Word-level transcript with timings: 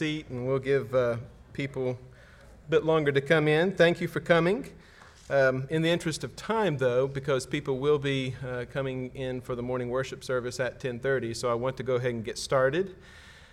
seat, 0.00 0.30
and 0.30 0.46
we'll 0.46 0.58
give 0.58 0.94
uh, 0.94 1.18
people 1.52 1.90
a 1.90 2.70
bit 2.70 2.86
longer 2.86 3.12
to 3.12 3.20
come 3.20 3.46
in. 3.46 3.70
Thank 3.70 4.00
you 4.00 4.08
for 4.08 4.18
coming. 4.18 4.66
Um, 5.28 5.66
in 5.68 5.82
the 5.82 5.90
interest 5.90 6.24
of 6.24 6.34
time, 6.36 6.78
though, 6.78 7.06
because 7.06 7.44
people 7.44 7.78
will 7.78 7.98
be 7.98 8.34
uh, 8.42 8.64
coming 8.72 9.10
in 9.14 9.42
for 9.42 9.54
the 9.54 9.62
morning 9.62 9.90
worship 9.90 10.24
service 10.24 10.58
at 10.58 10.80
10:30, 10.80 11.36
so 11.36 11.50
I 11.50 11.54
want 11.54 11.76
to 11.76 11.82
go 11.82 11.96
ahead 11.96 12.14
and 12.14 12.24
get 12.24 12.38
started. 12.38 12.96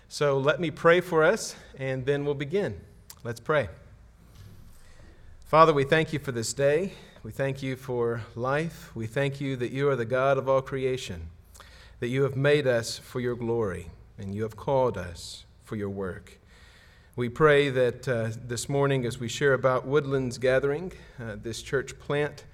So 0.08 0.38
let 0.38 0.62
me 0.62 0.72
pray 0.72 1.02
for 1.02 1.22
us, 1.22 1.54
and 1.78 2.06
then 2.06 2.24
we'll 2.24 2.34
begin. 2.34 2.80
Let's 3.26 3.42
pray. 3.42 3.68
Father, 5.48 5.74
we 5.74 5.84
thank 5.84 6.14
you 6.14 6.20
for 6.20 6.32
this 6.32 6.54
day. 6.54 6.94
We 7.24 7.32
thank 7.32 7.62
you 7.62 7.76
for 7.76 8.22
life. 8.36 8.96
We 8.96 9.06
thank 9.06 9.42
you 9.42 9.58
that 9.58 9.74
you 9.74 9.90
are 9.90 9.98
the 9.98 10.06
God 10.06 10.38
of 10.38 10.48
all 10.48 10.62
creation, 10.62 11.28
that 12.00 12.08
you 12.08 12.24
have 12.24 12.38
made 12.38 12.66
us 12.68 12.98
for 12.98 13.20
your 13.20 13.36
glory, 13.36 13.90
and 14.18 14.34
you 14.34 14.44
have 14.44 14.56
called 14.56 14.98
us 14.98 15.44
for 15.68 15.76
your 15.76 15.90
work. 15.90 16.37
We 17.18 17.30
pray 17.30 17.72
that 17.72 18.08
uh, 18.08 18.30
this 18.46 18.70
morning, 18.70 19.04
as 19.04 19.20
we 19.20 19.28
share 19.28 19.54
about 19.54 19.88
Woodlands 19.88 20.38
Gathering, 20.38 20.92
uh, 21.20 21.36
this 21.42 21.64
church 21.64 21.98
plant 21.98 22.46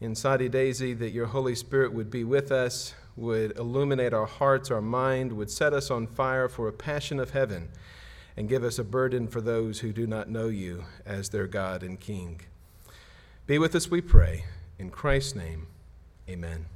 in 0.00 0.14
Soddy 0.14 0.48
Daisy, 0.48 0.94
that 0.94 1.10
your 1.10 1.26
Holy 1.26 1.56
Spirit 1.56 1.92
would 1.92 2.12
be 2.12 2.22
with 2.22 2.52
us, 2.52 2.94
would 3.16 3.58
illuminate 3.58 4.14
our 4.14 4.26
hearts, 4.26 4.70
our 4.70 4.80
mind, 4.80 5.32
would 5.32 5.50
set 5.50 5.72
us 5.72 5.90
on 5.90 6.06
fire 6.06 6.48
for 6.48 6.68
a 6.68 6.72
passion 6.72 7.18
of 7.18 7.30
heaven 7.30 7.70
and 8.36 8.48
give 8.48 8.62
us 8.62 8.78
a 8.78 8.84
burden 8.84 9.26
for 9.26 9.40
those 9.40 9.80
who 9.80 9.92
do 9.92 10.06
not 10.06 10.30
know 10.30 10.46
you 10.46 10.84
as 11.04 11.30
their 11.30 11.48
God 11.48 11.82
and 11.82 11.98
King. 11.98 12.40
Be 13.48 13.58
with 13.58 13.74
us, 13.74 13.90
we 13.90 14.00
pray. 14.00 14.44
In 14.78 14.90
Christ's 14.90 15.34
name, 15.34 15.66
amen. 16.28 16.66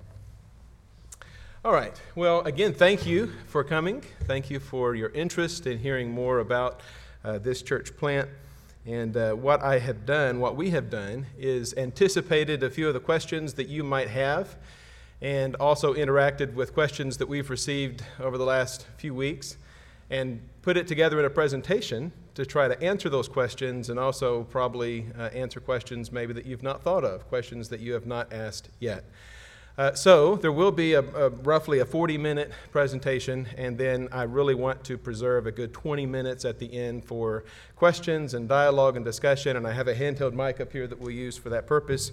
All 1.65 1.73
right. 1.73 2.01
Well, 2.17 2.41
again, 2.41 2.73
thank 2.73 3.07
you 3.07 3.33
for 3.47 3.63
coming. 3.63 4.03
Thank 4.25 4.51
you 4.51 4.59
for 4.59 4.97
your 4.97 5.11
interest 5.11 5.69
in 5.69 5.79
hearing 5.79 6.11
more 6.11 6.41
about 6.41 6.81
uh, 7.25 7.39
this 7.39 7.63
church 7.63 7.97
plant. 7.97 8.29
And 8.87 9.17
uh, 9.17 9.35
what 9.35 9.63
I 9.63 9.79
have 9.81 10.07
done, 10.07 10.41
what 10.41 10.57
we 10.57 10.71
have 10.71 10.89
done, 10.89 11.27
is 11.39 11.75
anticipated 11.77 12.63
a 12.63 12.71
few 12.71 12.89
of 12.89 12.95
the 12.95 13.01
questions 13.01 13.55
that 13.55 13.69
you 13.69 13.85
might 13.85 14.09
have 14.09 14.57
and 15.21 15.57
also 15.57 15.95
interacted 15.95 16.55
with 16.55 16.73
questions 16.73 17.19
that 17.19 17.29
we've 17.29 17.51
received 17.51 18.05
over 18.21 18.39
the 18.39 18.45
last 18.45 18.87
few 18.97 19.15
weeks 19.15 19.57
and 20.11 20.41
put 20.63 20.77
it 20.77 20.87
together 20.87 21.19
in 21.19 21.25
a 21.25 21.31
presentation 21.31 22.13
to 22.35 22.47
try 22.47 22.69
to 22.69 22.81
answer 22.83 23.09
those 23.09 23.29
questions 23.29 23.91
and 23.91 23.99
also 23.99 24.45
probably 24.45 25.07
uh, 25.19 25.23
answer 25.35 25.61
questions 25.61 26.13
maybe 26.13 26.33
that 26.33 26.47
you've 26.47 26.63
not 26.63 26.83
thought 26.83 27.05
of, 27.05 27.29
questions 27.29 27.69
that 27.69 27.81
you 27.81 27.93
have 27.93 28.07
not 28.07 28.33
asked 28.33 28.69
yet. 28.81 29.05
Uh, 29.79 29.95
so 29.95 30.35
there 30.35 30.51
will 30.51 30.73
be 30.73 30.95
a, 30.95 31.01
a, 31.01 31.31
roughly 31.31 31.79
a 31.79 31.85
40 31.85 32.19
minute 32.19 32.51
presentation, 32.73 33.47
and 33.57 33.79
then 33.79 34.09
I 34.11 34.25
really 34.25 34.57
want 34.57 34.83
to 34.85 34.99
preserve 34.99 35.47
a 35.47 35.53
good 35.53 35.73
20 35.73 36.05
minutes 36.05 36.45
at 36.45 36.59
the 36.59 36.77
end 36.77 37.05
for 37.05 37.45
questions 37.77 38.35
and 38.35 38.49
dialogue 38.49 38.97
and 38.97 39.05
discussion. 39.05 39.57
And 39.57 39.69
I 39.69 39.73
have 39.73 39.87
a 39.87 39.95
handheld 39.95 40.33
mic 40.33 40.61
up 40.61 40.73
here 40.73 40.89
that 40.89 40.99
we'll 40.99 41.13
use 41.13 41.39
for 41.39 41.49
that 41.51 41.69
purpose. 41.69 42.11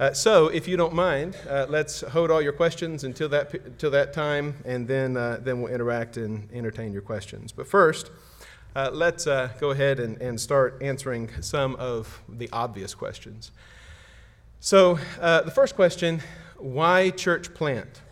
Uh, 0.00 0.12
so, 0.12 0.48
if 0.48 0.66
you 0.66 0.76
don't 0.76 0.94
mind, 0.94 1.36
uh, 1.48 1.66
let's 1.68 2.00
hold 2.00 2.28
all 2.28 2.42
your 2.42 2.54
questions 2.54 3.04
until 3.04 3.28
that, 3.28 3.54
until 3.54 3.92
that 3.92 4.12
time, 4.12 4.56
and 4.64 4.88
then, 4.88 5.16
uh, 5.16 5.38
then 5.40 5.62
we'll 5.62 5.72
interact 5.72 6.16
and 6.16 6.50
entertain 6.52 6.92
your 6.92 7.02
questions. 7.02 7.52
But 7.52 7.68
first, 7.68 8.10
uh, 8.74 8.90
let's 8.92 9.28
uh, 9.28 9.50
go 9.60 9.70
ahead 9.70 10.00
and, 10.00 10.20
and 10.20 10.40
start 10.40 10.78
answering 10.80 11.30
some 11.40 11.76
of 11.76 12.20
the 12.28 12.48
obvious 12.50 12.94
questions. 12.96 13.52
So, 14.58 14.98
the 15.20 15.52
first 15.54 15.76
question 15.76 16.20
why 16.60 17.10
church 17.10 17.54
plant? 17.54 18.02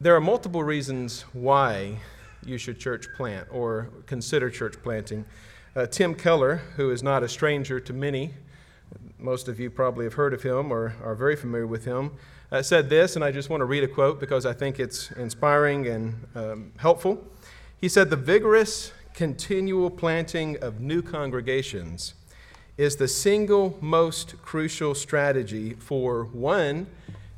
There 0.00 0.14
are 0.14 0.20
multiple 0.20 0.62
reasons 0.62 1.22
why 1.32 1.98
you 2.44 2.58
should 2.58 2.78
church 2.78 3.06
plant 3.16 3.48
or 3.50 3.90
consider 4.06 4.50
church 4.50 4.76
planting. 4.82 5.24
Tim 5.90 6.14
Keller, 6.14 6.56
who 6.76 6.90
is 6.90 7.02
not 7.02 7.22
a 7.22 7.28
stranger 7.28 7.80
to 7.80 7.92
many, 7.92 8.32
most 9.18 9.48
of 9.48 9.58
you 9.58 9.70
probably 9.70 10.04
have 10.04 10.14
heard 10.14 10.32
of 10.32 10.42
him 10.42 10.72
or 10.72 10.94
are 11.02 11.14
very 11.14 11.36
familiar 11.36 11.66
with 11.66 11.84
him, 11.84 12.12
uh, 12.52 12.62
said 12.62 12.88
this, 12.88 13.16
and 13.16 13.24
I 13.24 13.32
just 13.32 13.50
want 13.50 13.60
to 13.60 13.64
read 13.64 13.82
a 13.82 13.88
quote 13.88 14.20
because 14.20 14.46
I 14.46 14.52
think 14.52 14.78
it's 14.78 15.10
inspiring 15.12 15.86
and 15.86 16.26
um, 16.34 16.72
helpful. 16.76 17.24
He 17.78 17.88
said, 17.88 18.08
The 18.10 18.16
vigorous, 18.16 18.92
continual 19.14 19.90
planting 19.90 20.56
of 20.62 20.80
new 20.80 21.02
congregations 21.02 22.14
is 22.76 22.96
the 22.96 23.08
single 23.08 23.78
most 23.80 24.40
crucial 24.42 24.94
strategy 24.94 25.74
for 25.74 26.24
one, 26.24 26.86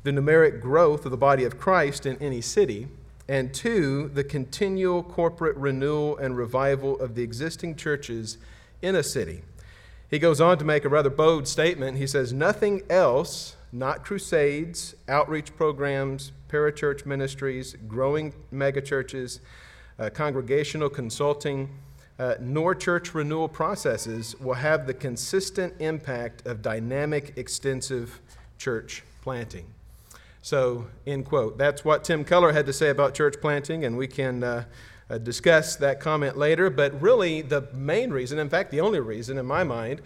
the 0.03 0.11
numeric 0.11 0.61
growth 0.61 1.05
of 1.05 1.11
the 1.11 1.17
body 1.17 1.43
of 1.43 1.57
Christ 1.57 2.05
in 2.05 2.17
any 2.17 2.41
city, 2.41 2.87
and 3.27 3.53
two, 3.53 4.09
the 4.13 4.23
continual 4.23 5.03
corporate 5.03 5.55
renewal 5.55 6.17
and 6.17 6.35
revival 6.35 6.99
of 6.99 7.15
the 7.15 7.21
existing 7.21 7.75
churches 7.75 8.37
in 8.81 8.95
a 8.95 9.03
city. 9.03 9.43
He 10.09 10.17
goes 10.17 10.41
on 10.41 10.57
to 10.57 10.65
make 10.65 10.85
a 10.85 10.89
rather 10.89 11.11
bold 11.11 11.47
statement. 11.47 11.97
He 11.97 12.07
says, 12.07 12.33
Nothing 12.33 12.81
else, 12.89 13.55
not 13.71 14.03
crusades, 14.03 14.95
outreach 15.07 15.55
programs, 15.55 16.31
parachurch 16.49 17.05
ministries, 17.05 17.75
growing 17.87 18.33
megachurches, 18.51 19.39
uh, 19.99 20.09
congregational 20.09 20.89
consulting, 20.89 21.69
uh, 22.17 22.35
nor 22.39 22.73
church 22.73 23.13
renewal 23.13 23.47
processes 23.47 24.35
will 24.39 24.55
have 24.55 24.87
the 24.87 24.93
consistent 24.93 25.73
impact 25.79 26.45
of 26.47 26.63
dynamic, 26.63 27.33
extensive 27.37 28.19
church 28.57 29.03
planting. 29.21 29.67
So, 30.41 30.87
end 31.05 31.25
quote. 31.25 31.57
That's 31.57 31.83
what 31.83 32.03
Tim 32.03 32.23
Keller 32.23 32.53
had 32.53 32.65
to 32.65 32.73
say 32.73 32.89
about 32.89 33.13
church 33.13 33.35
planting, 33.41 33.85
and 33.85 33.97
we 33.97 34.07
can. 34.07 34.43
Uh, 34.43 34.63
uh, 35.11 35.17
discuss 35.17 35.75
that 35.77 35.99
comment 35.99 36.37
later. 36.37 36.69
But 36.69 37.01
really, 37.01 37.41
the 37.41 37.67
main 37.73 38.11
reason, 38.11 38.37
in 38.37 38.49
fact, 38.49 38.69
the 38.69 38.81
only 38.81 38.99
reason 38.99 39.39
in 39.39 39.45
my 39.47 39.63
mind, 39.63 40.01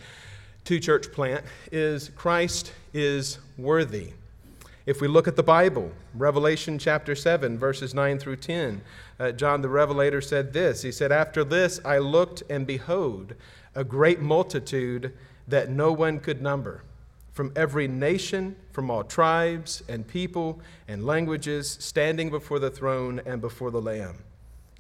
to 0.66 0.80
church 0.80 1.12
plant 1.12 1.44
is 1.72 2.10
Christ 2.16 2.72
is 2.94 3.40
worthy. 3.58 4.14
If 4.86 5.02
we 5.02 5.08
look 5.08 5.28
at 5.28 5.36
the 5.36 5.44
Bible, 5.44 5.92
Revelation 6.14 6.78
chapter 6.78 7.16
7, 7.16 7.58
verses 7.58 7.94
9 7.94 8.20
through 8.20 8.38
10, 8.38 8.82
uh, 9.20 9.32
John 9.32 9.62
the 9.62 9.70
Revelator 9.70 10.22
said 10.22 10.54
this 10.54 10.82
He 10.82 10.92
said, 10.92 11.12
After 11.12 11.44
this 11.44 11.80
I 11.86 11.98
looked, 11.98 12.44
and 12.50 12.68
behold, 12.68 13.34
a 13.76 13.84
great 13.84 14.20
multitude 14.20 15.14
that 15.48 15.70
no 15.70 15.92
one 15.92 16.20
could 16.20 16.42
number, 16.42 16.84
from 17.34 17.52
every 17.56 17.88
nation, 17.88 18.56
from 18.72 18.90
all 18.90 19.04
tribes 19.04 19.84
and 19.90 20.08
people 20.08 20.62
and 20.88 21.06
languages, 21.06 21.78
standing 21.82 22.30
before 22.30 22.60
the 22.60 22.70
throne 22.70 23.22
and 23.26 23.42
before 23.42 23.72
the 23.72 23.82
Lamb 23.82 24.20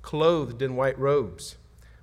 clothed 0.04 0.62
in 0.62 0.76
white 0.76 1.00
robes, 1.00 1.56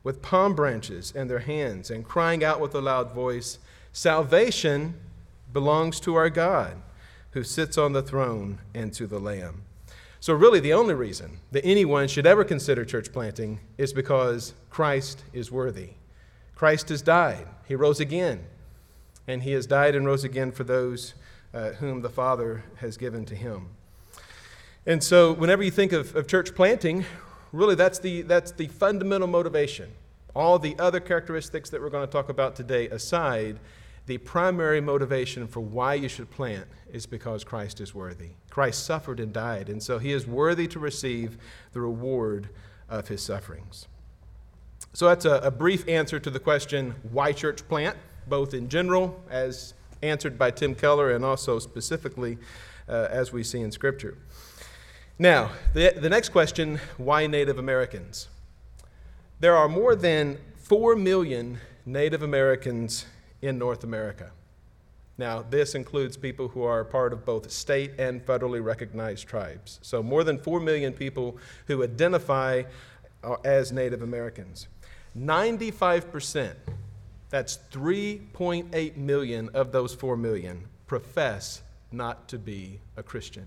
with 0.03 0.23
palm 0.23 0.55
branches 0.55 1.13
in 1.13 1.29
their 1.29 1.41
hands, 1.41 1.91
and 1.91 2.05
crying 2.05 2.43
out 2.43 2.59
with 2.59 2.75
a 2.75 2.81
loud 2.81 3.13
voice, 3.13 3.59
Salvation 3.93 4.95
belongs 5.53 6.01
to 6.01 6.15
our 6.15 6.31
God, 6.31 6.77
who 7.33 7.45
sits 7.45 7.79
on 7.79 7.93
the 7.93 8.03
throne, 8.03 8.59
and 8.75 8.93
to 8.95 9.07
the 9.07 9.21
Lamb. 9.21 9.63
So, 10.19 10.35
really, 10.35 10.61
the 10.61 10.73
only 10.73 10.95
reason 10.95 11.39
that 11.53 11.65
anyone 11.65 12.09
should 12.09 12.27
ever 12.27 12.45
consider 12.45 12.85
church 12.85 13.13
planting 13.13 13.61
is 13.79 13.93
because 13.93 14.55
Christ 14.69 15.25
is 15.33 15.53
worthy. 15.53 15.91
Christ 16.55 16.89
has 16.89 17.03
died, 17.03 17.47
He 17.67 17.75
rose 17.75 18.01
again, 18.01 18.45
and 19.27 19.43
He 19.43 19.53
has 19.53 19.67
died 19.67 19.95
and 19.95 20.07
rose 20.07 20.25
again 20.25 20.53
for 20.53 20.65
those 20.65 21.15
uh, 21.53 21.71
whom 21.71 22.03
the 22.03 22.09
Father 22.09 22.65
has 22.77 22.97
given 22.97 23.25
to 23.27 23.35
Him. 23.35 23.69
And 24.87 25.03
so, 25.03 25.33
whenever 25.33 25.63
you 25.63 25.71
think 25.71 25.93
of, 25.93 26.17
of 26.17 26.27
church 26.27 26.55
planting, 26.55 27.05
really 27.53 27.75
that's 27.75 27.99
the, 27.99 28.23
that's 28.23 28.53
the 28.53 28.69
fundamental 28.69 29.29
motivation. 29.29 29.91
All 30.35 30.59
the 30.59 30.77
other 30.79 31.01
characteristics 31.01 31.71
that 31.71 31.81
we're 31.81 31.91
going 31.91 32.07
to 32.07 32.13
talk 32.13 32.29
about 32.29 32.57
today 32.57 32.89
aside, 32.89 33.59
the 34.07 34.19
primary 34.19 34.81
motivation 34.81 35.47
for 35.47 35.61
why 35.61 35.95
you 35.95 36.09
should 36.09 36.31
plant 36.31 36.67
is 36.93 37.07
because 37.07 37.45
Christ 37.45 37.81
is 37.81 37.95
worthy. 37.95 38.31
Christ 38.49 38.85
suffered 38.85 39.21
and 39.21 39.33
died, 39.33 39.69
and 39.69 39.83
so 39.83 39.99
he 39.99 40.13
is 40.13 40.27
worthy 40.27 40.67
to 40.69 40.79
receive 40.79 41.39
the 41.73 41.81
reward 41.81 42.49
of 42.89 43.09
his 43.09 43.23
sufferings. 43.23 43.87
So 44.93 45.07
that's 45.07 45.25
a, 45.25 45.35
a 45.35 45.51
brief 45.51 45.87
answer 45.89 46.19
to 46.19 46.31
the 46.31 46.41
question 46.41 46.95
why 47.13 47.33
church 47.33 47.67
plant, 47.69 47.97
both 48.29 48.55
in 48.55 48.69
general, 48.69 49.23
as 49.31 49.75
answered 50.03 50.39
by 50.39 50.51
Tim 50.51 50.75
Keller, 50.75 51.11
and 51.11 51.25
also 51.25 51.59
specifically 51.59 52.39
uh, 52.89 53.09
as 53.11 53.33
we 53.33 53.43
see 53.43 53.61
in 53.61 53.71
Scripture. 53.71 54.17
Now, 55.19 55.51
the, 55.75 55.93
the 56.01 56.09
next 56.09 56.31
question 56.31 56.81
why 56.97 57.27
Native 57.27 57.59
Americans? 57.59 58.29
There 59.41 59.57
are 59.57 59.69
more 59.69 59.95
than 59.95 60.39
4 60.57 60.97
million 60.97 61.59
Native 61.85 62.23
Americans 62.23 63.07
in 63.43 63.59
North 63.59 63.85
America. 63.85 64.33
Now, 65.19 65.43
this 65.43 65.75
includes 65.75 66.17
people 66.17 66.49
who 66.49 66.63
are 66.63 66.83
part 66.83 67.13
of 67.13 67.27
both 67.27 67.51
state 67.51 67.93
and 67.99 68.25
federally 68.25 68.65
recognized 68.65 69.29
tribes. 69.29 69.79
So, 69.83 70.03
more 70.03 70.25
than 70.25 70.39
4 70.39 70.61
million 70.61 70.95
people 70.95 71.37
who 71.67 71.83
identify 71.83 72.63
uh, 73.23 73.35
as 73.45 73.73
Native 73.73 74.01
Americans. 74.01 74.69
95%, 75.19 76.55
that's 77.31 77.59
3.8 77.73 78.97
million 78.97 79.49
of 79.55 79.73
those 79.73 79.95
4 79.95 80.17
million, 80.17 80.67
profess 80.87 81.63
not 81.93 82.29
to 82.29 82.39
be 82.39 82.81
a 82.97 83.03
Christian. 83.03 83.47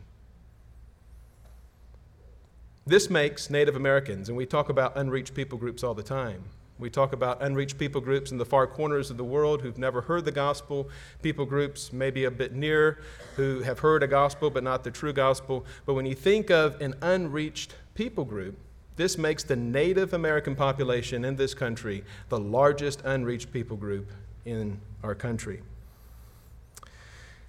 This 2.86 3.10
makes 3.10 3.50
Native 3.50 3.76
Americans, 3.76 4.28
and 4.28 4.38
we 4.38 4.46
talk 4.46 4.70
about 4.70 4.98
unreached 4.98 5.34
people 5.34 5.58
groups 5.58 5.84
all 5.84 5.94
the 5.94 6.04
time. 6.04 6.44
We 6.80 6.90
talk 6.90 7.14
about 7.14 7.42
unreached 7.42 7.78
people 7.78 8.02
groups 8.02 8.32
in 8.32 8.38
the 8.38 8.46
far 8.46 8.68
corners 8.68 9.10
of 9.10 9.18
the 9.18 9.24
world 9.24 9.62
who've 9.62 9.78
never 9.78 10.02
heard 10.02 10.26
the 10.26 10.32
gospel, 10.32 10.90
people 11.22 11.46
groups 11.46 11.94
maybe 11.94 12.26
a 12.26 12.32
bit 12.32 12.54
near 12.54 13.00
who 13.36 13.62
have 13.62 13.80
heard 13.80 14.04
a 14.04 14.08
gospel 14.08 14.50
but 14.50 14.64
not 14.64 14.84
the 14.84 14.92
true 14.92 15.14
gospel. 15.14 15.66
But 15.86 15.94
when 15.94 16.06
you 16.06 16.16
think 16.16 16.50
of 16.50 16.82
an 16.82 16.96
unreached 17.02 17.76
people 17.94 18.26
group, 18.26 18.58
this 18.96 19.18
makes 19.18 19.44
the 19.44 19.56
Native 19.56 20.14
American 20.14 20.56
population 20.56 21.26
in 21.26 21.36
this 21.36 21.54
country 21.54 22.04
the 22.30 22.40
largest 22.40 23.02
unreached 23.04 23.52
people 23.52 23.78
group 23.78 24.12
in 24.46 24.80
our 25.04 25.16
country. 25.16 25.62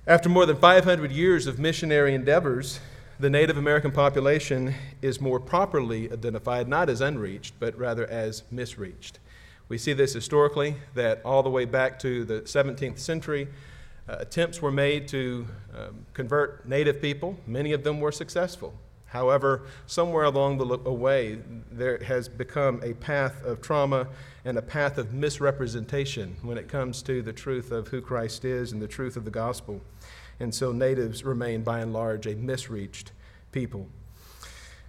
After 0.06 0.28
more 0.28 0.46
than 0.46 0.56
500 0.56 1.10
years 1.12 1.46
of 1.46 1.58
missionary 1.58 2.14
endeavors, 2.14 2.80
the 3.18 3.30
Native 3.30 3.56
American 3.56 3.90
population 3.90 4.74
is 5.00 5.20
more 5.20 5.38
properly 5.38 6.10
identified 6.10 6.68
not 6.68 6.88
as 6.88 7.00
unreached, 7.00 7.54
but 7.60 7.78
rather 7.78 8.06
as 8.06 8.42
misreached. 8.50 9.18
We 9.68 9.78
see 9.78 9.92
this 9.92 10.12
historically, 10.12 10.76
that 10.94 11.22
all 11.24 11.42
the 11.42 11.50
way 11.50 11.64
back 11.64 11.98
to 12.00 12.24
the 12.24 12.42
17th 12.42 12.98
century, 12.98 13.48
uh, 14.08 14.16
attempts 14.18 14.60
were 14.60 14.72
made 14.72 15.08
to 15.08 15.46
um, 15.74 16.04
convert 16.12 16.68
Native 16.68 17.00
people. 17.00 17.38
Many 17.46 17.72
of 17.72 17.82
them 17.82 18.00
were 18.00 18.12
successful. 18.12 18.74
However, 19.14 19.62
somewhere 19.86 20.24
along 20.24 20.58
the 20.58 20.92
way, 20.92 21.38
there 21.70 22.02
has 22.02 22.28
become 22.28 22.80
a 22.82 22.94
path 22.94 23.44
of 23.44 23.60
trauma 23.60 24.08
and 24.44 24.58
a 24.58 24.62
path 24.62 24.98
of 24.98 25.14
misrepresentation 25.14 26.36
when 26.42 26.58
it 26.58 26.68
comes 26.68 27.00
to 27.02 27.22
the 27.22 27.32
truth 27.32 27.70
of 27.70 27.86
who 27.86 28.00
Christ 28.00 28.44
is 28.44 28.72
and 28.72 28.82
the 28.82 28.88
truth 28.88 29.16
of 29.16 29.24
the 29.24 29.30
gospel. 29.30 29.80
And 30.40 30.52
so 30.52 30.72
natives 30.72 31.22
remain, 31.22 31.62
by 31.62 31.78
and 31.78 31.92
large, 31.92 32.26
a 32.26 32.34
misreached 32.34 33.12
people. 33.52 33.86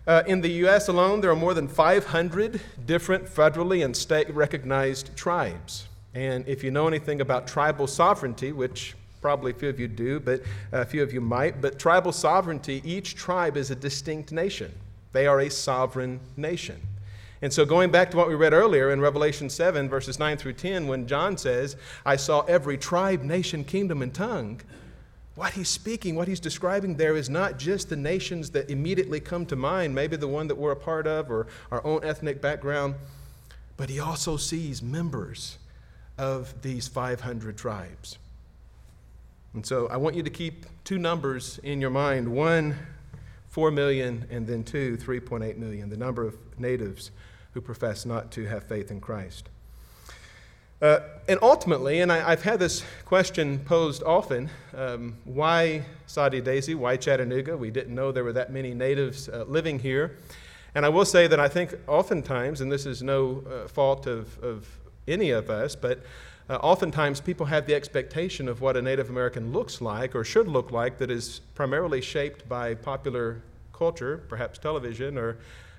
Uh, 0.08 0.24
in 0.26 0.42
the 0.42 0.50
U.S. 0.64 0.88
alone, 0.88 1.22
there 1.22 1.30
are 1.30 1.36
more 1.36 1.54
than 1.54 1.68
500 1.68 2.60
different 2.84 3.26
federally 3.26 3.86
and 3.86 3.96
state 3.96 4.28
recognized 4.34 5.16
tribes. 5.16 5.88
And 6.16 6.48
if 6.48 6.64
you 6.64 6.72
know 6.72 6.88
anything 6.88 7.22
about 7.22 7.46
tribal 7.46 7.86
sovereignty, 7.86 8.52
which 8.52 8.96
probably 9.26 9.50
a 9.50 9.56
few 9.56 9.70
of 9.70 9.80
you 9.80 9.88
do, 9.88 10.20
but 10.20 10.42
uh, 10.72 10.82
a 10.82 10.86
few 10.86 11.02
of 11.02 11.12
you 11.12 11.20
might, 11.20 11.60
but 11.60 11.80
tribal 11.80 12.12
sovereignty, 12.12 12.80
each 12.86 13.16
tribe 13.16 13.58
is 13.58 13.72
a 13.72 13.76
distinct 13.76 14.32
nation. 14.32 14.72
They 15.14 15.26
are 15.26 15.40
a 15.40 15.50
sovereign 15.50 16.20
nation. 16.38 16.80
And 17.42 17.52
so, 17.52 17.66
going 17.66 17.90
back 17.90 18.12
to 18.12 18.18
what 18.18 18.28
we 18.28 18.36
read 18.36 18.54
earlier 18.54 18.92
in 18.92 19.02
Revelation 19.02 19.50
7, 19.50 19.90
verses 19.90 20.20
9 20.20 20.38
through 20.38 20.54
10, 20.54 20.88
when 20.88 21.08
John 21.08 21.40
says, 21.40 21.76
I 22.06 22.18
saw 22.18 22.42
every 22.42 22.78
tribe, 22.78 23.24
nation, 23.24 23.64
kingdom, 23.64 24.04
and 24.04 24.14
tongue, 24.14 24.62
what 25.34 25.54
he's 25.54 25.70
speaking, 25.70 26.16
what 26.16 26.28
he's 26.28 26.40
describing 26.40 26.96
there 26.96 27.16
is 27.16 27.28
not 27.28 27.58
just 27.58 27.90
the 27.90 27.96
nations 27.96 28.52
that 28.52 28.70
immediately 28.70 29.20
come 29.20 29.48
to 29.48 29.56
mind, 29.56 29.96
maybe 29.96 30.18
the 30.18 30.28
one 30.28 30.48
that 30.50 30.56
we're 30.56 30.74
a 30.74 30.76
part 30.76 31.08
of 31.08 31.32
or 31.32 31.48
our 31.72 31.84
own 31.84 32.04
ethnic 32.04 32.44
background, 32.44 32.94
but 33.76 33.90
he 33.90 34.00
also 34.00 34.38
sees 34.38 34.84
members 34.84 35.58
of 36.16 36.62
these 36.62 36.88
500 36.88 37.58
tribes. 37.58 38.20
And 39.56 39.66
so 39.66 39.88
I 39.88 39.96
want 39.96 40.18
you 40.18 40.24
to 40.24 40.30
keep 40.30 40.66
two 40.84 40.98
numbers 40.98 41.60
in 41.64 41.80
your 41.80 41.90
mind 41.90 42.28
one, 42.28 42.76
4 43.48 43.72
million, 43.72 44.28
and 44.30 44.46
then 44.46 44.66
two, 44.66 44.98
3.8 44.98 45.56
million, 45.56 45.90
the 45.90 45.96
number 45.96 46.28
of 46.28 46.36
natives 46.60 47.12
who 47.54 47.62
profess 47.62 48.06
not 48.06 48.32
to 48.32 48.46
have 48.48 48.66
faith 48.66 48.92
in 48.92 49.00
Christ. 49.00 49.48
Uh, 50.82 51.00
and 51.30 51.40
ultimately, 51.42 52.02
and 52.02 52.12
I, 52.12 52.32
have 52.32 52.44
had 52.44 52.60
this 52.60 52.84
question 53.06 53.60
posed 53.60 54.04
often 54.04 54.50
um, 54.76 55.16
why 55.24 55.86
Soddy 56.06 56.42
Daisy? 56.42 56.76
Why 56.76 56.98
Chattanooga? 56.98 57.56
We 57.56 57.72
didn't 57.72 57.96
know 57.96 58.12
there 58.12 58.26
were 58.26 58.34
that 58.34 58.52
many 58.52 58.74
natives 58.74 59.30
uh, 59.30 59.46
living 59.48 59.80
here. 59.80 60.18
And 60.76 60.86
I 60.86 60.90
will 60.90 61.06
say 61.06 61.28
that 61.28 61.40
I 61.40 61.48
think 61.48 61.74
oftentimes, 61.88 62.60
and 62.60 62.70
this 62.70 62.86
is 62.86 63.02
no 63.02 63.42
uh, 63.50 63.70
fault 63.70 64.06
of, 64.06 64.38
of 64.44 64.68
any 65.08 65.30
of 65.30 65.50
us, 65.50 65.78
but 65.78 66.04
uh, 66.50 66.56
oftentimes 66.58 67.20
people 67.20 67.48
have 67.48 67.66
the 67.66 67.74
expectation 67.74 68.48
of 68.48 68.62
what 68.62 68.78
a 68.78 68.82
Native 68.82 69.10
American 69.10 69.52
looks 69.52 69.82
like 69.82 70.16
or 70.16 70.24
should 70.24 70.48
look 70.48 70.72
like 70.72 70.98
that 71.00 71.10
is 71.10 71.42
primarily 71.56 72.02
shaped 72.02 72.48
by 72.48 72.76
popular 72.76 73.42
culture, 73.74 74.24
perhaps 74.30 74.60
television 74.60 75.18
or 75.18 75.38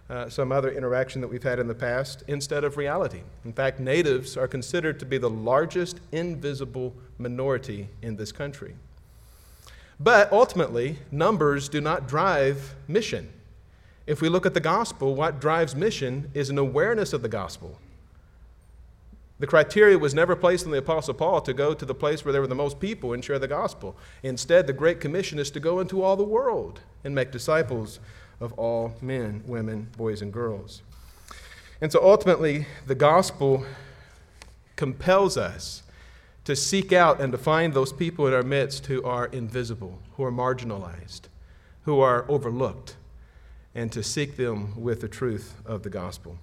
uh, 0.09 0.29
some 0.29 0.53
other 0.53 0.71
interaction 0.71 1.21
that 1.21 1.29
we've 1.29 1.43
had 1.43 1.59
in 1.59 1.67
the 1.67 1.75
past 1.75 2.23
instead 2.29 2.65
of 2.65 2.77
reality. 2.77 3.23
In 3.45 3.53
fact, 3.53 3.81
natives 3.81 4.37
are 4.37 4.49
considered 4.49 4.99
to 5.01 5.07
be 5.07 5.19
the 5.19 5.31
largest 5.31 6.01
invisible 6.13 6.95
minority 7.19 7.89
in 8.03 8.17
this 8.17 8.33
country. 8.33 8.75
But 9.99 10.31
ultimately, 10.33 10.99
numbers 11.11 11.69
do 11.69 11.81
not 11.81 12.07
drive 12.07 12.75
mission. 12.87 13.33
If 14.07 14.21
we 14.21 14.29
look 14.29 14.47
at 14.47 14.55
the 14.55 14.61
gospel, 14.61 15.15
what 15.15 15.41
drives 15.41 15.75
mission 15.75 16.31
is 16.35 16.51
an 16.51 16.59
awareness 16.59 17.13
of 17.13 17.23
the 17.23 17.29
gospel. 17.29 17.79
The 19.39 19.47
criteria 19.47 19.99
was 19.99 20.15
never 20.15 20.35
placed 20.35 20.65
on 20.65 20.73
the 20.73 20.79
Apostle 20.79 21.13
Paul 21.13 21.43
to 21.43 21.53
go 21.53 21.75
to 21.75 21.85
the 21.85 21.95
place 21.95 22.25
where 22.25 22.33
there 22.33 22.41
were 22.41 22.47
the 22.47 22.55
most 22.55 22.81
people 22.81 23.13
and 23.13 23.23
share 23.23 23.39
the 23.39 23.49
gospel. 23.49 23.97
Instead, 24.23 24.67
the 24.67 24.73
Great 24.73 24.99
Commission 24.99 25.39
is 25.39 25.51
to 25.51 25.61
go 25.61 25.81
into 25.81 26.03
all 26.03 26.17
the 26.17 26.25
world 26.25 26.81
and 27.05 27.15
make 27.15 27.33
disciples 27.33 28.01
of 28.41 28.53
all 28.55 28.95
men, 29.03 29.43
women, 29.47 29.89
boys, 29.97 30.23
and 30.23 30.33
girls. 30.33 30.83
And 31.81 31.93
so 31.93 32.03
ultimately, 32.03 32.67
the 32.87 32.95
gospel 32.95 33.67
compels 34.77 35.37
us 35.37 35.83
to 36.45 36.57
seek 36.57 36.93
out 36.93 37.21
and 37.21 37.33
to 37.33 37.39
find 37.39 37.75
those 37.75 37.93
people 37.93 38.27
in 38.27 38.33
our 38.33 38.43
midst 38.43 38.87
who 38.87 39.03
are 39.03 39.27
invisible, 39.27 39.99
who 40.17 40.25
are 40.25 40.33
marginalized, 40.33 41.23
who 41.83 42.01
are 42.01 42.25
overlooked, 42.31 42.97
and 43.75 43.93
to 43.93 44.03
seek 44.03 44.37
them 44.37 44.81
with 44.81 45.03
the 45.03 45.09
truth 45.09 45.55
of 45.67 45.83
the 45.83 45.91
gospel. 45.91 46.39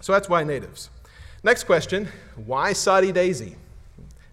So 0.00 0.12
that's 0.12 0.28
why 0.28 0.44
natives. 0.44 0.90
Next 1.46 1.62
question 1.62 2.08
why 2.44 2.72
Soddy 2.72 3.12
Daisy? 3.12 3.54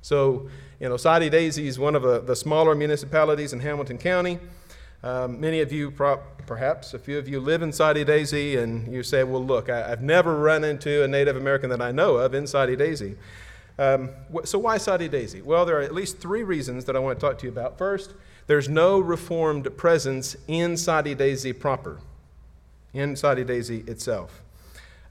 So, 0.01 0.49
you 0.79 0.89
know, 0.89 0.97
Soddy 0.97 1.29
Daisy 1.29 1.67
is 1.67 1.77
one 1.77 1.93
of 1.93 2.01
the, 2.01 2.19
the 2.21 2.35
smaller 2.35 2.73
municipalities 2.73 3.53
in 3.53 3.59
Hamilton 3.59 3.99
County. 3.99 4.39
Um, 5.03 5.39
many 5.39 5.61
of 5.61 5.71
you, 5.71 5.91
perhaps 5.91 6.95
a 6.95 6.97
few 6.97 7.19
of 7.19 7.27
you, 7.27 7.39
live 7.39 7.61
in 7.61 7.71
Soddy 7.71 8.03
Daisy, 8.03 8.57
and 8.57 8.91
you 8.91 9.03
say, 9.03 9.23
Well, 9.23 9.45
look, 9.45 9.69
I, 9.69 9.89
have 9.89 10.01
never 10.01 10.39
run 10.39 10.63
into 10.63 11.03
a 11.03 11.07
Native 11.07 11.37
American 11.37 11.69
that 11.69 11.83
I 11.83 11.91
know 11.91 12.15
of 12.15 12.33
in 12.33 12.47
Soddy 12.47 12.75
Daisy. 12.75 13.15
Um, 13.77 14.09
so, 14.43 14.57
why 14.57 14.79
Soddy 14.79 15.07
Daisy? 15.07 15.43
Well, 15.43 15.67
there 15.67 15.77
are 15.77 15.83
at 15.83 15.93
least 15.93 16.17
three 16.17 16.41
reasons 16.41 16.85
that 16.85 16.95
I 16.95 16.99
want 16.99 17.19
to 17.19 17.23
talk 17.23 17.37
to 17.37 17.45
you 17.45 17.51
about. 17.51 17.77
First, 17.77 18.15
there's 18.47 18.69
no 18.69 18.99
Reformed 18.99 19.77
presence 19.77 20.35
in 20.47 20.75
Soddy 20.77 21.13
Daisy 21.13 21.53
proper, 21.53 21.99
in 22.91 23.15
Soddy 23.15 23.43
Daisy 23.43 23.83
itself. 23.85 24.42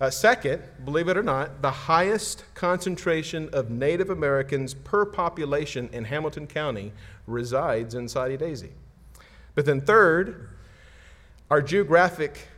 Uh, 0.02 0.10
second, 0.10 0.60
believe 0.84 1.06
it 1.06 1.16
or 1.16 1.22
not, 1.22 1.62
the 1.62 1.70
highest 1.70 2.42
concentration 2.54 3.48
of 3.52 3.70
Native 3.70 4.10
Americans 4.10 4.74
per 4.74 5.04
population 5.04 5.88
in 5.92 6.02
Hamilton 6.02 6.48
County 6.48 6.90
resides 7.28 7.94
in 7.94 8.08
Soddy 8.08 8.36
Daisy. 8.36 8.72
But 9.54 9.64
then, 9.64 9.80
third, 9.80 10.48
our 11.52 11.62
geographic 11.62 12.48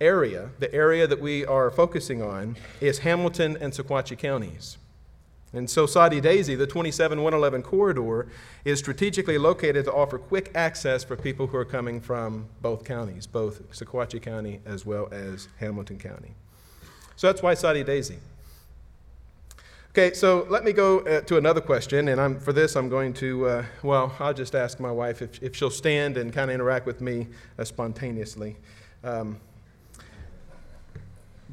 area, 0.00 0.50
the 0.58 0.74
area 0.74 1.06
that 1.06 1.20
we 1.20 1.46
are 1.46 1.70
focusing 1.70 2.20
on, 2.20 2.56
is 2.80 2.98
Hamilton 2.98 3.56
and 3.60 3.72
Sequatchie 3.72 4.18
counties. 4.18 4.76
And 5.52 5.70
so, 5.70 5.86
Soddy 5.86 6.20
Daisy, 6.20 6.56
the 6.56 6.66
27 6.66 7.22
111 7.22 7.62
corridor, 7.62 8.26
is 8.64 8.80
strategically 8.80 9.38
located 9.38 9.84
to 9.84 9.92
offer 9.92 10.18
quick 10.18 10.50
access 10.56 11.04
for 11.04 11.14
people 11.14 11.46
who 11.46 11.58
are 11.58 11.64
coming 11.64 12.00
from 12.00 12.48
both 12.60 12.82
counties, 12.82 13.24
both 13.24 13.70
Sequatchie 13.70 14.20
County 14.20 14.58
as 14.66 14.84
well 14.84 15.08
as 15.12 15.46
Hamilton 15.60 15.98
County. 15.98 16.34
So 17.18 17.26
that's 17.26 17.42
why 17.42 17.54
Soddy 17.54 17.82
Daisy. 17.82 18.16
Okay, 19.90 20.14
so 20.14 20.46
let 20.48 20.62
me 20.62 20.72
go 20.72 21.00
uh, 21.00 21.20
to 21.22 21.36
another 21.36 21.60
question, 21.60 22.06
and 22.06 22.20
I'm, 22.20 22.38
for 22.38 22.52
this 22.52 22.76
I'm 22.76 22.88
going 22.88 23.12
to, 23.14 23.48
uh, 23.48 23.64
well, 23.82 24.14
I'll 24.20 24.32
just 24.32 24.54
ask 24.54 24.78
my 24.78 24.92
wife 24.92 25.20
if, 25.20 25.42
if 25.42 25.56
she'll 25.56 25.68
stand 25.68 26.16
and 26.16 26.32
kind 26.32 26.48
of 26.48 26.54
interact 26.54 26.86
with 26.86 27.00
me 27.00 27.26
uh, 27.58 27.64
spontaneously. 27.64 28.54
Um, 29.02 29.40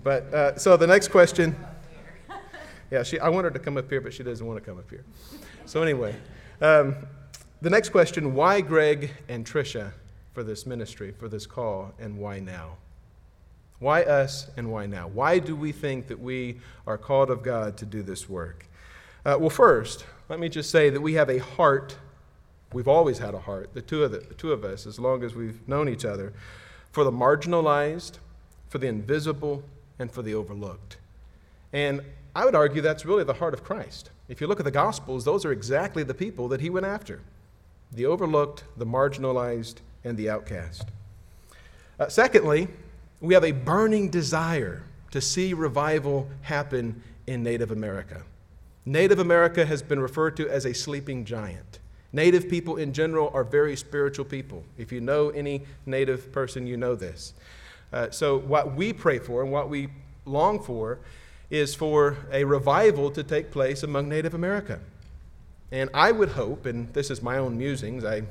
but 0.04 0.32
uh, 0.32 0.56
so 0.56 0.78
the 0.78 0.86
next 0.86 1.08
question, 1.08 1.56
yeah, 2.92 3.02
she, 3.02 3.20
I 3.20 3.30
want 3.30 3.46
her 3.46 3.52
to 3.52 3.58
come 3.58 3.76
up 3.78 3.90
here, 3.90 4.02
but 4.02 4.14
she 4.14 4.22
doesn't 4.22 4.46
want 4.46 4.64
to 4.64 4.70
come 4.70 4.78
up 4.78 4.88
here. 4.92 5.04
So 5.66 5.82
anyway, 5.82 6.16
um, 6.62 6.96
the 7.64 7.72
next 7.72 7.90
question: 7.90 8.36
Why 8.36 8.62
Greg 8.62 9.10
and 9.30 9.44
Tricia 9.44 9.94
for 10.32 10.44
this 10.44 10.68
ministry, 10.68 11.12
for 11.12 11.28
this 11.28 11.48
call, 11.48 11.92
and 11.98 12.20
why 12.20 12.40
now? 12.40 12.78
Why 13.80 14.04
us 14.04 14.50
and 14.56 14.72
why 14.72 14.86
now? 14.86 15.08
Why 15.08 15.40
do 15.40 15.56
we 15.56 15.72
think 15.72 16.08
that 16.08 16.20
we 16.20 16.60
are 16.88 16.98
called 16.98 17.30
of 17.30 17.44
God 17.44 17.78
to 17.78 17.86
do 17.86 18.02
this 18.02 18.30
work? 18.30 18.66
Uh, 19.26 19.38
well, 19.40 19.50
first, 19.50 20.06
let 20.30 20.40
me 20.40 20.50
just 20.50 20.70
say 20.70 20.90
that 20.90 21.02
we 21.02 21.14
have 21.14 21.30
a 21.30 21.40
heart. 21.40 21.98
We've 22.74 22.88
always 22.88 23.20
had 23.20 23.34
a 23.34 23.40
heart, 23.40 23.74
the 23.74 23.82
two, 23.82 24.04
of 24.04 24.12
the, 24.12 24.20
the 24.20 24.34
two 24.34 24.54
of 24.54 24.64
us, 24.64 24.86
as 24.86 25.00
long 25.00 25.24
as 25.24 25.36
we've 25.36 25.68
known 25.68 25.90
each 25.90 26.06
other, 26.06 26.34
for 26.92 27.04
the 27.04 27.12
marginalized, 27.12 28.20
for 28.70 28.78
the 28.78 28.88
invisible, 28.88 29.64
and 30.00 30.12
for 30.12 30.22
the 30.22 30.34
overlooked. 30.34 30.98
And 31.74 32.02
I 32.36 32.46
would 32.46 32.56
argue 32.56 32.82
that's 32.82 33.06
really 33.06 33.24
the 33.24 33.34
heart 33.34 33.54
of 33.54 33.64
Christ. 33.64 34.10
If 34.28 34.42
you 34.42 34.48
look 34.48 34.60
at 34.60 34.66
the 34.66 34.72
Gospels, 34.72 35.26
those 35.26 35.46
are 35.46 35.52
exactly 35.52 36.04
the 36.04 36.14
people 36.14 36.48
that 36.50 36.62
he 36.62 36.70
went 36.70 36.86
after 36.86 37.22
the 37.92 38.06
overlooked, 38.06 38.64
the 38.76 38.86
marginalized, 38.86 39.76
and 40.04 40.18
the 40.18 40.30
outcast. 40.30 40.90
Uh, 42.00 42.10
secondly, 42.10 42.68
We 43.26 43.34
have 43.34 43.44
a 43.44 43.54
burning 43.54 44.10
desire 44.10 44.84
to 45.10 45.20
see 45.20 45.56
revival 45.56 46.30
happen 46.44 47.02
in 47.26 47.42
Native 47.42 47.72
America. 47.72 48.22
Native 48.86 49.18
America 49.18 49.66
has 49.66 49.82
been 49.82 50.00
referred 50.00 50.38
to 50.38 50.48
as 50.48 50.66
a 50.66 50.76
sleeping 50.76 51.26
giant. 51.26 51.80
Native 52.14 52.48
people 52.48 52.78
in 52.78 52.94
general 52.94 53.32
are 53.34 53.44
very 53.44 53.76
spiritual 53.76 54.26
people. 54.26 54.64
If 54.78 54.92
you 54.92 55.02
know 55.02 55.30
any 55.30 55.64
Native 55.88 56.32
person, 56.32 56.68
you 56.68 56.78
know 56.78 56.94
this. 56.94 57.34
Uh, 57.92 58.12
so, 58.12 58.38
what 58.38 58.76
we 58.76 58.94
pray 58.94 59.18
for 59.18 59.42
and 59.42 59.52
what 59.52 59.70
we 59.70 59.88
long 60.26 60.62
for 60.62 61.00
is 61.50 61.74
for 61.74 62.18
a 62.32 62.44
revival 62.44 63.10
to 63.10 63.24
take 63.24 63.50
place 63.50 63.82
among 63.82 64.08
Native 64.08 64.36
America. 64.36 64.80
And 65.72 65.90
I 65.96 66.12
would 66.12 66.30
hope, 66.30 66.68
and 66.68 66.94
this 66.94 67.10
is 67.10 67.24
my 67.24 67.40
own 67.40 67.58
musings, 67.58 68.06
I, 68.06 68.22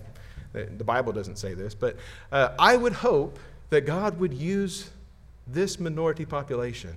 the 0.53 0.85
Bible 0.85 1.13
doesn't 1.13 1.37
say 1.37 1.55
this, 1.55 1.75
but 1.75 1.97
uh, 2.31 2.51
I 2.61 2.77
would 2.77 2.93
hope 2.93 3.41
that 3.75 3.87
God 3.87 4.21
would 4.21 4.33
use 4.33 4.89
this 5.49 5.81
minority 5.81 6.25
population 6.25 6.97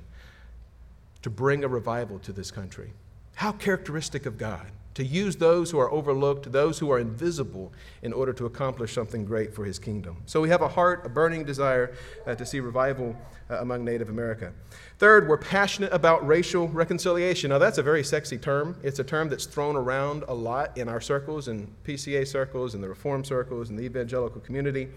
to 1.24 1.30
bring 1.32 1.64
a 1.64 1.68
revival 1.68 2.20
to 2.20 2.32
this 2.32 2.52
country. 2.52 2.94
How 3.34 3.52
characteristic 3.52 4.28
of 4.28 4.38
God 4.38 4.68
to 4.94 5.04
use 5.04 5.36
those 5.36 5.72
who 5.72 5.80
are 5.80 5.92
overlooked, 5.92 6.52
those 6.52 6.78
who 6.78 6.92
are 6.92 7.00
invisible, 7.00 7.74
in 8.04 8.14
order 8.14 8.32
to 8.34 8.46
accomplish 8.46 8.94
something 8.94 9.26
great 9.26 9.56
for 9.56 9.66
his 9.66 9.80
kingdom. 9.80 10.18
So 10.28 10.40
we 10.40 10.50
have 10.50 10.62
a 10.62 10.68
heart, 10.68 11.04
a 11.04 11.10
burning 11.10 11.46
desire 11.46 11.96
uh, 12.28 12.36
to 12.36 12.46
see 12.46 12.60
revival 12.60 13.16
uh, 13.50 13.58
among 13.60 13.84
Native 13.84 14.10
America. 14.10 14.54
Third, 15.00 15.28
we're 15.28 15.38
passionate 15.38 15.92
about 15.94 16.28
racial 16.28 16.68
reconciliation. 16.68 17.50
Now, 17.50 17.58
that's 17.58 17.80
a 17.80 17.84
very 17.84 18.04
sexy 18.04 18.38
term. 18.38 18.76
It's 18.84 19.00
a 19.00 19.04
term 19.04 19.30
that's 19.30 19.48
thrown 19.48 19.76
around 19.76 20.26
a 20.28 20.34
lot 20.34 20.78
in 20.78 20.90
our 20.90 21.02
circles, 21.02 21.48
in 21.48 21.74
PCA 21.86 22.28
circles, 22.28 22.76
in 22.76 22.82
the 22.82 22.90
Reform 22.90 23.24
circles, 23.26 23.72
in 23.72 23.76
the 23.76 23.84
evangelical 23.84 24.42
community. 24.42 24.90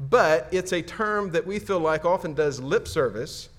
But 0.00 0.48
it's 0.50 0.72
a 0.72 0.80
term 0.80 1.30
that 1.32 1.46
we 1.46 1.58
feel 1.58 1.78
like 1.78 2.06
often 2.06 2.32
does 2.32 2.58
lip 2.58 2.88
service 2.88 3.50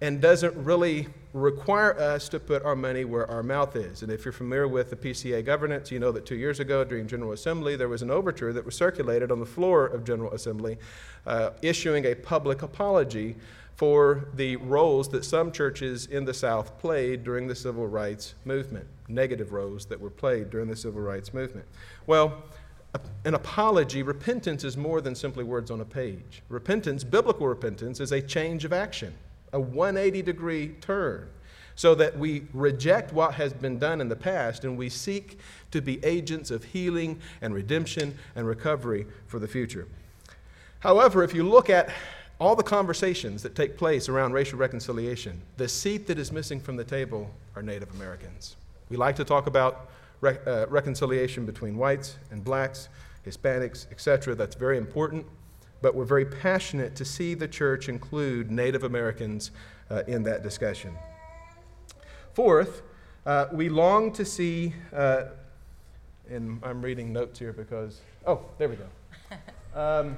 and 0.00 0.20
doesn't 0.20 0.54
really 0.56 1.08
require 1.32 1.98
us 1.98 2.28
to 2.28 2.40
put 2.40 2.64
our 2.64 2.76
money 2.76 3.04
where 3.04 3.28
our 3.30 3.42
mouth 3.42 3.76
is. 3.76 4.02
And 4.02 4.10
if 4.10 4.24
you're 4.24 4.32
familiar 4.32 4.68
with 4.68 4.90
the 4.90 4.96
PCA 4.96 5.44
governance, 5.44 5.90
you 5.90 5.98
know 5.98 6.12
that 6.12 6.24
two 6.26 6.36
years 6.36 6.60
ago 6.60 6.84
during 6.84 7.06
General 7.06 7.32
Assembly, 7.32 7.76
there 7.76 7.88
was 7.88 8.02
an 8.02 8.10
overture 8.10 8.52
that 8.52 8.64
was 8.64 8.74
circulated 8.74 9.30
on 9.30 9.40
the 9.40 9.46
floor 9.46 9.86
of 9.86 10.04
General 10.04 10.32
Assembly 10.32 10.78
uh, 11.26 11.50
issuing 11.62 12.06
a 12.06 12.14
public 12.14 12.62
apology 12.62 13.36
for 13.74 14.28
the 14.34 14.56
roles 14.56 15.08
that 15.10 15.24
some 15.24 15.52
churches 15.52 16.06
in 16.06 16.24
the 16.24 16.34
South 16.34 16.78
played 16.80 17.22
during 17.22 17.46
the 17.46 17.54
civil 17.54 17.86
rights 17.86 18.34
movement, 18.44 18.86
negative 19.06 19.52
roles 19.52 19.86
that 19.86 20.00
were 20.00 20.10
played 20.10 20.50
during 20.50 20.66
the 20.66 20.74
civil 20.74 21.00
rights 21.00 21.32
movement. 21.32 21.66
Well, 22.06 22.42
an 23.24 23.34
apology, 23.34 24.02
repentance 24.02 24.64
is 24.64 24.76
more 24.76 25.00
than 25.00 25.14
simply 25.14 25.44
words 25.44 25.70
on 25.70 25.80
a 25.80 25.84
page. 25.84 26.42
Repentance, 26.48 27.04
biblical 27.04 27.46
repentance, 27.46 28.00
is 28.00 28.12
a 28.12 28.22
change 28.22 28.64
of 28.64 28.72
action 28.72 29.14
a 29.52 29.60
180 29.60 30.22
degree 30.22 30.68
turn, 30.80 31.28
so 31.74 31.94
that 31.94 32.18
we 32.18 32.44
reject 32.52 33.12
what 33.12 33.34
has 33.34 33.52
been 33.52 33.78
done 33.78 34.00
in 34.00 34.08
the 34.08 34.16
past 34.16 34.64
and 34.64 34.76
we 34.76 34.88
seek 34.88 35.38
to 35.70 35.80
be 35.80 36.04
agents 36.04 36.50
of 36.50 36.64
healing 36.64 37.20
and 37.40 37.54
redemption 37.54 38.16
and 38.34 38.46
recovery 38.46 39.06
for 39.26 39.38
the 39.38 39.48
future. 39.48 39.86
However, 40.80 41.22
if 41.22 41.34
you 41.34 41.44
look 41.44 41.70
at 41.70 41.90
all 42.40 42.54
the 42.54 42.62
conversations 42.62 43.42
that 43.42 43.54
take 43.54 43.76
place 43.76 44.08
around 44.08 44.32
racial 44.32 44.58
reconciliation, 44.58 45.40
the 45.56 45.68
seat 45.68 46.06
that 46.06 46.18
is 46.18 46.30
missing 46.30 46.60
from 46.60 46.76
the 46.76 46.84
table 46.84 47.30
are 47.56 47.62
Native 47.62 47.92
Americans. 47.94 48.56
We 48.88 48.96
like 48.96 49.16
to 49.16 49.24
talk 49.24 49.46
about 49.46 49.90
re- 50.20 50.38
uh, 50.46 50.66
reconciliation 50.68 51.46
between 51.46 51.76
whites 51.76 52.18
and 52.30 52.44
blacks, 52.44 52.88
Hispanics, 53.26 53.90
etc. 53.90 54.34
That's 54.34 54.54
very 54.54 54.78
important 54.78 55.26
but 55.80 55.94
we're 55.94 56.04
very 56.04 56.24
passionate 56.24 56.94
to 56.96 57.04
see 57.04 57.34
the 57.34 57.48
church 57.48 57.88
include 57.88 58.50
Native 58.50 58.84
Americans 58.84 59.50
uh, 59.90 60.02
in 60.06 60.22
that 60.24 60.42
discussion. 60.42 60.96
Fourth, 62.32 62.82
uh, 63.26 63.46
we 63.52 63.68
long 63.68 64.12
to 64.12 64.24
see, 64.24 64.74
uh, 64.92 65.24
and 66.28 66.60
I'm 66.62 66.82
reading 66.82 67.12
notes 67.12 67.38
here 67.38 67.52
because, 67.52 68.00
oh, 68.26 68.44
there 68.58 68.68
we 68.68 68.76
go. 68.76 68.86
Um, 69.74 70.16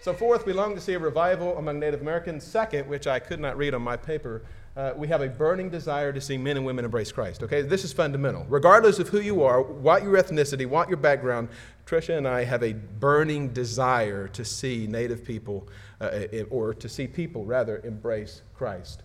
so, 0.00 0.14
fourth, 0.14 0.46
we 0.46 0.54
long 0.54 0.74
to 0.74 0.80
see 0.80 0.94
a 0.94 0.98
revival 0.98 1.56
among 1.58 1.78
Native 1.78 2.00
Americans. 2.00 2.42
Second, 2.42 2.88
which 2.88 3.06
I 3.06 3.20
could 3.20 3.38
not 3.38 3.56
read 3.56 3.74
on 3.74 3.82
my 3.82 3.96
paper, 3.96 4.42
uh, 4.80 4.94
we 4.96 5.06
have 5.08 5.20
a 5.20 5.28
burning 5.28 5.68
desire 5.68 6.10
to 6.10 6.20
see 6.20 6.38
men 6.38 6.56
and 6.56 6.64
women 6.64 6.86
embrace 6.86 7.12
Christ. 7.12 7.42
Okay, 7.42 7.60
this 7.60 7.84
is 7.84 7.92
fundamental. 7.92 8.46
Regardless 8.48 8.98
of 8.98 9.08
who 9.08 9.20
you 9.20 9.42
are, 9.42 9.60
what 9.60 10.02
your 10.02 10.16
ethnicity, 10.16 10.66
what 10.66 10.88
your 10.88 10.96
background, 10.96 11.50
Tricia 11.84 12.16
and 12.16 12.26
I 12.26 12.44
have 12.44 12.62
a 12.62 12.72
burning 12.72 13.48
desire 13.52 14.26
to 14.28 14.42
see 14.42 14.86
Native 14.86 15.22
people, 15.22 15.68
uh, 16.00 16.44
or 16.48 16.72
to 16.72 16.88
see 16.88 17.06
people 17.06 17.44
rather, 17.44 17.82
embrace 17.84 18.40
Christ. 18.54 19.02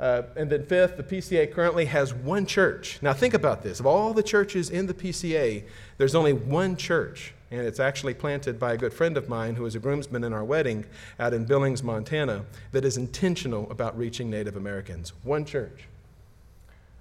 Uh, 0.00 0.22
and 0.36 0.50
then, 0.50 0.66
fifth, 0.66 0.96
the 0.96 1.02
PCA 1.02 1.52
currently 1.52 1.84
has 1.84 2.12
one 2.12 2.46
church. 2.46 2.98
Now, 3.00 3.12
think 3.12 3.32
about 3.32 3.62
this. 3.62 3.78
Of 3.78 3.86
all 3.86 4.12
the 4.12 4.24
churches 4.24 4.70
in 4.70 4.86
the 4.86 4.94
PCA, 4.94 5.62
there's 5.98 6.16
only 6.16 6.32
one 6.32 6.76
church, 6.76 7.32
and 7.52 7.60
it's 7.60 7.78
actually 7.78 8.14
planted 8.14 8.58
by 8.58 8.72
a 8.72 8.76
good 8.76 8.92
friend 8.92 9.16
of 9.16 9.28
mine 9.28 9.54
who 9.54 9.62
was 9.62 9.76
a 9.76 9.78
groomsman 9.78 10.24
in 10.24 10.32
our 10.32 10.42
wedding 10.42 10.84
out 11.20 11.32
in 11.32 11.44
Billings, 11.44 11.84
Montana, 11.84 12.44
that 12.72 12.84
is 12.84 12.96
intentional 12.96 13.70
about 13.70 13.96
reaching 13.96 14.28
Native 14.28 14.56
Americans. 14.56 15.12
One 15.22 15.44
church. 15.44 15.84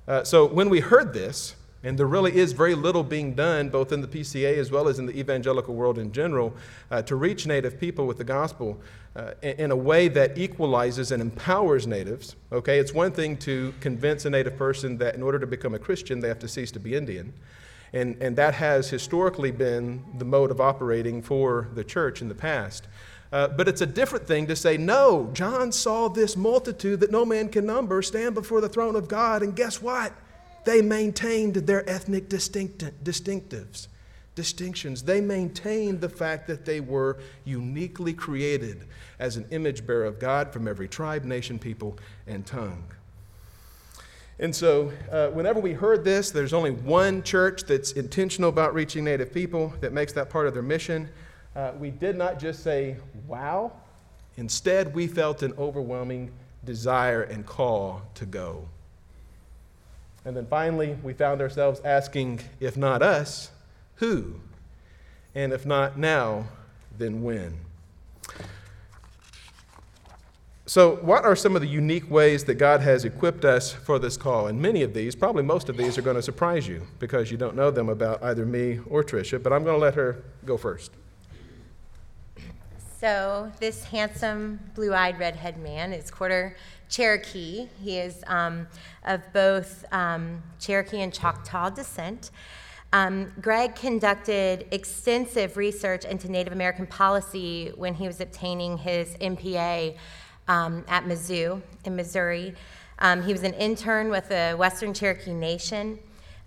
Uh, 0.07 0.23
so, 0.23 0.45
when 0.45 0.69
we 0.69 0.79
heard 0.79 1.13
this, 1.13 1.55
and 1.83 1.99
there 1.99 2.07
really 2.07 2.35
is 2.35 2.53
very 2.53 2.75
little 2.75 3.03
being 3.03 3.33
done, 3.33 3.69
both 3.69 3.91
in 3.91 4.01
the 4.01 4.07
PCA 4.07 4.57
as 4.57 4.71
well 4.71 4.87
as 4.87 4.99
in 4.99 5.05
the 5.05 5.17
evangelical 5.19 5.75
world 5.75 5.99
in 5.99 6.11
general, 6.11 6.53
uh, 6.89 7.01
to 7.01 7.15
reach 7.15 7.45
Native 7.45 7.79
people 7.79 8.07
with 8.07 8.17
the 8.17 8.23
gospel 8.23 8.79
uh, 9.15 9.31
in, 9.41 9.69
a 9.69 9.75
way 9.75 10.07
that 10.07 10.37
equalizes 10.37 11.11
and 11.11 11.21
empowers 11.21 11.85
natives. 11.85 12.35
Okay, 12.51 12.79
it's 12.79 12.93
one 12.93 13.11
thing 13.11 13.35
to 13.37 13.73
convince 13.81 14.23
a 14.25 14.29
Native 14.29 14.57
person 14.57 14.97
that 14.99 15.15
in 15.15 15.21
order 15.21 15.37
to 15.39 15.45
become 15.45 15.73
a 15.73 15.79
Christian, 15.79 16.21
they 16.21 16.29
have 16.29 16.39
to 16.39 16.47
cease 16.47 16.71
to 16.71 16.79
be 16.79 16.95
Indian. 16.95 17.33
And, 17.91 18.19
and 18.21 18.35
that 18.37 18.55
has 18.55 18.89
historically 18.89 19.51
been 19.51 20.03
the 20.17 20.25
mode 20.25 20.51
of 20.51 20.59
operating 20.59 21.21
for 21.21 21.67
the 21.75 21.83
church 21.83 22.21
in 22.21 22.29
the 22.29 22.35
past. 22.35 22.87
Uh, 23.31 23.47
but 23.49 23.67
it's 23.67 23.81
a 23.81 23.85
different 23.85 24.25
thing 24.25 24.47
to 24.47 24.55
say, 24.55 24.77
no, 24.77 25.29
John 25.33 25.71
saw 25.71 26.07
this 26.07 26.37
multitude 26.37 27.01
that 27.01 27.11
no 27.11 27.25
man 27.25 27.49
can 27.49 27.65
number 27.65 28.01
stand 28.01 28.35
before 28.35 28.61
the 28.61 28.69
throne 28.69 28.95
of 28.95 29.07
God, 29.07 29.43
and 29.43 29.55
guess 29.55 29.81
what? 29.81 30.13
They 30.65 30.82
maintained 30.82 31.55
their 31.55 31.88
ethnic 31.89 32.29
distinct, 32.29 32.84
distinctives, 33.03 33.88
distinctions. 34.36 35.03
They 35.03 35.22
maintained 35.22 36.01
the 36.01 36.10
fact 36.10 36.48
that 36.48 36.65
they 36.65 36.79
were 36.79 37.17
uniquely 37.43 38.13
created 38.13 38.86
as 39.20 39.38
an 39.38 39.46
image 39.51 39.86
bearer 39.86 40.05
of 40.05 40.20
God 40.20 40.51
from 40.51 40.67
every 40.67 40.88
tribe, 40.88 41.24
nation, 41.24 41.60
people, 41.60 41.98
and 42.27 42.46
tongue. 42.46 42.84
And 44.39 44.55
so, 44.55 44.91
uh, 45.12 45.27
whenever 45.27 45.60
we 45.60 45.74
heard 45.74 46.03
this, 46.03 46.32
there's 46.32 46.53
only 46.53 46.72
one 46.72 47.22
church 47.22 47.63
that's 47.63 47.91
intentional 47.91 48.50
about 48.50 48.74
reaching 48.74 49.03
Native 49.03 49.32
people, 49.32 49.74
that 49.79 49.93
makes 49.93 50.12
that 50.13 50.29
part 50.29 50.48
of 50.48 50.53
their 50.53 50.63
mission. 50.63 51.10
Uh, 51.55 51.72
we 51.77 51.91
did 51.91 52.17
not 52.17 52.39
just 52.39 52.63
say, 52.63 52.98
wow. 53.27 53.72
Instead, 54.38 54.93
we 54.96 55.05
felt 55.05 55.43
an 55.43 55.53
overwhelming 55.60 56.32
desire 56.65 57.22
and 57.22 57.46
call 57.46 58.01
to 58.15 58.25
go. 58.25 58.67
And 60.25 60.36
then 60.36 60.46
finally, 60.46 60.98
we 61.03 61.13
found 61.13 61.42
ourselves 61.42 61.82
asking, 61.84 62.42
if 62.60 62.77
not 62.77 63.01
us, 63.01 63.51
who? 63.96 64.36
And 65.36 65.51
if 65.51 65.65
not 65.65 65.98
now, 65.98 66.46
then 66.98 67.24
when? 67.24 67.58
So, 70.65 70.96
what 70.98 71.25
are 71.25 71.36
some 71.36 71.56
of 71.56 71.62
the 71.62 71.68
unique 71.68 72.10
ways 72.10 72.46
that 72.46 72.56
God 72.56 72.80
has 72.80 73.03
equipped 73.03 73.44
us 73.44 73.74
for 73.74 74.00
this 74.00 74.15
call? 74.15 74.48
And 74.48 74.62
many 74.62 74.82
of 74.82 74.94
these, 74.94 75.13
probably 75.13 75.44
most 75.44 75.68
of 75.68 75.75
these, 75.75 75.98
are 75.98 76.01
going 76.01 76.15
to 76.15 76.22
surprise 76.22 76.68
you 76.68 76.88
because 77.00 77.30
you 77.30 77.38
don't 77.38 77.56
know 77.56 77.70
them 77.70 77.89
about 77.89 78.24
either 78.24 78.46
me 78.46 78.80
or 78.89 79.03
Tricia, 79.03 79.44
but 79.44 79.51
I'm 79.51 79.65
going 79.65 79.75
to 79.75 79.82
let 79.82 79.96
her 79.96 80.24
go 80.46 80.56
first. 80.56 80.92
So, 82.98 83.51
this 83.60 83.84
handsome, 83.84 84.62
blue 84.74 84.94
eyed 84.94 85.20
redhead 85.20 85.58
man 85.58 85.92
is 85.92 86.10
quarter 86.10 86.56
Cherokee. 86.93 87.69
He 87.81 87.97
is 87.97 88.23
um, 88.27 88.67
of 89.03 89.21
both 89.33 89.83
um, 89.91 90.43
Cherokee 90.59 91.01
and 91.01 91.12
Choctaw 91.12 91.71
descent. 91.71 92.29
Um, 92.93 93.31
Greg 93.41 93.75
conducted 93.75 94.67
extensive 94.69 95.57
research 95.57 96.05
into 96.05 96.29
Native 96.29 96.53
American 96.53 96.85
policy 96.85 97.71
when 97.75 97.95
he 97.95 98.05
was 98.05 98.21
obtaining 98.21 98.77
his 98.77 99.15
MPA 99.15 99.97
um, 100.47 100.85
at 100.88 101.05
Mizzou 101.05 101.63
in 101.83 101.95
Missouri. 101.95 102.53
Um, 103.00 103.23
he 103.23 103.33
was 103.33 103.41
an 103.41 103.55
intern 103.55 104.12
with 104.12 104.29
the 104.29 104.55
Western 104.55 104.93
Cherokee 104.93 105.33
Nation 105.33 105.97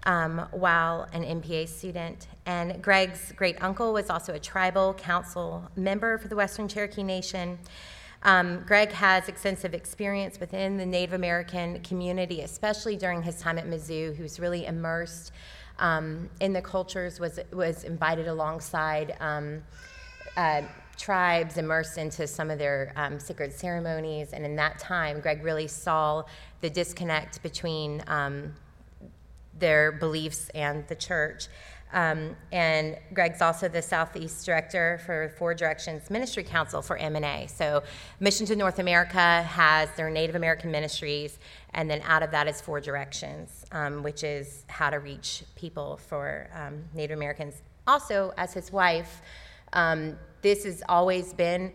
um, 0.04 0.46
while 0.52 1.08
an 1.12 1.24
MPA 1.24 1.68
student. 1.68 2.28
And 2.46 2.80
Greg's 2.80 3.32
great 3.32 3.60
uncle 3.60 3.92
was 3.92 4.10
also 4.10 4.32
a 4.34 4.38
tribal 4.38 4.94
council 4.94 5.68
member 5.74 6.18
for 6.18 6.28
the 6.28 6.36
Western 6.36 6.68
Cherokee 6.68 7.02
Nation. 7.02 7.58
Um, 8.26 8.64
Greg 8.66 8.90
has 8.90 9.28
extensive 9.28 9.73
experience 9.73 10.40
within 10.40 10.76
the 10.76 10.85
Native 10.85 11.12
American 11.12 11.80
community, 11.83 12.40
especially 12.40 12.97
during 12.97 13.23
his 13.23 13.40
time 13.40 13.56
at 13.56 13.66
Mizzou. 13.66 14.21
Was 14.21 14.40
really 14.40 14.66
immersed 14.66 15.30
um, 15.78 16.28
in 16.40 16.52
the 16.52 16.61
cultures, 16.61 17.21
was, 17.21 17.38
was 17.52 17.85
invited 17.85 18.26
alongside 18.26 19.16
um, 19.21 19.62
uh, 20.37 20.62
tribes 20.99 21.56
immersed 21.56 21.99
into 21.99 22.26
some 22.26 22.50
of 22.50 22.59
their 22.59 22.92
um, 22.97 23.21
sacred 23.21 23.52
ceremonies. 23.52 24.33
And 24.33 24.45
in 24.45 24.56
that 24.56 24.80
time, 24.80 25.21
Greg 25.21 25.45
really 25.45 25.68
saw 25.68 26.25
the 26.62 26.68
disconnect 26.68 27.45
between 27.45 28.02
um, 28.09 28.54
their 29.56 29.92
beliefs 29.92 30.49
and 30.52 30.85
the 30.88 30.97
church. 30.97 31.47
Um, 31.92 32.36
and 32.52 32.98
Greg's 33.14 33.40
also 33.40 33.68
the 33.68 33.80
Southeast 33.80 34.44
Director 34.44 35.00
for 35.06 35.28
Four 35.38 35.54
Directions 35.54 36.10
Ministry 36.10 36.42
Council 36.42 36.82
for 36.82 36.96
M&A. 36.96 37.46
So 37.46 37.82
Mission 38.20 38.44
to 38.46 38.56
North 38.56 38.78
America 38.78 39.42
has 39.42 39.88
their 39.96 40.10
Native 40.10 40.34
American 40.34 40.70
ministries, 40.70 41.38
and 41.74 41.88
then 41.88 42.02
out 42.04 42.22
of 42.22 42.30
that 42.32 42.48
is 42.48 42.60
Four 42.60 42.80
Directions, 42.80 43.64
um, 43.72 44.02
which 44.02 44.24
is 44.24 44.64
how 44.68 44.90
to 44.90 44.98
reach 44.98 45.44
people 45.54 45.98
for 46.08 46.48
um, 46.54 46.84
Native 46.92 47.16
Americans. 47.16 47.62
Also, 47.86 48.34
as 48.36 48.52
his 48.52 48.72
wife, 48.72 49.22
um, 49.72 50.18
this 50.42 50.64
has 50.64 50.82
always 50.88 51.32
been 51.32 51.72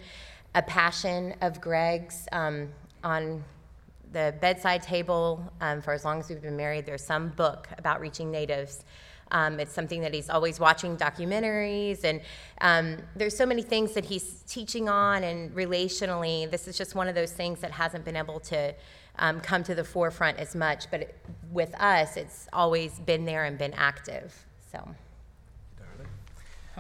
a 0.55 0.61
passion 0.61 1.33
of 1.41 1.61
Greg's 1.61 2.27
um, 2.31 2.69
on 3.03 3.43
the 4.11 4.35
bedside 4.41 4.81
table 4.81 5.41
um, 5.61 5.81
for 5.81 5.93
as 5.93 6.03
long 6.03 6.19
as 6.19 6.29
we've 6.29 6.41
been 6.41 6.57
married. 6.57 6.85
There's 6.85 7.03
some 7.03 7.29
book 7.29 7.69
about 7.77 8.01
reaching 8.01 8.29
natives. 8.29 8.83
Um, 9.31 9.59
it's 9.59 9.73
something 9.73 10.01
that 10.01 10.13
he's 10.13 10.29
always 10.29 10.59
watching 10.59 10.97
documentaries, 10.97 12.03
and 12.03 12.21
um, 12.61 12.97
there's 13.15 13.35
so 13.35 13.45
many 13.45 13.61
things 13.61 13.93
that 13.93 14.05
he's 14.05 14.43
teaching 14.47 14.89
on, 14.89 15.23
and 15.23 15.51
relationally, 15.55 16.49
this 16.49 16.67
is 16.67 16.77
just 16.77 16.95
one 16.95 17.07
of 17.07 17.15
those 17.15 17.31
things 17.31 17.59
that 17.61 17.71
hasn't 17.71 18.05
been 18.05 18.15
able 18.15 18.39
to 18.41 18.73
um, 19.19 19.39
come 19.41 19.63
to 19.63 19.75
the 19.75 19.83
forefront 19.83 20.37
as 20.37 20.55
much. 20.55 20.89
But 20.91 21.01
it, 21.01 21.15
with 21.51 21.73
us, 21.79 22.17
it's 22.17 22.47
always 22.53 22.99
been 22.99 23.25
there 23.25 23.45
and 23.45 23.57
been 23.57 23.73
active. 23.73 24.45
So. 24.71 24.87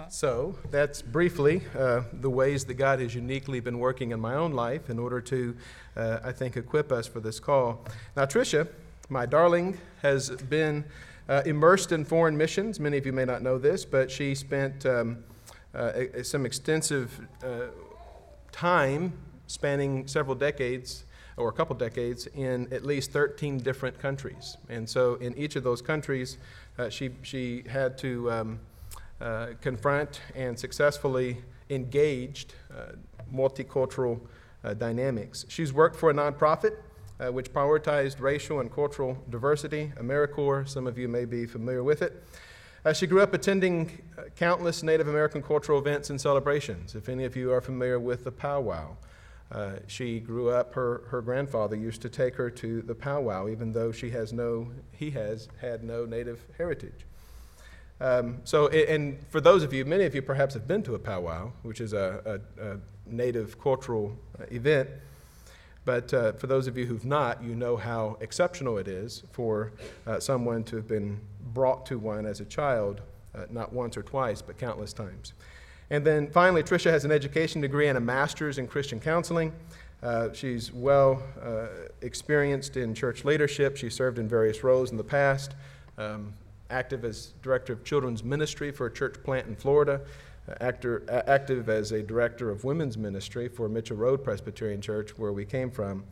So, 0.09 0.55
that's 0.71 1.01
briefly 1.01 1.63
uh, 1.77 2.03
the 2.13 2.29
ways 2.29 2.65
that 2.65 2.75
God 2.75 2.99
has 2.99 3.13
uniquely 3.13 3.59
been 3.59 3.77
working 3.77 4.11
in 4.11 4.19
my 4.19 4.35
own 4.35 4.53
life 4.53 4.89
in 4.89 4.97
order 4.97 5.19
to, 5.21 5.55
uh, 5.95 6.19
I 6.23 6.31
think, 6.31 6.57
equip 6.57 6.91
us 6.91 7.07
for 7.07 7.19
this 7.19 7.39
call. 7.39 7.85
Now, 8.15 8.25
Tricia, 8.25 8.67
my 9.09 9.25
darling, 9.25 9.77
has 10.01 10.29
been 10.29 10.85
uh, 11.31 11.41
immersed 11.45 11.93
in 11.93 12.03
foreign 12.03 12.37
missions. 12.37 12.79
Many 12.79 12.97
of 12.97 13.05
you 13.05 13.13
may 13.13 13.23
not 13.23 13.41
know 13.41 13.57
this, 13.57 13.85
but 13.85 14.11
she 14.11 14.35
spent 14.35 14.85
um, 14.85 15.23
uh, 15.73 15.93
some 16.23 16.45
extensive 16.45 17.25
uh, 17.41 17.67
time 18.51 19.13
spanning 19.47 20.07
several 20.07 20.35
decades 20.35 21.05
or 21.37 21.47
a 21.47 21.53
couple 21.53 21.75
decades 21.75 22.27
in 22.27 22.71
at 22.73 22.85
least 22.85 23.11
13 23.11 23.59
different 23.59 23.97
countries. 23.97 24.57
And 24.67 24.87
so, 24.87 25.15
in 25.15 25.35
each 25.37 25.55
of 25.55 25.63
those 25.63 25.81
countries, 25.81 26.37
uh, 26.77 26.89
she, 26.89 27.11
she 27.23 27.63
had 27.67 27.97
to. 27.99 28.31
Um, 28.31 28.59
uh, 29.21 29.53
confront 29.61 30.19
and 30.33 30.57
successfully 30.57 31.37
engaged 31.69 32.55
uh, 32.75 32.93
multicultural 33.31 34.19
uh, 34.63 34.73
dynamics. 34.73 35.45
She's 35.47 35.71
worked 35.71 35.95
for 35.95 36.09
a 36.09 36.13
nonprofit 36.13 36.77
uh, 37.21 37.31
which 37.31 37.53
prioritized 37.53 38.19
racial 38.19 38.59
and 38.59 38.73
cultural 38.73 39.17
diversity, 39.29 39.93
AmeriCorps. 39.97 40.69
Some 40.69 40.87
of 40.87 40.97
you 40.97 41.07
may 41.07 41.25
be 41.25 41.45
familiar 41.45 41.83
with 41.83 42.01
it. 42.01 42.23
Uh, 42.83 42.91
she 42.91 43.05
grew 43.05 43.21
up 43.21 43.33
attending 43.33 44.01
countless 44.35 44.81
Native 44.81 45.07
American 45.07 45.43
cultural 45.43 45.77
events 45.77 46.09
and 46.09 46.19
celebrations. 46.19 46.95
If 46.95 47.09
any 47.09 47.25
of 47.25 47.35
you 47.35 47.51
are 47.51 47.61
familiar 47.61 47.99
with 47.99 48.23
the 48.23 48.31
powwow, 48.31 48.95
uh, 49.51 49.73
she 49.85 50.19
grew 50.19 50.49
up, 50.49 50.73
her, 50.73 51.03
her 51.09 51.21
grandfather 51.21 51.75
used 51.75 52.01
to 52.01 52.09
take 52.09 52.35
her 52.35 52.49
to 52.49 52.81
the 52.81 52.95
powwow, 52.95 53.49
even 53.49 53.71
though 53.71 53.91
she 53.91 54.09
has 54.09 54.33
no, 54.33 54.71
he 54.93 55.11
has 55.11 55.47
had 55.59 55.83
no 55.83 56.05
native 56.05 56.43
heritage. 56.57 57.05
Um, 57.99 58.39
so, 58.45 58.67
and 58.69 59.19
for 59.29 59.39
those 59.39 59.61
of 59.61 59.73
you, 59.73 59.85
many 59.85 60.05
of 60.05 60.15
you 60.15 60.23
perhaps 60.23 60.55
have 60.55 60.67
been 60.67 60.81
to 60.83 60.95
a 60.95 60.99
powwow, 60.99 61.51
which 61.61 61.81
is 61.81 61.93
a, 61.93 62.41
a, 62.57 62.71
a 62.71 62.77
native 63.05 63.59
cultural 63.59 64.17
uh, 64.39 64.45
event. 64.51 64.89
But 65.83 66.13
uh, 66.13 66.33
for 66.33 66.47
those 66.47 66.67
of 66.67 66.77
you 66.77 66.85
who've 66.85 67.05
not, 67.05 67.43
you 67.43 67.55
know 67.55 67.75
how 67.75 68.17
exceptional 68.21 68.77
it 68.77 68.87
is 68.87 69.23
for 69.31 69.71
uh, 70.05 70.19
someone 70.19 70.63
to 70.65 70.75
have 70.75 70.87
been 70.87 71.19
brought 71.53 71.85
to 71.87 71.97
one 71.97 72.25
as 72.25 72.39
a 72.39 72.45
child, 72.45 73.01
uh, 73.33 73.45
not 73.49 73.73
once 73.73 73.97
or 73.97 74.03
twice, 74.03 74.41
but 74.41 74.57
countless 74.57 74.93
times. 74.93 75.33
And 75.89 76.05
then 76.05 76.29
finally, 76.29 76.63
Tricia 76.63 76.91
has 76.91 77.03
an 77.03 77.11
education 77.11 77.61
degree 77.61 77.87
and 77.87 77.97
a 77.97 78.01
master's 78.01 78.57
in 78.57 78.67
Christian 78.67 78.99
counseling. 78.99 79.51
Uh, 80.03 80.29
she's 80.33 80.71
well 80.71 81.21
uh, 81.41 81.67
experienced 82.01 82.77
in 82.77 82.93
church 82.93 83.25
leadership. 83.25 83.75
She 83.75 83.89
served 83.89 84.17
in 84.17 84.27
various 84.27 84.63
roles 84.63 84.91
in 84.91 84.97
the 84.97 85.03
past. 85.03 85.55
Um, 85.97 86.33
active 86.71 87.03
as 87.03 87.33
director 87.41 87.73
of 87.73 87.83
children's 87.83 88.23
ministry 88.23 88.71
for 88.71 88.85
a 88.85 88.93
church 88.93 89.21
plant 89.23 89.47
in 89.47 89.55
Florida, 89.55 90.01
actor, 90.59 91.03
active 91.27 91.69
as 91.69 91.91
a 91.91 92.01
director 92.01 92.49
of 92.49 92.63
women's 92.63 92.97
ministry 92.97 93.47
for 93.47 93.69
Mitchell 93.69 93.97
Road 93.97 94.23
Presbyterian 94.23 94.81
Church, 94.81 95.17
where 95.17 95.31
we 95.31 95.45
came 95.45 95.71
from, 95.71 96.03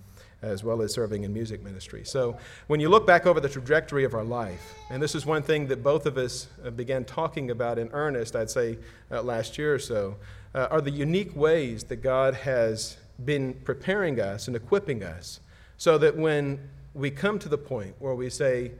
as 0.41 0.63
well 0.63 0.81
as 0.81 0.93
serving 0.93 1.23
in 1.23 1.33
music 1.33 1.63
ministry. 1.63 2.03
So, 2.05 2.37
when 2.67 2.79
you 2.79 2.89
look 2.89 3.05
back 3.05 3.25
over 3.25 3.39
the 3.39 3.49
trajectory 3.49 4.05
of 4.05 4.13
our 4.13 4.23
life, 4.23 4.75
and 4.89 5.01
this 5.01 5.15
is 5.15 5.25
one 5.25 5.43
thing 5.43 5.67
that 5.67 5.83
both 5.83 6.05
of 6.05 6.17
us 6.17 6.47
uh, 6.63 6.69
began 6.69 7.03
talking 7.03 7.51
about 7.51 7.77
in 7.77 7.89
earnest, 7.91 8.35
I'd 8.35 8.49
say 8.49 8.77
uh, 9.11 9.21
last 9.21 9.57
year 9.57 9.73
or 9.73 9.79
so, 9.79 10.15
uh, 10.55 10.67
are 10.71 10.81
the 10.81 10.91
unique 10.91 11.35
ways 11.35 11.83
that 11.85 11.97
God 11.97 12.33
has 12.35 12.97
been 13.23 13.53
preparing 13.53 14.19
us 14.19 14.47
and 14.47 14.55
equipping 14.55 15.03
us 15.03 15.41
so 15.77 15.97
that 15.97 16.15
when 16.15 16.69
we 16.93 17.11
come 17.11 17.39
to 17.39 17.49
the 17.49 17.57
point 17.57 17.95
where 17.99 18.15
we 18.15 18.29
say, 18.29 18.71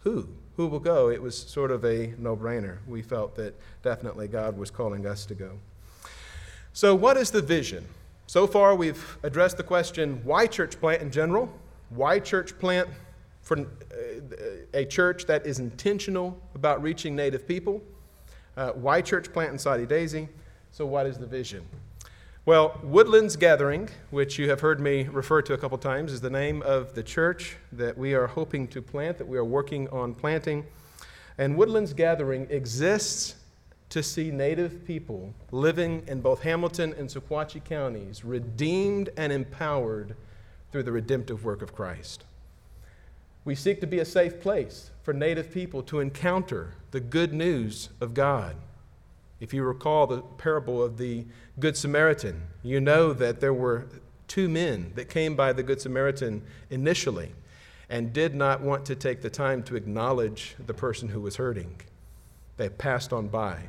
Who? 0.00 0.28
Who 0.56 0.66
will 0.66 0.80
go, 0.80 1.08
it 1.08 1.20
was 1.20 1.36
sort 1.36 1.70
of 1.70 1.84
a 1.84 2.12
no 2.18 2.36
brainer. 2.36 2.78
We 2.86 3.02
felt 3.02 3.34
that 3.36 3.54
definitely 3.82 4.28
God 4.28 4.56
was 4.58 4.70
calling 4.70 5.06
us 5.06 5.24
to 5.26 5.34
go. 5.34 5.52
So, 6.74 6.94
what 6.94 7.16
is 7.16 7.30
the 7.30 7.42
vision? 7.42 7.86
So 8.26 8.46
far, 8.46 8.74
we've 8.74 9.18
addressed 9.22 9.56
the 9.56 9.62
question 9.62 10.20
why 10.24 10.46
church 10.46 10.80
plant 10.80 11.02
in 11.02 11.10
general? 11.10 11.52
Why 11.90 12.18
church 12.18 12.58
plant 12.58 12.88
for 13.42 13.58
uh, 13.58 13.64
a 14.72 14.84
church 14.84 15.26
that 15.26 15.46
is 15.46 15.58
intentional 15.58 16.38
about 16.54 16.82
reaching 16.82 17.14
Native 17.14 17.46
people? 17.46 17.82
Uh, 18.56 18.70
why 18.70 19.00
church 19.00 19.32
plant 19.32 19.52
in 19.52 19.58
Soddy 19.58 19.86
Daisy? 19.86 20.28
So, 20.70 20.86
what 20.86 21.06
is 21.06 21.18
the 21.18 21.26
vision? 21.26 21.62
Well, 22.44 22.80
Woodlands 22.82 23.36
Gathering, 23.36 23.88
which 24.10 24.36
you 24.36 24.50
have 24.50 24.58
heard 24.58 24.80
me 24.80 25.04
refer 25.04 25.42
to 25.42 25.54
a 25.54 25.58
couple 25.58 25.78
times, 25.78 26.12
is 26.12 26.22
the 26.22 26.28
name 26.28 26.60
of 26.62 26.92
the 26.92 27.02
church 27.04 27.56
that 27.70 27.96
we 27.96 28.14
are 28.14 28.26
hoping 28.26 28.66
to 28.68 28.82
plant, 28.82 29.18
that 29.18 29.28
we 29.28 29.38
are 29.38 29.44
working 29.44 29.88
on 29.90 30.12
planting. 30.12 30.66
And 31.38 31.56
Woodlands 31.56 31.92
Gathering 31.92 32.48
exists 32.50 33.36
to 33.90 34.02
see 34.02 34.32
Native 34.32 34.84
people 34.84 35.32
living 35.52 36.02
in 36.08 36.20
both 36.20 36.42
Hamilton 36.42 36.92
and 36.98 37.08
Sequatchie 37.08 37.62
counties 37.62 38.24
redeemed 38.24 39.10
and 39.16 39.32
empowered 39.32 40.16
through 40.72 40.82
the 40.82 40.90
redemptive 40.90 41.44
work 41.44 41.62
of 41.62 41.72
Christ. 41.72 42.24
We 43.44 43.54
seek 43.54 43.80
to 43.82 43.86
be 43.86 44.00
a 44.00 44.04
safe 44.04 44.40
place 44.40 44.90
for 45.04 45.14
Native 45.14 45.52
people 45.52 45.80
to 45.84 46.00
encounter 46.00 46.74
the 46.90 46.98
good 46.98 47.32
news 47.32 47.90
of 48.00 48.14
God. 48.14 48.56
If 49.38 49.54
you 49.54 49.62
recall 49.62 50.08
the 50.08 50.22
parable 50.22 50.82
of 50.82 50.98
the 50.98 51.24
Good 51.60 51.76
Samaritan, 51.76 52.42
you 52.62 52.80
know 52.80 53.12
that 53.12 53.40
there 53.40 53.52
were 53.52 53.86
two 54.26 54.48
men 54.48 54.92
that 54.94 55.10
came 55.10 55.36
by 55.36 55.52
the 55.52 55.62
Good 55.62 55.80
Samaritan 55.82 56.42
initially 56.70 57.32
and 57.90 58.12
did 58.12 58.34
not 58.34 58.62
want 58.62 58.86
to 58.86 58.94
take 58.94 59.20
the 59.20 59.28
time 59.28 59.62
to 59.64 59.76
acknowledge 59.76 60.56
the 60.66 60.72
person 60.72 61.08
who 61.08 61.20
was 61.20 61.36
hurting. 61.36 61.82
They 62.56 62.70
passed 62.70 63.12
on 63.12 63.28
by. 63.28 63.64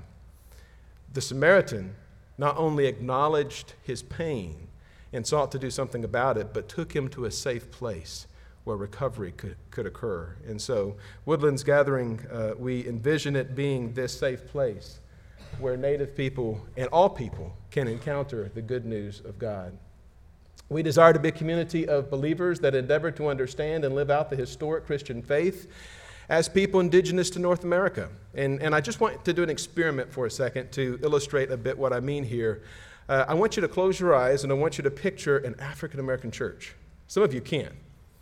The 1.11 1.19
Samaritan 1.19 1.95
not 2.37 2.57
only 2.57 2.85
acknowledged 2.85 3.73
his 3.83 4.01
pain 4.01 4.69
and 5.11 5.27
sought 5.27 5.51
to 5.51 5.59
do 5.59 5.69
something 5.69 6.05
about 6.05 6.37
it, 6.37 6.53
but 6.53 6.69
took 6.69 6.95
him 6.95 7.09
to 7.09 7.25
a 7.25 7.31
safe 7.31 7.69
place 7.69 8.27
where 8.63 8.77
recovery 8.77 9.33
could, 9.33 9.57
could 9.71 9.85
occur. 9.85 10.37
And 10.47 10.61
so, 10.61 10.95
Woodlands 11.25 11.63
Gathering, 11.63 12.25
uh, 12.31 12.53
we 12.57 12.87
envision 12.87 13.35
it 13.35 13.55
being 13.55 13.93
this 13.93 14.17
safe 14.17 14.47
place 14.47 15.01
where 15.59 15.77
Native 15.77 16.15
people 16.15 16.65
and 16.77 16.87
all 16.89 17.09
people 17.09 17.55
can 17.71 17.87
encounter 17.87 18.51
the 18.53 18.61
good 18.61 18.85
news 18.85 19.21
of 19.25 19.39
God. 19.39 19.77
We 20.69 20.83
desire 20.83 21.13
to 21.13 21.19
be 21.19 21.29
a 21.29 21.33
community 21.33 21.87
of 21.87 22.09
believers 22.09 22.59
that 22.61 22.73
endeavor 22.75 23.11
to 23.11 23.27
understand 23.27 23.85
and 23.85 23.93
live 23.93 24.09
out 24.09 24.29
the 24.29 24.35
historic 24.35 24.85
Christian 24.85 25.21
faith 25.21 25.71
as 26.29 26.47
people 26.47 26.79
indigenous 26.79 27.29
to 27.31 27.39
North 27.39 27.63
America. 27.63 28.09
And, 28.33 28.61
and 28.61 28.73
I 28.73 28.81
just 28.81 28.99
want 28.99 29.23
to 29.25 29.33
do 29.33 29.43
an 29.43 29.49
experiment 29.49 30.11
for 30.11 30.25
a 30.25 30.31
second 30.31 30.71
to 30.73 30.99
illustrate 31.03 31.51
a 31.51 31.57
bit 31.57 31.77
what 31.77 31.93
I 31.93 31.99
mean 31.99 32.23
here. 32.23 32.63
Uh, 33.09 33.25
I 33.27 33.33
want 33.33 33.55
you 33.57 33.61
to 33.61 33.67
close 33.67 33.99
your 33.99 34.15
eyes 34.15 34.43
and 34.43 34.51
I 34.51 34.55
want 34.55 34.77
you 34.77 34.83
to 34.83 34.91
picture 34.91 35.37
an 35.39 35.55
African 35.59 35.99
American 35.99 36.31
church. 36.31 36.75
Some 37.07 37.23
of 37.23 37.33
you 37.33 37.41
can. 37.41 37.71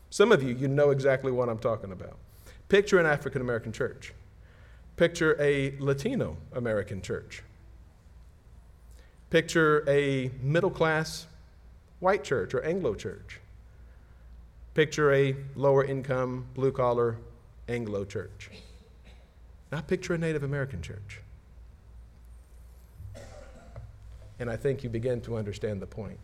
Some 0.10 0.32
of 0.32 0.44
you, 0.44 0.54
you 0.54 0.67
know 0.67 0.89
exactly 0.89 1.32
what 1.32 1.48
I'm 1.48 1.60
talking 1.60 1.91
about. 1.91 2.17
Picture 2.67 3.00
an 3.00 3.06
African 3.06 3.41
American 3.41 3.72
church. 3.72 4.13
Picture 4.97 5.36
a 5.39 5.75
Latino 5.80 6.38
American 6.54 7.01
church. 7.01 7.43
Picture 9.30 9.84
a 9.88 10.32
middle 10.41 10.69
class 10.69 11.27
white 11.99 12.23
church 12.23 12.54
or 12.54 12.63
Anglo 12.63 12.93
church. 12.95 13.39
Picture 14.73 15.13
a 15.13 15.36
lower 15.56 15.84
income, 15.84 16.45
blue 16.54 16.71
collar 16.71 17.17
Anglo 17.67 18.06
church. 18.06 18.49
Now 19.71 19.82
picture 19.82 20.13
a 20.13 20.17
Native 20.17 20.43
American 20.43 20.82
church. 20.82 21.21
and 24.41 24.49
I 24.49 24.58
think 24.58 24.84
you 24.84 24.89
begin 24.89 25.21
to 25.21 25.38
understand 25.38 25.84
the 25.84 25.86
point. 25.86 26.17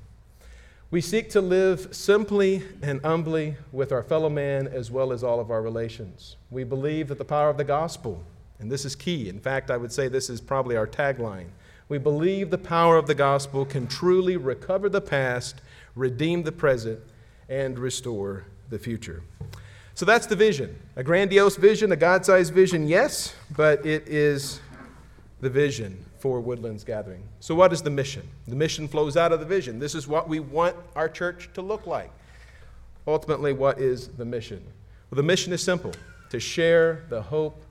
We 0.89 1.01
seek 1.01 1.29
to 1.31 1.41
live 1.41 1.93
simply 1.95 2.63
and 2.81 2.99
humbly 3.01 3.57
with 3.71 3.91
our 3.91 4.01
fellow 4.01 4.29
man 4.29 4.67
as 4.67 4.89
well 4.89 5.13
as 5.13 5.23
all 5.23 5.39
of 5.39 5.51
our 5.51 5.61
relations. 5.61 6.35
We 6.49 6.63
believe 6.63 7.09
that 7.09 7.19
the 7.19 7.25
power 7.25 7.49
of 7.49 7.57
the 7.57 7.63
gospel, 7.63 8.23
and 8.59 8.71
this 8.71 8.85
is 8.85 8.95
key, 8.95 9.29
in 9.29 9.39
fact, 9.39 9.69
I 9.69 9.77
would 9.77 9.91
say 9.91 10.07
this 10.07 10.29
is 10.29 10.41
probably 10.41 10.75
our 10.75 10.87
tagline. 10.87 11.47
We 11.89 11.97
believe 11.97 12.49
the 12.49 12.57
power 12.57 12.97
of 12.97 13.07
the 13.07 13.15
gospel 13.15 13.65
can 13.65 13.87
truly 13.87 14.35
recover 14.35 14.89
the 14.89 15.01
past, 15.01 15.61
redeem 15.95 16.43
the 16.43 16.51
present, 16.51 16.99
and 17.49 17.77
restore 17.79 18.45
the 18.69 18.79
future. 18.79 19.23
So 19.93 20.05
that's 20.05 20.25
the 20.25 20.35
vision. 20.35 20.77
A 20.95 21.03
grandiose 21.03 21.55
vision, 21.55 21.91
a 21.91 21.95
God 21.95 22.25
sized 22.25 22.53
vision, 22.53 22.87
yes, 22.87 23.35
but 23.55 23.85
it 23.85 24.07
is 24.07 24.59
the 25.39 25.49
vision 25.49 26.03
for 26.19 26.41
Woodlands 26.41 26.83
Gathering. 26.83 27.23
So, 27.39 27.55
what 27.55 27.71
is 27.71 27.81
the 27.81 27.89
mission? 27.89 28.27
The 28.47 28.55
mission 28.55 28.87
flows 28.87 29.17
out 29.17 29.31
of 29.31 29.39
the 29.39 29.45
vision. 29.45 29.79
This 29.79 29.95
is 29.95 30.07
what 30.07 30.27
we 30.27 30.39
want 30.39 30.75
our 30.95 31.07
church 31.07 31.49
to 31.53 31.61
look 31.61 31.87
like. 31.87 32.11
Ultimately, 33.07 33.53
what 33.53 33.79
is 33.79 34.09
the 34.09 34.25
mission? 34.25 34.61
Well, 35.09 35.15
the 35.15 35.23
mission 35.23 35.53
is 35.53 35.63
simple 35.63 35.93
to 36.29 36.39
share 36.39 37.05
the 37.09 37.21
hope 37.21 37.63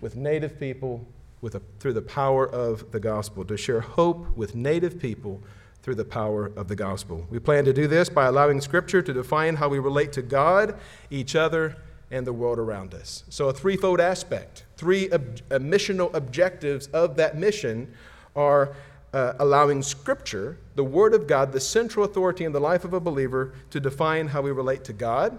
with 0.00 0.16
Native 0.16 0.58
people 0.58 1.06
with 1.40 1.54
a, 1.54 1.62
through 1.78 1.92
the 1.92 2.02
power 2.02 2.48
of 2.48 2.90
the 2.90 3.00
gospel, 3.00 3.44
to 3.44 3.56
share 3.56 3.80
hope 3.80 4.36
with 4.36 4.54
Native 4.54 4.98
people 4.98 5.40
through 5.82 5.94
the 5.94 6.04
power 6.04 6.52
of 6.56 6.68
the 6.68 6.76
gospel. 6.76 7.26
We 7.30 7.38
plan 7.38 7.64
to 7.64 7.72
do 7.72 7.86
this 7.86 8.08
by 8.08 8.26
allowing 8.26 8.60
Scripture 8.60 9.00
to 9.02 9.12
define 9.12 9.56
how 9.56 9.68
we 9.68 9.78
relate 9.78 10.12
to 10.14 10.22
God, 10.22 10.78
each 11.10 11.36
other, 11.36 11.76
and 12.10 12.26
the 12.26 12.32
world 12.32 12.58
around 12.58 12.94
us. 12.94 13.24
So, 13.28 13.48
a 13.48 13.52
threefold 13.52 14.00
aspect, 14.00 14.64
three 14.76 15.10
ob- 15.12 15.40
uh, 15.50 15.58
missional 15.58 16.12
objectives 16.14 16.86
of 16.88 17.16
that 17.16 17.36
mission 17.36 17.92
are 18.34 18.74
uh, 19.12 19.34
allowing 19.38 19.82
Scripture, 19.82 20.58
the 20.74 20.84
Word 20.84 21.14
of 21.14 21.26
God, 21.26 21.52
the 21.52 21.60
central 21.60 22.04
authority 22.04 22.44
in 22.44 22.52
the 22.52 22.60
life 22.60 22.84
of 22.84 22.92
a 22.92 23.00
believer, 23.00 23.52
to 23.70 23.80
define 23.80 24.28
how 24.28 24.42
we 24.42 24.50
relate 24.50 24.84
to 24.84 24.92
God. 24.92 25.38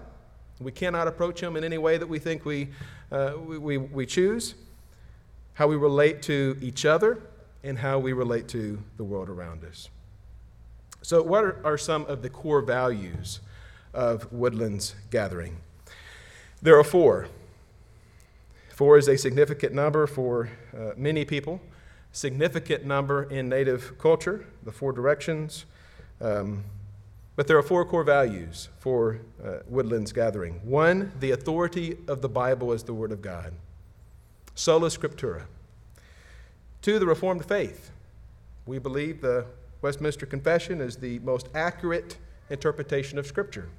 We 0.60 0.72
cannot 0.72 1.08
approach 1.08 1.42
Him 1.42 1.56
in 1.56 1.64
any 1.64 1.78
way 1.78 1.96
that 1.96 2.06
we 2.06 2.18
think 2.18 2.44
we, 2.44 2.68
uh, 3.10 3.32
we, 3.38 3.58
we, 3.58 3.78
we 3.78 4.06
choose, 4.06 4.54
how 5.54 5.66
we 5.66 5.76
relate 5.76 6.22
to 6.22 6.56
each 6.60 6.84
other, 6.84 7.22
and 7.64 7.78
how 7.78 7.98
we 7.98 8.12
relate 8.12 8.48
to 8.48 8.78
the 8.96 9.04
world 9.04 9.28
around 9.28 9.64
us. 9.64 9.88
So, 11.02 11.22
what 11.22 11.44
are, 11.44 11.60
are 11.64 11.78
some 11.78 12.04
of 12.06 12.22
the 12.22 12.28
core 12.28 12.60
values 12.60 13.40
of 13.94 14.30
Woodlands 14.32 14.94
Gathering? 15.10 15.56
There 16.62 16.78
are 16.78 16.84
four. 16.84 17.28
Four 18.68 18.98
is 18.98 19.08
a 19.08 19.16
significant 19.16 19.74
number 19.74 20.06
for 20.06 20.50
uh, 20.76 20.90
many 20.96 21.24
people, 21.24 21.60
significant 22.12 22.84
number 22.84 23.24
in 23.24 23.48
Native 23.48 23.98
culture, 23.98 24.46
the 24.62 24.72
four 24.72 24.92
directions. 24.92 25.64
Um, 26.20 26.64
but 27.40 27.46
there 27.46 27.56
are 27.56 27.62
four 27.62 27.86
core 27.86 28.04
values 28.04 28.68
for 28.80 29.18
uh, 29.42 29.60
Woodlands 29.66 30.12
Gathering. 30.12 30.60
One, 30.62 31.10
the 31.20 31.30
authority 31.30 31.96
of 32.06 32.20
the 32.20 32.28
Bible 32.28 32.70
as 32.70 32.82
the 32.82 32.92
Word 32.92 33.12
of 33.12 33.22
God, 33.22 33.54
sola 34.54 34.88
scriptura. 34.88 35.44
Two, 36.82 36.98
the 36.98 37.06
Reformed 37.06 37.46
faith. 37.46 37.92
We 38.66 38.78
believe 38.78 39.22
the 39.22 39.46
Westminster 39.80 40.26
Confession 40.26 40.82
is 40.82 40.96
the 40.96 41.18
most 41.20 41.48
accurate 41.54 42.18
interpretation 42.50 43.18
of 43.18 43.26
Scripture. 43.26 43.70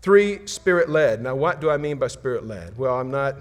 Three, 0.00 0.46
spirit 0.46 0.88
led. 0.88 1.22
Now, 1.22 1.34
what 1.34 1.60
do 1.60 1.68
I 1.68 1.76
mean 1.76 1.98
by 1.98 2.06
spirit 2.06 2.46
led? 2.46 2.78
Well, 2.78 2.98
I'm 2.98 3.10
not, 3.10 3.36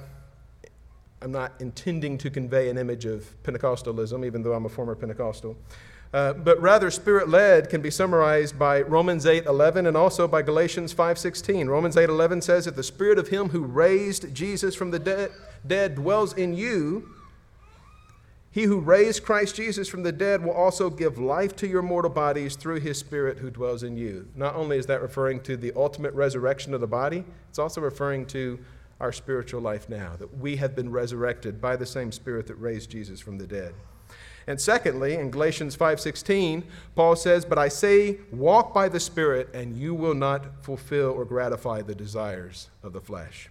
I'm 1.22 1.32
not 1.32 1.54
intending 1.62 2.18
to 2.18 2.30
convey 2.30 2.68
an 2.68 2.78
image 2.78 3.06
of 3.06 3.42
Pentecostalism, 3.44 4.26
even 4.26 4.44
though 4.44 4.52
I'm 4.52 4.66
a 4.66 4.70
former 4.70 4.96
Pentecostal. 4.96 5.56
Uh, 6.16 6.32
but 6.32 6.62
rather, 6.62 6.90
spirit 6.90 7.28
led 7.28 7.70
can 7.70 7.82
be 7.82 7.92
summarized 7.92 8.58
by 8.58 8.82
Romans 8.84 9.26
8 9.26 9.48
11 9.48 9.86
and 9.86 9.98
also 9.98 10.30
by 10.30 10.42
Galatians 10.42 10.94
5 10.94 11.18
16. 11.18 11.68
Romans 11.68 11.98
8 11.98 12.08
11 12.08 12.42
says, 12.42 12.68
If 12.68 12.78
the 12.78 12.84
spirit 12.84 13.20
of 13.20 13.28
him 13.28 13.50
who 13.50 13.66
raised 13.66 14.34
Jesus 14.34 14.76
from 14.76 14.92
the 14.92 15.00
de- 15.00 15.30
dead 15.68 15.96
dwells 15.96 16.32
in 16.32 16.54
you, 16.54 17.10
he 18.50 18.64
who 18.64 18.80
raised 18.80 19.26
Christ 19.26 19.58
Jesus 19.58 19.90
from 19.90 20.04
the 20.04 20.14
dead 20.14 20.42
will 20.42 20.54
also 20.54 20.90
give 20.90 21.18
life 21.18 21.54
to 21.58 21.68
your 21.68 21.82
mortal 21.82 22.12
bodies 22.12 22.56
through 22.56 22.80
his 22.80 22.98
Spirit 22.98 23.40
who 23.40 23.50
dwells 23.50 23.84
in 23.84 23.98
you. 23.98 24.26
Not 24.36 24.56
only 24.56 24.78
is 24.78 24.86
that 24.86 25.02
referring 25.02 25.42
to 25.42 25.58
the 25.58 25.74
ultimate 25.76 26.14
resurrection 26.14 26.74
of 26.74 26.80
the 26.80 26.88
body, 26.88 27.26
it's 27.50 27.60
also 27.60 27.82
referring 27.82 28.26
to 28.28 28.58
our 29.02 29.12
spiritual 29.12 29.60
life 29.60 29.90
now, 29.90 30.16
that 30.16 30.38
we 30.38 30.56
have 30.56 30.78
been 30.78 30.90
resurrected 30.94 31.60
by 31.60 31.76
the 31.76 31.86
same 31.86 32.14
Spirit 32.14 32.48
that 32.48 32.56
raised 32.56 32.90
Jesus 32.90 33.20
from 33.20 33.38
the 33.38 33.46
dead. 33.46 33.74
And 34.48 34.62
secondly, 34.62 35.16
in 35.16 35.32
Galatians 35.32 35.76
5:16, 35.76 36.64
Paul 36.96 37.16
says, 37.16 37.46
"But 37.46 37.58
I 37.58 37.68
say, 37.68 38.20
walk 38.32 38.74
by 38.74 38.90
the 38.90 39.00
Spirit, 39.00 39.50
and 39.54 39.76
you 39.76 39.94
will 39.94 40.14
not 40.14 40.64
fulfill 40.64 41.10
or 41.10 41.26
gratify 41.26 41.82
the 41.82 41.96
desires 41.96 42.70
of 42.84 42.94
the 42.94 43.02
flesh." 43.02 43.50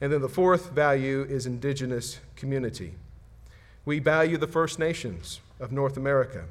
And 0.00 0.12
then 0.12 0.20
the 0.20 0.28
fourth 0.28 0.70
value 0.70 1.22
is 1.28 1.46
indigenous 1.46 2.18
community. 2.36 2.94
We 3.84 3.98
value 3.98 4.36
the 4.36 4.46
First 4.46 4.78
Nations 4.78 5.40
of 5.60 5.72
North 5.72 5.96
America 5.96 6.44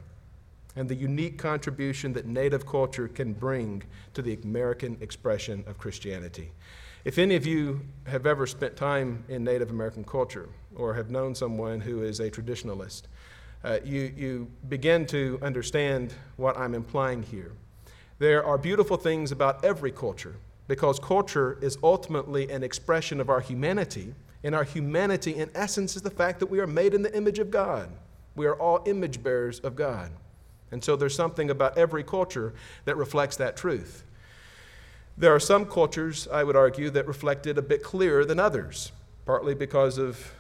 and 0.75 0.89
the 0.89 0.95
unique 0.95 1.38
contribution 1.38 2.13
that 2.13 2.25
Native 2.25 2.65
culture 2.65 3.08
can 3.08 3.34
bring 3.34 3.84
to 4.13 4.21
the 4.21 4.38
American 4.43 4.97
expression 5.01 5.63
of 5.67 5.77
Christianity. 5.77 6.51
If 7.03 7.17
any 7.17 7.36
of 7.36 7.45
you 7.45 7.82
have 8.06 8.25
ever 8.25 8.45
spent 8.45 8.75
time 8.75 9.23
in 9.27 9.43
Native 9.43 9.69
American 9.69 10.03
culture 10.03 10.49
or 10.75 10.93
have 10.93 11.10
known 11.10 11.36
someone 11.36 11.82
who 11.82 12.03
is 12.03 12.19
a 12.19 12.30
traditionalist, 12.30 13.03
uh, 13.63 13.80
you, 13.84 14.13
you 14.15 14.48
begin 14.70 15.06
to 15.08 15.39
understand 15.41 16.13
what 16.36 16.58
I'm 16.58 16.74
implying 16.74 17.24
here. 17.24 17.52
There 18.20 18.43
are 18.43 18.58
beautiful 18.58 18.98
things 18.98 19.32
about 19.32 19.63
every 19.63 19.91
culture 19.91 20.36
because 20.67 21.00
culture 21.00 21.58
is 21.62 21.78
ultimately 21.84 22.50
an 22.50 22.63
expression 22.63 23.20
of 23.20 23.30
our 23.30 23.39
humanity 23.39 24.13
and 24.43 24.54
our 24.54 24.63
humanity, 24.63 25.36
in 25.36 25.50
essence, 25.56 25.96
is 25.96 26.02
the 26.02 26.10
fact 26.10 26.39
that 26.39 26.46
we 26.48 26.60
are 26.60 26.67
made 26.67 26.93
in 26.93 27.02
the 27.02 27.15
image 27.15 27.39
of 27.39 27.52
God. 27.52 27.89
We 28.36 28.46
are 28.46 28.56
all 28.56 28.84
image 28.86 29.24
bearers 29.24 29.60
of 29.60 29.76
God. 29.76 30.12
And 30.72 30.84
so 30.84 30.96
there's 30.96 31.15
something 31.15 31.50
about 31.50 31.78
every 31.78 32.04
culture 32.04 32.54
that 32.86 32.98
reflects 32.98 33.36
that 33.38 33.58
truth. 33.58 34.04
There 35.17 35.34
are 35.34 35.39
some 35.39 35.65
cultures, 35.65 36.28
I 36.32 36.43
would 36.43 36.56
argue, 36.56 36.89
that 36.91 37.08
reflect 37.08 37.48
it 37.48 37.58
a 37.58 37.62
bit 37.62 37.82
clearer 37.82 38.24
than 38.26 38.39
others, 38.39 38.91
partly 39.26 39.56
because 39.56 39.98
of 39.98 40.34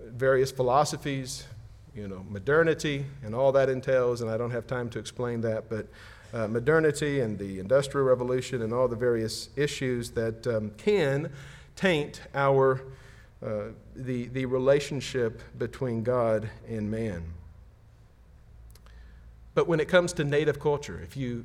various 0.00 0.50
philosophies, 0.50 1.46
you 1.94 2.08
know, 2.08 2.24
modernity 2.28 3.04
and 3.24 3.34
all 3.34 3.52
that 3.52 3.68
entails, 3.68 4.20
and 4.20 4.30
I 4.30 4.36
don't 4.36 4.50
have 4.50 4.66
time 4.66 4.88
to 4.90 4.98
explain 4.98 5.40
that, 5.42 5.68
but 5.68 5.86
uh, 6.32 6.46
modernity 6.46 7.20
and 7.20 7.38
the 7.38 7.58
Industrial 7.58 8.06
Revolution 8.06 8.62
and 8.62 8.72
all 8.72 8.86
the 8.86 8.96
various 8.96 9.48
issues 9.56 10.10
that 10.10 10.46
um, 10.46 10.70
can 10.76 11.30
taint 11.74 12.20
our 12.34 12.82
uh, 13.42 13.68
the, 13.96 14.26
the 14.28 14.44
relationship 14.44 15.40
between 15.58 16.02
God 16.02 16.48
and 16.68 16.90
man. 16.90 17.24
But 19.54 19.66
when 19.66 19.80
it 19.80 19.88
comes 19.88 20.12
to 20.14 20.24
native 20.24 20.60
culture, 20.60 21.00
if 21.02 21.16
you 21.16 21.44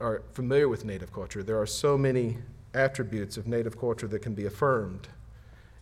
are 0.00 0.22
familiar 0.32 0.68
with 0.68 0.84
native 0.84 1.12
culture, 1.12 1.42
there 1.42 1.60
are 1.60 1.66
so 1.66 1.96
many 1.96 2.38
attributes 2.74 3.36
of 3.36 3.46
native 3.46 3.78
culture 3.78 4.08
that 4.08 4.20
can 4.20 4.34
be 4.34 4.46
affirmed 4.46 5.08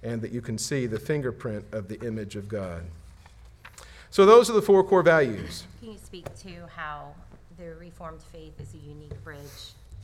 and 0.03 0.21
that 0.23 0.31
you 0.31 0.41
can 0.41 0.59
see 0.59 0.87
the 0.87 0.99
fingerprint 0.99 1.65
of 1.73 1.89
the 1.89 1.99
image 2.07 2.37
of 2.37 2.49
God. 2.49 2.85
So, 4.13 4.27
those 4.27 4.51
are 4.51 4.55
the 4.55 4.63
four 4.63 4.83
core 4.83 5.05
values. 5.05 5.69
Can 5.79 5.93
you 5.93 5.99
speak 5.99 6.27
to 6.41 6.67
how 6.75 7.15
the 7.57 7.77
Reformed 7.77 8.21
faith 8.33 8.59
is 8.61 8.75
a 8.75 8.79
unique 8.79 9.23
bridge 9.23 9.39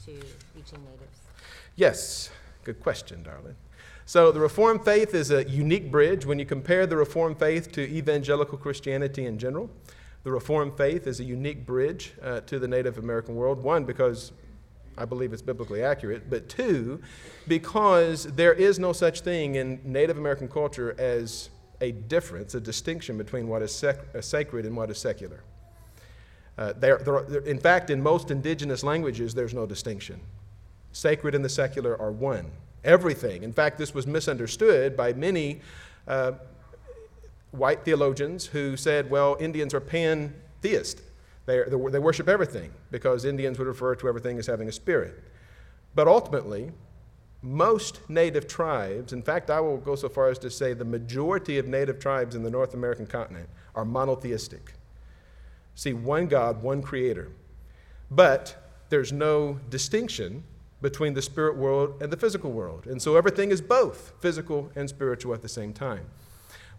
to 0.05 0.13
reaching 0.55 0.79
natives? 0.85 1.19
Yes, 1.75 2.31
good 2.63 2.79
question, 2.81 3.25
darling. 3.25 3.57
So, 4.05 4.31
the 4.31 4.39
Reformed 4.39 4.85
faith 4.85 5.13
is 5.13 5.33
a 5.33 5.43
unique 5.49 5.91
bridge. 5.91 6.25
When 6.25 6.39
you 6.39 6.47
compare 6.47 6.87
the 6.87 6.97
Reformed 6.97 7.41
faith 7.41 7.73
to 7.73 7.81
evangelical 7.81 8.57
Christianity 8.57 9.27
in 9.27 9.39
general, 9.39 9.71
the 10.23 10.31
Reformed 10.31 10.77
faith 10.77 11.09
is 11.09 11.19
a 11.19 11.25
unique 11.25 11.67
bridge 11.67 12.13
uh, 12.23 12.43
to 12.43 12.61
the 12.61 12.69
Native 12.69 12.99
American 12.99 13.35
world. 13.35 13.61
One, 13.61 13.85
because 13.85 14.31
I 14.97 15.05
believe 15.05 15.33
it's 15.33 15.43
biblically 15.43 15.83
accurate, 15.83 16.31
but 16.31 16.49
two, 16.49 17.03
because 17.49 18.25
there 18.25 18.53
is 18.53 18.79
no 18.79 18.93
such 18.93 19.23
thing 19.23 19.57
in 19.57 19.81
Native 19.85 20.17
American 20.17 20.49
culture 20.49 20.95
as 20.97 21.51
a 21.81 21.93
difference, 21.93 22.55
a 22.55 22.61
distinction 22.61 23.19
between 23.19 23.49
what 23.49 23.63
is 23.63 23.75
sec- 23.75 24.15
uh, 24.15 24.21
sacred 24.21 24.65
and 24.67 24.77
what 24.77 24.91
is 24.91 24.99
secular. 24.99 25.43
Uh, 26.59 26.73
there, 26.77 26.99
there, 26.99 27.39
in 27.41 27.59
fact, 27.59 27.91
in 27.91 28.03
most 28.03 28.31
indigenous 28.31 28.83
languages, 28.83 29.35
there's 29.35 29.53
no 29.53 29.67
distinction. 29.67 30.21
Sacred 30.93 31.35
and 31.35 31.45
the 31.45 31.49
secular 31.49 32.01
are 32.01 32.11
one 32.11 32.51
everything. 32.87 33.43
In 33.43 33.53
fact, 33.53 33.77
this 33.77 33.93
was 33.93 34.07
misunderstood 34.07 34.97
by 34.97 35.13
many 35.13 35.61
uh, 36.07 36.33
white 37.51 37.85
theologians 37.85 38.47
who 38.47 38.77
said, 38.77 39.11
well, 39.11 39.37
Indians 39.41 39.75
are 39.75 39.81
pantheist. 39.81 41.03
They, 41.45 41.63
they 41.69 41.99
worship 41.99 42.29
everything 42.29 42.71
because 42.91 43.25
Indians 43.25 43.59
would 43.59 43.69
refer 43.69 43.95
to 43.97 44.09
everything 44.09 44.39
as 44.39 44.47
having 44.47 44.69
a 44.69 44.73
spirit. 44.73 45.23
But 45.95 46.09
ultimately, 46.09 46.71
most 47.47 48.01
native 48.11 48.49
tribes, 48.49 49.13
in 49.13 49.23
fact, 49.23 49.51
I 49.51 49.61
will 49.61 49.77
go 49.77 49.95
so 49.95 50.09
far 50.09 50.29
as 50.29 50.39
to 50.41 50.51
say 50.51 50.75
the 50.75 50.85
majority 50.85 51.59
of 51.59 51.69
native 51.69 52.01
tribes 52.01 52.35
in 52.35 52.43
the 52.43 52.51
North 52.51 52.75
American 52.75 53.07
continent 53.07 53.49
are 53.75 53.85
monotheistic. 53.85 54.73
see 55.75 55.93
one 55.93 56.27
God, 56.27 56.63
one 56.63 56.83
creator. 56.83 57.29
But 58.11 58.71
there's 58.89 59.13
no 59.13 59.61
distinction 59.71 60.43
between 60.83 61.15
the 61.15 61.23
spirit 61.23 61.57
world 61.57 62.03
and 62.03 62.13
the 62.13 62.17
physical 62.17 62.51
world. 62.51 62.87
And 62.87 63.01
so 63.01 63.17
everything 63.17 63.51
is 63.51 63.61
both 63.61 64.13
physical 64.21 64.71
and 64.75 64.89
spiritual 64.89 65.35
at 65.35 65.43
the 65.43 65.49
same 65.49 65.73
time. 65.73 66.07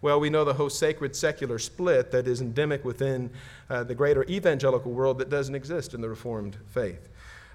Well, 0.00 0.20
we 0.20 0.30
know 0.30 0.44
the 0.44 0.54
whole 0.54 0.70
sacred 0.70 1.16
secular 1.16 1.58
split 1.58 2.10
that 2.10 2.26
is 2.26 2.40
endemic 2.40 2.84
within 2.84 3.30
uh, 3.70 3.84
the 3.84 3.94
greater 3.94 4.24
evangelical 4.24 4.92
world 4.92 5.18
that 5.18 5.30
doesn't 5.30 5.54
exist 5.54 5.94
in 5.94 6.00
the 6.00 6.08
Reformed 6.08 6.56
faith. 6.66 7.08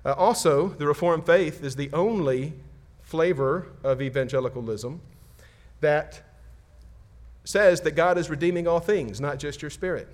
Uh, 0.06 0.14
also, 0.14 0.70
the 0.70 0.88
Reformed 0.88 1.26
faith 1.26 1.64
is 1.64 1.76
the 1.76 1.92
only 1.94 2.54
flavor 3.14 3.68
of 3.84 4.02
evangelicalism 4.02 5.00
that 5.82 6.24
says 7.44 7.82
that 7.82 7.92
God 7.92 8.18
is 8.18 8.28
redeeming 8.28 8.68
all 8.68 8.80
things, 8.80 9.22
not 9.22 9.38
just 9.38 9.62
your 9.62 9.70
spirit. 9.70 10.08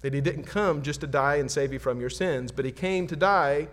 That 0.00 0.14
He 0.14 0.22
didn't 0.22 0.44
come 0.44 0.80
just 0.80 1.02
to 1.02 1.06
die 1.06 1.36
and 1.36 1.50
save 1.50 1.74
you 1.74 1.78
from 1.78 2.00
your 2.00 2.08
sins, 2.08 2.50
but 2.50 2.64
He 2.64 2.72
came 2.72 3.06
to 3.08 3.16
die 3.16 3.68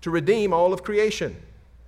to 0.00 0.08
redeem 0.08 0.54
all 0.54 0.72
of 0.72 0.82
creation. 0.82 1.36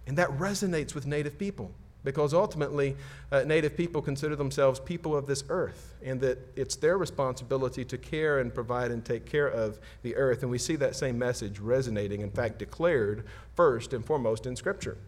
And 0.06 0.18
that 0.18 0.28
resonates 0.28 0.94
with 0.94 1.06
native 1.06 1.38
people 1.38 1.70
because 2.04 2.34
ultimately, 2.34 2.96
uh, 3.32 3.44
native 3.44 3.74
people 3.74 4.02
consider 4.02 4.36
themselves 4.36 4.78
people 4.78 5.16
of 5.16 5.26
this 5.26 5.42
earth 5.48 5.94
and 6.04 6.20
that 6.20 6.38
it's 6.54 6.76
their 6.76 6.98
responsibility 6.98 7.82
to 7.86 7.96
care 7.96 8.40
and 8.40 8.54
provide 8.54 8.90
and 8.90 9.06
take 9.06 9.24
care 9.24 9.48
of 9.48 9.80
the 10.02 10.14
earth. 10.16 10.42
And 10.42 10.50
we 10.50 10.58
see 10.58 10.76
that 10.76 10.94
same 10.94 11.18
message 11.18 11.60
resonating, 11.60 12.20
in 12.20 12.30
fact, 12.30 12.58
declared 12.58 13.24
first 13.54 13.94
and 13.94 14.04
foremost 14.04 14.44
in 14.44 14.54
Scripture. 14.54 14.98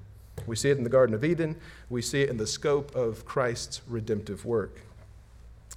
We 0.48 0.56
see 0.56 0.70
it 0.70 0.78
in 0.78 0.84
the 0.84 0.90
Garden 0.90 1.14
of 1.14 1.24
Eden, 1.24 1.56
we 1.88 2.02
see 2.02 2.22
it 2.22 2.30
in 2.30 2.36
the 2.36 2.46
scope 2.46 2.94
of 2.94 3.24
Christ's 3.24 3.82
redemptive 3.86 4.44
work. 4.44 4.80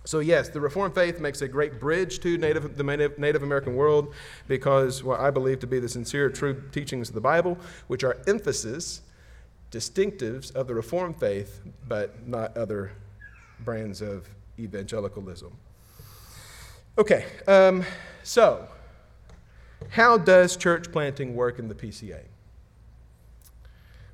So, 0.04 0.20
yes, 0.20 0.50
the 0.50 0.60
Reformed 0.60 0.96
faith 0.96 1.20
makes 1.20 1.44
a 1.44 1.48
great 1.48 1.80
bridge 1.80 2.20
to 2.22 2.38
Native, 2.38 2.76
the 2.76 2.84
Native 2.84 3.44
American 3.44 3.76
world 3.76 4.16
because 4.48 5.04
what 5.04 5.20
I 5.20 5.30
believe 5.30 5.60
to 5.60 5.68
be 5.68 5.80
the 5.80 5.90
sincere, 5.90 6.30
true 6.30 6.64
teachings 6.72 7.10
of 7.10 7.16
the 7.16 7.22
Bible, 7.22 7.58
which 7.88 8.04
are 8.04 8.18
emphasis, 8.26 9.02
distinctives 9.70 10.54
of 10.56 10.68
the 10.68 10.74
Reformed 10.74 11.20
faith, 11.20 11.62
but 11.88 12.28
not 12.28 12.58
other 12.58 12.94
brands 13.60 14.02
of 14.02 14.28
evangelicalism. 14.58 15.52
Okay, 16.98 17.26
um, 17.48 17.84
so 18.24 18.68
how 19.90 20.18
does 20.18 20.58
church 20.58 20.92
planting 20.92 21.36
work 21.36 21.60
in 21.60 21.68
the 21.68 21.76
PCA? 21.76 22.22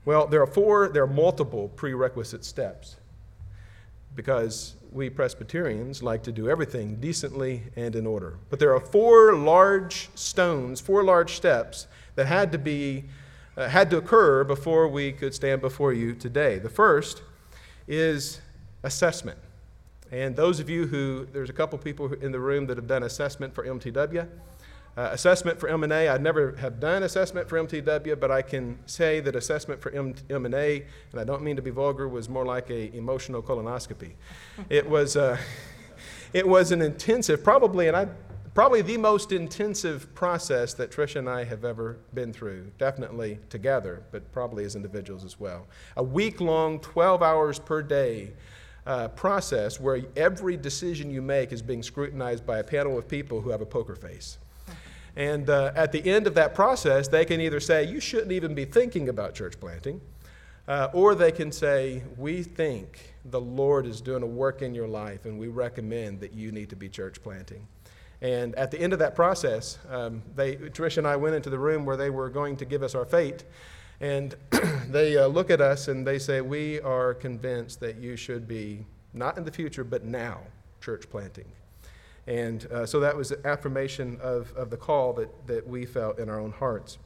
Well, 0.07 0.25
there 0.25 0.41
are 0.41 0.47
four, 0.47 0.87
there 0.87 1.03
are 1.03 1.05
multiple 1.05 1.67
prerequisite 1.67 2.45
steps 2.45 2.95
because 4.15 4.75
we 4.89 5.09
Presbyterians 5.09 6.01
like 6.01 6.23
to 6.23 6.31
do 6.31 6.49
everything 6.49 6.95
decently 7.01 7.63
and 7.75 7.93
in 7.93 8.07
order. 8.07 8.37
But 8.49 8.59
there 8.59 8.73
are 8.73 8.79
four 8.79 9.35
large 9.35 10.07
stones, 10.15 10.79
four 10.79 11.03
large 11.03 11.35
steps 11.35 11.87
that 12.15 12.25
had 12.25 12.53
to 12.53 12.57
be 12.57 13.03
uh, 13.57 13.67
had 13.67 13.89
to 13.89 13.97
occur 13.97 14.45
before 14.45 14.87
we 14.87 15.11
could 15.11 15.33
stand 15.33 15.59
before 15.59 15.91
you 15.91 16.15
today. 16.15 16.57
The 16.57 16.69
first 16.69 17.21
is 17.85 18.39
assessment. 18.83 19.39
And 20.09 20.37
those 20.37 20.61
of 20.61 20.69
you 20.69 20.87
who 20.87 21.27
there's 21.33 21.49
a 21.49 21.53
couple 21.53 21.77
people 21.79 22.13
in 22.13 22.31
the 22.31 22.39
room 22.39 22.65
that 22.67 22.77
have 22.77 22.87
done 22.87 23.03
assessment 23.03 23.53
for 23.53 23.65
MTW. 23.65 24.25
Uh, 24.97 25.09
assessment 25.11 25.59
for 25.59 25.69
M&A, 25.69 26.09
I 26.09 26.17
never 26.17 26.55
have 26.55 26.79
done 26.79 27.03
assessment 27.03 27.47
for 27.47 27.59
MTW, 27.59 28.19
but 28.19 28.31
I 28.31 28.41
can 28.41 28.79
say 28.87 29.19
that 29.19 29.35
assessment 29.35 29.79
for 29.79 29.91
M- 29.91 30.15
M&A, 30.27 30.85
and 31.11 31.21
I 31.21 31.23
don't 31.23 31.43
mean 31.43 31.55
to 31.55 31.61
be 31.61 31.69
vulgar, 31.69 32.07
was 32.07 32.27
more 32.27 32.43
like 32.43 32.71
a 32.71 32.91
emotional 32.95 33.43
colonoscopy. 33.43 34.13
it 34.71 34.89
was, 34.89 35.15
uh, 35.15 35.37
it 36.33 36.47
was 36.47 36.71
an 36.71 36.81
intensive, 36.81 37.43
probably, 37.43 37.87
and 37.87 37.95
I, 37.95 38.07
probably 38.55 38.81
the 38.81 38.97
most 38.97 39.31
intensive 39.31 40.15
process 40.15 40.73
that 40.73 40.89
Tricia 40.89 41.17
and 41.17 41.29
I 41.29 41.43
have 41.43 41.63
ever 41.63 41.99
been 42.15 42.33
through. 42.33 42.71
Definitely 42.79 43.37
together, 43.49 44.01
but 44.11 44.31
probably 44.31 44.65
as 44.65 44.75
individuals 44.75 45.23
as 45.23 45.39
well. 45.39 45.67
A 45.97 46.03
week 46.03 46.41
long, 46.41 46.79
12 46.79 47.21
hours 47.21 47.59
per 47.59 47.83
day. 47.83 48.33
Uh, 48.87 49.09
process 49.09 49.81
where 49.81 50.01
every 50.15 50.55
decision 50.55 51.11
you 51.11 51.21
make 51.21 51.51
is 51.51 51.61
being 51.61 51.83
scrutinized 51.83 52.45
by 52.47 52.59
a 52.59 52.63
panel 52.63 52.97
of 52.97 53.05
people 53.05 53.41
who 53.41 53.49
have 53.49 53.59
a 53.59 53.65
poker 53.65 53.95
face. 53.95 54.37
And 55.17 55.49
uh, 55.49 55.71
at 55.75 55.91
the 55.91 56.05
end 56.05 56.27
of 56.27 56.35
that 56.35 56.53
process, 56.53 57.07
they 57.07 57.25
can 57.25 57.41
either 57.41 57.59
say, 57.59 57.83
you 57.83 57.99
shouldn't 57.99 58.31
even 58.31 58.53
be 58.53 58.65
thinking 58.65 59.09
about 59.09 59.33
church 59.33 59.59
planting, 59.59 59.99
uh, 60.67 60.89
or 60.93 61.15
they 61.15 61.31
can 61.31 61.51
say, 61.51 62.03
we 62.17 62.43
think 62.43 63.15
the 63.25 63.41
Lord 63.41 63.87
is 63.87 63.99
doing 63.99 64.21
a 64.21 64.27
work 64.27 64.61
in 64.61 64.75
your 64.75 64.87
life, 64.87 65.25
and 65.25 65.39
we 65.39 65.47
recommend 65.47 66.19
that 66.19 66.33
you 66.33 66.51
need 66.51 66.69
to 66.69 66.75
be 66.75 66.87
church 66.87 67.23
planting. 67.23 67.67
And 68.21 68.53
at 68.55 68.69
the 68.69 68.79
end 68.79 68.93
of 68.93 68.99
that 68.99 69.15
process, 69.15 69.79
um, 69.89 70.21
they, 70.35 70.55
Tricia 70.55 70.99
and 70.99 71.07
I 71.07 71.15
went 71.15 71.33
into 71.33 71.49
the 71.49 71.57
room 71.57 71.83
where 71.83 71.97
they 71.97 72.11
were 72.11 72.29
going 72.29 72.55
to 72.57 72.65
give 72.65 72.83
us 72.83 72.93
our 72.93 73.05
fate. 73.05 73.43
And 73.99 74.35
they 74.89 75.17
uh, 75.17 75.25
look 75.25 75.49
at 75.49 75.61
us 75.61 75.87
and 75.87 76.05
they 76.05 76.19
say, 76.19 76.41
We 76.41 76.79
are 76.81 77.15
convinced 77.15 77.79
that 77.79 77.95
you 77.97 78.15
should 78.15 78.47
be, 78.47 78.85
not 79.13 79.35
in 79.39 79.45
the 79.45 79.51
future, 79.51 79.83
but 79.83 80.03
now, 80.03 80.41
church 80.79 81.09
planting. 81.09 81.51
And 82.27 82.65
uh, 82.65 82.85
so 82.85 82.99
that 82.99 83.15
was 83.15 83.31
affirmation 83.45 84.19
of, 84.21 84.51
of 84.55 84.69
the 84.69 84.77
call 84.77 85.13
that, 85.13 85.47
that 85.47 85.65
we 85.65 85.85
felt 85.85 86.19
in 86.19 86.29
our 86.29 86.39
own 86.39 86.51
hearts. 86.51 86.97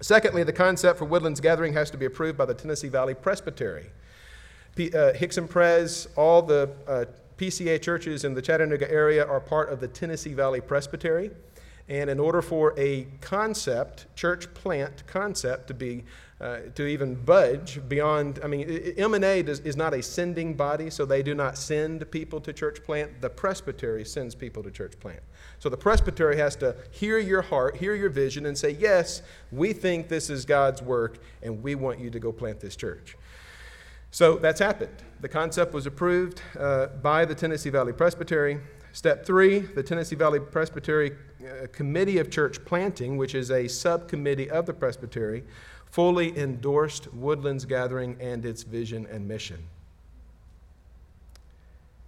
Secondly, 0.00 0.42
the 0.42 0.52
concept 0.52 0.98
for 0.98 1.04
Woodlands 1.04 1.40
Gathering 1.40 1.72
has 1.74 1.90
to 1.90 1.96
be 1.96 2.06
approved 2.06 2.36
by 2.36 2.46
the 2.46 2.54
Tennessee 2.54 2.88
Valley 2.88 3.14
Presbytery. 3.14 3.90
P, 4.74 4.88
uh, 4.88 5.12
Hixson 5.12 5.48
Pres, 5.48 6.08
all 6.16 6.42
the 6.42 6.70
uh, 6.88 7.04
PCA 7.36 7.80
churches 7.80 8.24
in 8.24 8.34
the 8.34 8.42
Chattanooga 8.42 8.90
area 8.90 9.24
are 9.24 9.40
part 9.40 9.70
of 9.70 9.80
the 9.80 9.88
Tennessee 9.88 10.34
Valley 10.34 10.60
Presbytery. 10.60 11.30
And 11.88 12.08
in 12.08 12.20
order 12.20 12.40
for 12.40 12.72
a 12.78 13.06
concept, 13.20 14.06
church 14.16 14.52
plant 14.54 15.06
concept, 15.06 15.66
to 15.68 15.74
be 15.74 16.04
uh, 16.40 16.60
to 16.74 16.86
even 16.86 17.14
budge 17.14 17.80
beyond. 17.88 18.40
I 18.42 18.46
mean, 18.46 18.94
M&A 18.96 19.40
is 19.40 19.76
not 19.76 19.92
a 19.92 20.02
sending 20.02 20.54
body, 20.54 20.88
so 20.88 21.04
they 21.04 21.22
do 21.22 21.34
not 21.34 21.58
send 21.58 22.10
people 22.10 22.40
to 22.40 22.52
church 22.52 22.82
plant. 22.82 23.20
The 23.20 23.28
presbytery 23.28 24.04
sends 24.04 24.34
people 24.34 24.62
to 24.62 24.70
church 24.70 24.98
plant. 24.98 25.20
So 25.58 25.68
the 25.68 25.76
presbytery 25.76 26.38
has 26.38 26.56
to 26.56 26.76
hear 26.90 27.18
your 27.18 27.42
heart, 27.42 27.76
hear 27.76 27.94
your 27.94 28.08
vision, 28.08 28.46
and 28.46 28.56
say, 28.56 28.70
yes, 28.70 29.22
we 29.52 29.74
think 29.74 30.08
this 30.08 30.30
is 30.30 30.46
God's 30.46 30.80
work, 30.80 31.18
and 31.42 31.62
we 31.62 31.74
want 31.74 32.00
you 32.00 32.08
to 32.10 32.18
go 32.18 32.32
plant 32.32 32.60
this 32.60 32.74
church. 32.74 33.16
So 34.10 34.36
that's 34.36 34.60
happened. 34.60 34.96
The 35.20 35.28
concept 35.28 35.74
was 35.74 35.86
approved 35.86 36.42
uh, 36.58 36.86
by 36.86 37.24
the 37.26 37.34
Tennessee 37.34 37.70
Valley 37.70 37.92
Presbytery. 37.92 38.58
Step 38.92 39.24
three, 39.24 39.60
the 39.60 39.82
Tennessee 39.82 40.16
Valley 40.16 40.40
Presbytery 40.40 41.12
uh, 41.12 41.66
Committee 41.70 42.18
of 42.18 42.28
Church 42.28 42.64
Planting, 42.64 43.16
which 43.16 43.36
is 43.36 43.52
a 43.52 43.68
subcommittee 43.68 44.50
of 44.50 44.66
the 44.66 44.74
Presbytery, 44.74 45.44
fully 45.90 46.36
endorsed 46.38 47.12
Woodlands 47.12 47.64
Gathering 47.64 48.16
and 48.20 48.44
its 48.46 48.62
vision 48.62 49.06
and 49.10 49.26
mission. 49.26 49.58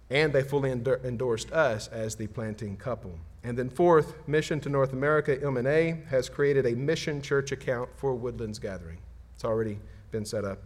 And 0.09 0.31
they 0.31 0.43
fully 0.43 0.71
endorsed 0.71 1.51
us 1.51 1.87
as 1.87 2.15
the 2.15 2.27
planting 2.27 2.77
couple. 2.77 3.17
And 3.43 3.57
then 3.57 3.69
fourth, 3.69 4.15
Mission 4.27 4.59
to 4.61 4.69
North 4.69 4.93
America, 4.93 5.37
M&A, 5.43 6.01
has 6.09 6.29
created 6.29 6.65
a 6.65 6.75
mission 6.75 7.21
church 7.21 7.51
account 7.51 7.89
for 7.97 8.13
Woodlands 8.13 8.59
Gathering. 8.59 8.99
It's 9.35 9.43
already 9.43 9.79
been 10.11 10.25
set 10.25 10.45
up. 10.45 10.59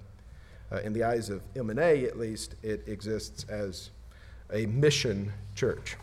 Uh, 0.71 0.81
in 0.81 0.91
the 0.91 1.03
eyes 1.03 1.29
of 1.29 1.41
M&A, 1.55 2.05
at 2.05 2.19
least, 2.19 2.55
it 2.61 2.87
exists 2.87 3.45
as 3.49 3.89
a 4.51 4.65
mission 4.65 5.31
church. 5.55 5.95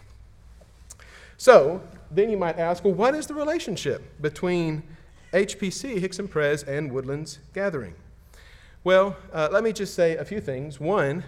So, 1.36 1.82
then 2.10 2.30
you 2.30 2.38
might 2.38 2.58
ask, 2.58 2.82
well, 2.82 2.94
what 2.94 3.14
is 3.14 3.26
the 3.26 3.34
relationship 3.34 4.02
between 4.22 4.82
HPC, 5.34 6.00
Hixson 6.00 6.30
Pres, 6.30 6.62
and 6.62 6.92
Woodlands 6.92 7.40
Gathering? 7.52 7.94
Well, 8.84 9.16
uh, 9.32 9.48
let 9.50 9.64
me 9.64 9.72
just 9.72 9.94
say 9.94 10.16
a 10.16 10.24
few 10.24 10.40
things. 10.40 10.78
One, 10.78 11.24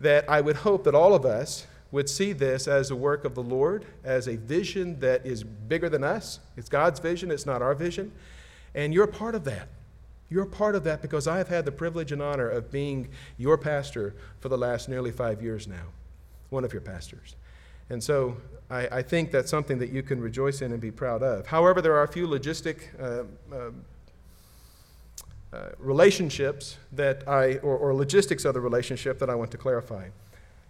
that 0.00 0.28
I 0.28 0.40
would 0.40 0.56
hope 0.56 0.84
that 0.84 0.94
all 0.94 1.14
of 1.14 1.26
us 1.26 1.66
would 1.90 2.08
see 2.08 2.32
this 2.32 2.66
as 2.66 2.90
a 2.90 2.96
work 2.96 3.26
of 3.26 3.34
the 3.34 3.42
Lord, 3.42 3.84
as 4.04 4.26
a 4.26 4.36
vision 4.36 4.98
that 5.00 5.26
is 5.26 5.44
bigger 5.44 5.90
than 5.90 6.02
us. 6.02 6.40
It's 6.56 6.70
God's 6.70 6.98
vision, 6.98 7.30
it's 7.30 7.44
not 7.44 7.60
our 7.60 7.74
vision. 7.74 8.10
And 8.74 8.94
you're 8.94 9.06
part 9.06 9.34
of 9.34 9.44
that. 9.44 9.68
You're 10.30 10.46
part 10.46 10.74
of 10.74 10.84
that 10.84 11.02
because 11.02 11.28
I 11.28 11.36
have 11.36 11.48
had 11.48 11.66
the 11.66 11.72
privilege 11.72 12.10
and 12.10 12.22
honor 12.22 12.48
of 12.48 12.70
being 12.70 13.10
your 13.36 13.58
pastor 13.58 14.14
for 14.40 14.48
the 14.48 14.56
last 14.56 14.88
nearly 14.88 15.10
five 15.10 15.42
years 15.42 15.68
now, 15.68 15.84
one 16.48 16.64
of 16.64 16.72
your 16.72 16.80
pastors. 16.80 17.36
And 17.92 18.02
so 18.02 18.38
I, 18.70 18.86
I, 18.86 19.02
think 19.02 19.30
that's 19.30 19.50
something 19.50 19.78
that 19.78 19.90
you 19.90 20.02
can 20.02 20.18
rejoice 20.18 20.62
in 20.62 20.72
and 20.72 20.80
be 20.80 20.90
proud 20.90 21.22
of. 21.22 21.46
However, 21.46 21.82
there 21.82 21.94
are 21.94 22.04
a 22.04 22.08
few 22.08 22.26
logistic 22.26 22.84
uh, 22.98 23.24
uh, 23.54 23.70
uh, 25.52 25.68
relationships 25.78 26.78
that 26.92 27.28
I, 27.28 27.56
or, 27.56 27.76
or, 27.76 27.94
logistics 27.94 28.46
of 28.46 28.54
the 28.54 28.62
relationship 28.62 29.18
that 29.18 29.28
I 29.28 29.34
want 29.34 29.50
to 29.50 29.58
clarify. 29.58 30.08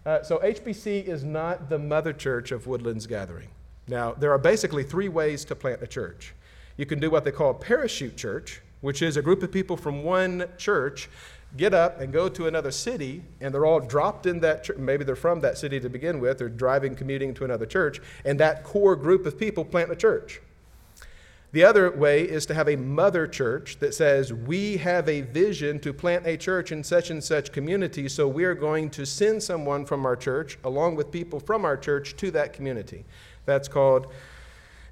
Uh, 0.05 0.21
so, 0.21 0.39
HPC 0.39 1.05
is 1.07 1.23
not 1.23 1.69
the 1.69 1.79
mother 1.79 2.11
church 2.11 2.51
of 2.51 2.67
Woodlands 2.67 3.07
Gathering. 3.07 3.47
Now, 3.87 4.11
there 4.11 4.33
are 4.33 4.37
basically 4.37 4.83
three 4.83 5.07
ways 5.07 5.45
to 5.45 5.55
plant 5.55 5.81
a 5.81 5.87
church. 5.87 6.33
You 6.75 6.85
can 6.85 6.99
do 6.99 7.09
what 7.09 7.23
they 7.23 7.31
call 7.31 7.53
parachute 7.53 8.17
church, 8.17 8.61
which 8.81 9.01
is 9.01 9.15
a 9.15 9.21
group 9.21 9.43
of 9.43 9.51
people 9.53 9.77
from 9.77 10.03
one 10.03 10.49
church 10.57 11.09
get 11.55 11.73
up 11.73 11.99
and 11.99 12.11
go 12.11 12.27
to 12.29 12.47
another 12.47 12.71
city, 12.71 13.23
and 13.39 13.53
they're 13.53 13.65
all 13.65 13.79
dropped 13.79 14.25
in 14.25 14.39
that 14.39 14.63
church. 14.63 14.77
Maybe 14.77 15.03
they're 15.03 15.15
from 15.15 15.41
that 15.41 15.57
city 15.57 15.79
to 15.79 15.89
begin 15.89 16.19
with, 16.19 16.39
they're 16.39 16.49
driving, 16.49 16.95
commuting 16.95 17.33
to 17.35 17.45
another 17.45 17.65
church, 17.65 18.01
and 18.25 18.39
that 18.39 18.63
core 18.63 18.95
group 18.95 19.25
of 19.25 19.37
people 19.37 19.63
plant 19.63 19.91
a 19.91 19.95
church. 19.95 20.41
The 21.51 21.63
other 21.63 21.91
way 21.91 22.23
is 22.23 22.47
to 22.47 22.55
have 22.55 22.67
a 22.67 22.75
mother 22.75 23.27
church 23.27 23.77
that 23.77 23.93
says, 23.93 24.33
We 24.33 24.77
have 24.77 25.07
a 25.07 25.21
vision 25.21 25.79
to 25.81 25.93
plant 25.93 26.25
a 26.25 26.35
church 26.35 26.71
in 26.71 26.83
such 26.83 27.11
and 27.11 27.23
such 27.23 27.51
community, 27.51 28.09
so 28.09 28.27
we're 28.27 28.55
going 28.55 28.89
to 28.89 29.05
send 29.05 29.43
someone 29.43 29.85
from 29.85 30.03
our 30.03 30.15
church, 30.15 30.57
along 30.63 30.95
with 30.95 31.11
people 31.11 31.39
from 31.39 31.63
our 31.63 31.77
church, 31.77 32.15
to 32.17 32.31
that 32.31 32.53
community. 32.53 33.05
That's 33.45 33.67
called 33.67 34.07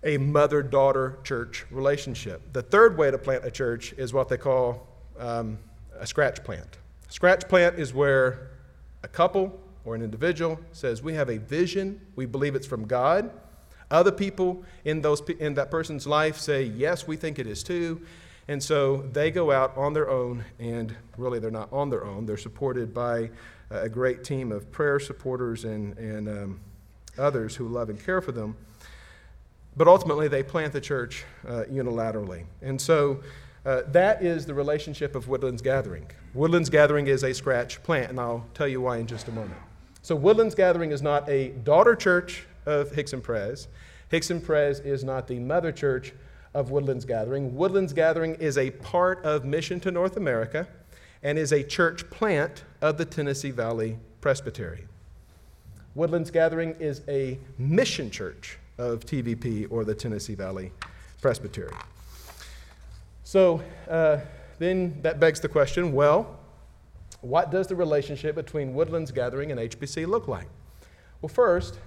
a 0.04 0.20
mother 0.20 0.62
daughter 0.62 1.18
church 1.24 1.66
relationship. 1.72 2.54
The 2.54 2.62
third 2.62 2.96
way 2.96 3.10
to 3.10 3.18
plant 3.18 3.44
a 3.44 3.52
church 3.52 3.94
is 3.94 4.14
what 4.14 4.30
they 4.30 4.38
call 4.38 4.88
um, 5.18 5.58
a 6.02 6.08
scratch 6.08 6.44
plant. 6.44 6.78
A 7.10 7.12
scratch 7.14 7.48
plant 7.48 7.80
is 7.80 7.94
where 7.94 8.50
a 9.04 9.08
couple 9.08 9.58
or 9.86 9.96
an 9.96 10.02
individual 10.02 10.60
says, 10.74 11.02
We 11.02 11.14
have 11.14 11.30
a 11.30 11.38
vision, 11.38 12.02
we 12.18 12.26
believe 12.26 12.56
it's 12.56 12.68
from 12.68 12.86
God 12.86 13.32
other 13.92 14.12
people 14.12 14.64
in, 14.86 15.02
those, 15.02 15.22
in 15.40 15.54
that 15.56 15.70
person's 15.70 16.08
life 16.08 16.38
say, 16.38 16.64
Yes, 16.64 17.06
we 17.06 17.18
think 17.18 17.38
it 17.38 17.46
is 17.46 17.62
too. 17.62 18.02
And 18.48 18.62
so 18.62 19.04
they 19.14 19.30
go 19.30 19.52
out 19.52 19.78
on 19.78 19.94
their 19.94 20.10
own, 20.10 20.44
and 20.60 20.96
really 21.18 21.40
they're 21.40 21.52
not 21.52 21.72
on 21.72 21.90
their 21.90 22.06
own. 22.06 22.26
They're 22.26 22.38
supported 22.38 22.94
by 22.94 23.30
a 23.70 23.88
great 23.88 24.24
team 24.24 24.52
of 24.52 24.72
prayer 24.72 25.00
supporters 25.00 25.64
and, 25.64 25.98
and 25.98 26.28
um, 26.28 26.60
others 27.18 27.56
who 27.56 27.68
love 27.68 27.90
and 27.90 28.04
care 28.04 28.20
for 28.20 28.32
them. 28.32 28.58
But 29.78 29.88
ultimately, 29.88 30.28
they 30.28 30.44
plant 30.44 30.74
the 30.74 30.82
church 30.82 31.24
uh, 31.48 31.64
unilaterally. 31.72 32.46
And 32.62 32.82
so 32.82 33.22
uh, 33.66 33.84
that 33.88 34.24
is 34.24 34.46
the 34.46 34.54
relationship 34.54 35.16
of 35.16 35.28
Woodlands 35.28 35.62
Gathering. 35.62 36.10
Woodlands 36.34 36.70
Gathering 36.70 37.08
is 37.08 37.24
a 37.24 37.34
scratch 37.34 37.82
plant, 37.84 38.10
and 38.10 38.20
I'll 38.20 38.46
tell 38.54 38.68
you 38.68 38.82
why 38.82 38.98
in 38.98 39.08
just 39.08 39.28
a 39.28 39.32
moment. 39.32 39.58
So, 40.02 40.16
Woodlands 40.16 40.56
Gathering 40.56 40.92
is 40.92 41.02
not 41.02 41.30
a 41.30 41.50
daughter 41.50 41.96
church 41.96 42.46
of 42.66 42.92
Hixson 42.92 43.22
Pres. 43.22 43.68
Hixson 44.12 44.44
Pres 44.44 44.80
is 44.80 45.04
not 45.04 45.28
the 45.28 45.40
mother 45.40 45.72
church 45.72 46.14
of 46.54 46.72
Woodlands 46.72 47.06
Gathering. 47.06 47.56
Woodlands 47.56 47.94
Gathering 47.94 48.36
is 48.36 48.58
a 48.58 48.72
part 48.72 49.24
of 49.24 49.46
Mission 49.46 49.80
to 49.82 49.92
North 49.92 50.18
America 50.18 50.68
and 51.24 51.38
is 51.38 51.52
a 51.52 51.64
church 51.64 52.10
plant 52.10 52.64
of 52.82 52.98
the 52.98 53.06
Tennessee 53.06 53.52
Valley 53.52 54.00
Presbytery. 54.22 54.88
Woodlands 55.94 56.32
Gathering 56.32 56.76
is 56.80 57.02
a 57.08 57.40
mission 57.58 58.10
church 58.10 58.58
of 58.78 59.06
TVP 59.06 59.68
or 59.70 59.86
the 59.86 59.94
Tennessee 59.94 60.36
Valley 60.36 60.72
Presbytery. 61.22 61.74
So 63.32 63.64
uh, 63.90 64.18
then 64.60 65.00
that 65.04 65.22
begs 65.22 65.40
the 65.40 65.48
question 65.48 65.94
well, 65.94 66.38
what 67.22 67.50
does 67.50 67.66
the 67.66 67.78
relationship 67.78 68.36
between 68.36 68.74
Woodlands 68.74 69.10
Gathering 69.10 69.52
and 69.52 69.58
HPC 69.58 70.06
look 70.06 70.28
like? 70.28 70.48
Well, 71.22 71.30
first, 71.30 71.80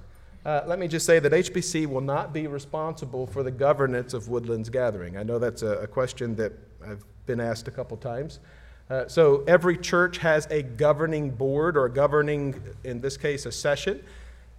uh, 0.46 0.62
let 0.66 0.78
me 0.78 0.88
just 0.88 1.04
say 1.04 1.18
that 1.18 1.32
HPC 1.32 1.86
will 1.86 2.00
not 2.00 2.32
be 2.32 2.46
responsible 2.46 3.26
for 3.26 3.42
the 3.42 3.50
governance 3.50 4.14
of 4.14 4.28
Woodlands 4.28 4.70
Gathering. 4.70 5.18
I 5.18 5.22
know 5.22 5.38
that's 5.38 5.60
a, 5.60 5.80
a 5.80 5.86
question 5.86 6.34
that 6.36 6.54
I've 6.82 7.04
been 7.26 7.40
asked 7.40 7.68
a 7.68 7.70
couple 7.70 7.98
times. 7.98 8.40
Uh, 8.88 9.06
so 9.06 9.44
every 9.46 9.76
church 9.76 10.16
has 10.16 10.46
a 10.50 10.62
governing 10.62 11.28
board 11.28 11.76
or 11.76 11.90
governing, 11.90 12.58
in 12.84 13.02
this 13.02 13.18
case, 13.18 13.44
a 13.44 13.52
session. 13.52 14.02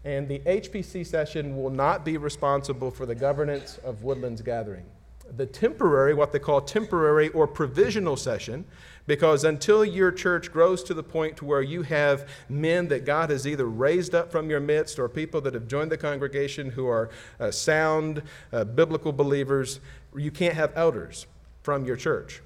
And 0.04 0.28
the 0.28 0.38
HPC 0.38 1.04
session 1.08 1.58
will 1.58 1.72
not 1.72 2.06
be 2.06 2.18
responsible 2.18 2.92
for 2.92 3.08
the 3.08 3.16
governance 3.16 3.80
of 3.84 4.04
Woodlands 4.04 4.44
Gathering. 4.44 4.86
The 5.36 5.46
temporary, 5.46 6.14
what 6.14 6.32
they 6.32 6.40
call 6.40 6.62
temporary 6.62 7.30
or 7.30 7.48
provisional 7.48 8.16
session, 8.16 8.66
because 9.08 9.44
until 9.44 9.86
your 9.86 10.12
church 10.12 10.52
grows 10.52 10.84
to 10.84 10.94
the 10.94 11.04
point 11.04 11.38
to 11.38 11.46
where 11.46 11.62
you 11.62 11.84
have 11.84 12.28
men 12.50 12.88
that 12.88 13.06
God 13.06 13.30
has 13.30 13.46
either 13.46 13.66
raised 13.66 14.16
up 14.16 14.32
from 14.32 14.50
your 14.50 14.60
midst 14.60 14.98
or 14.98 15.08
people 15.10 15.42
that 15.42 15.54
have 15.54 15.68
joined 15.68 15.92
the 15.92 15.98
congregation 15.98 16.72
who 16.72 16.88
are 16.88 17.10
uh, 17.40 17.52
sound 17.52 18.24
uh, 18.52 18.64
biblical 18.64 19.12
believers, 19.12 19.80
you 20.16 20.32
can't 20.32 20.56
have 20.56 20.72
elders 20.76 21.28
from 21.64 21.86
your 21.86 21.96
church. 21.96 22.42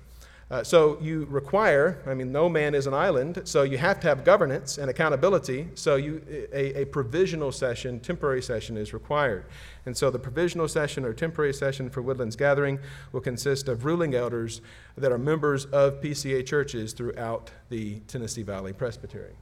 Uh, 0.51 0.63
so 0.63 0.97
you 0.99 1.25
require, 1.25 2.01
I 2.07 2.15
mean, 2.15 2.31
no 2.31 2.49
man 2.49 2.73
is 2.73 2.87
an 2.87 2.93
island, 2.93 3.41
so 3.45 3.61
you 3.61 3.77
have 3.77 3.99
to 3.99 4.07
have 4.07 4.23
governance 4.23 4.79
and 4.79 4.89
accountability. 4.89 5.67
So 5.75 5.95
you, 5.95 6.23
a, 6.51 6.81
a 6.81 6.85
provisional 6.85 7.51
session, 7.51 7.99
temporary 7.99 8.41
session 8.41 8.75
is 8.75 8.91
required. 8.91 9.45
And 9.85 9.95
so 9.95 10.09
the 10.09 10.17
provisional 10.17 10.67
session 10.67 11.05
or 11.05 11.13
temporary 11.13 11.53
session 11.53 11.87
for 11.91 12.01
Woodlands 12.01 12.35
Gathering 12.35 12.79
will 13.11 13.21
consist 13.21 13.67
of 13.67 13.85
ruling 13.85 14.15
elders 14.15 14.61
that 14.97 15.11
are 15.11 15.19
members 15.19 15.65
of 15.65 16.01
PCA 16.01 16.43
churches 16.43 16.93
throughout 16.93 17.51
the 17.69 17.99
Tennessee 18.07 18.43
Valley 18.43 18.73
Presbytery. 18.73 19.35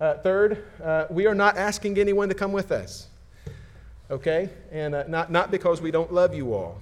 Uh, 0.00 0.14
third, 0.18 0.64
uh, 0.82 1.06
we 1.10 1.26
are 1.26 1.34
not 1.34 1.56
asking 1.56 1.98
anyone 1.98 2.28
to 2.28 2.34
come 2.36 2.52
with 2.52 2.70
us, 2.70 3.08
okay? 4.10 4.48
And 4.70 4.94
uh, 4.94 5.04
not, 5.08 5.32
not 5.32 5.50
because 5.50 5.80
we 5.80 5.90
don't 5.90 6.12
love 6.12 6.34
you 6.34 6.54
all. 6.54 6.80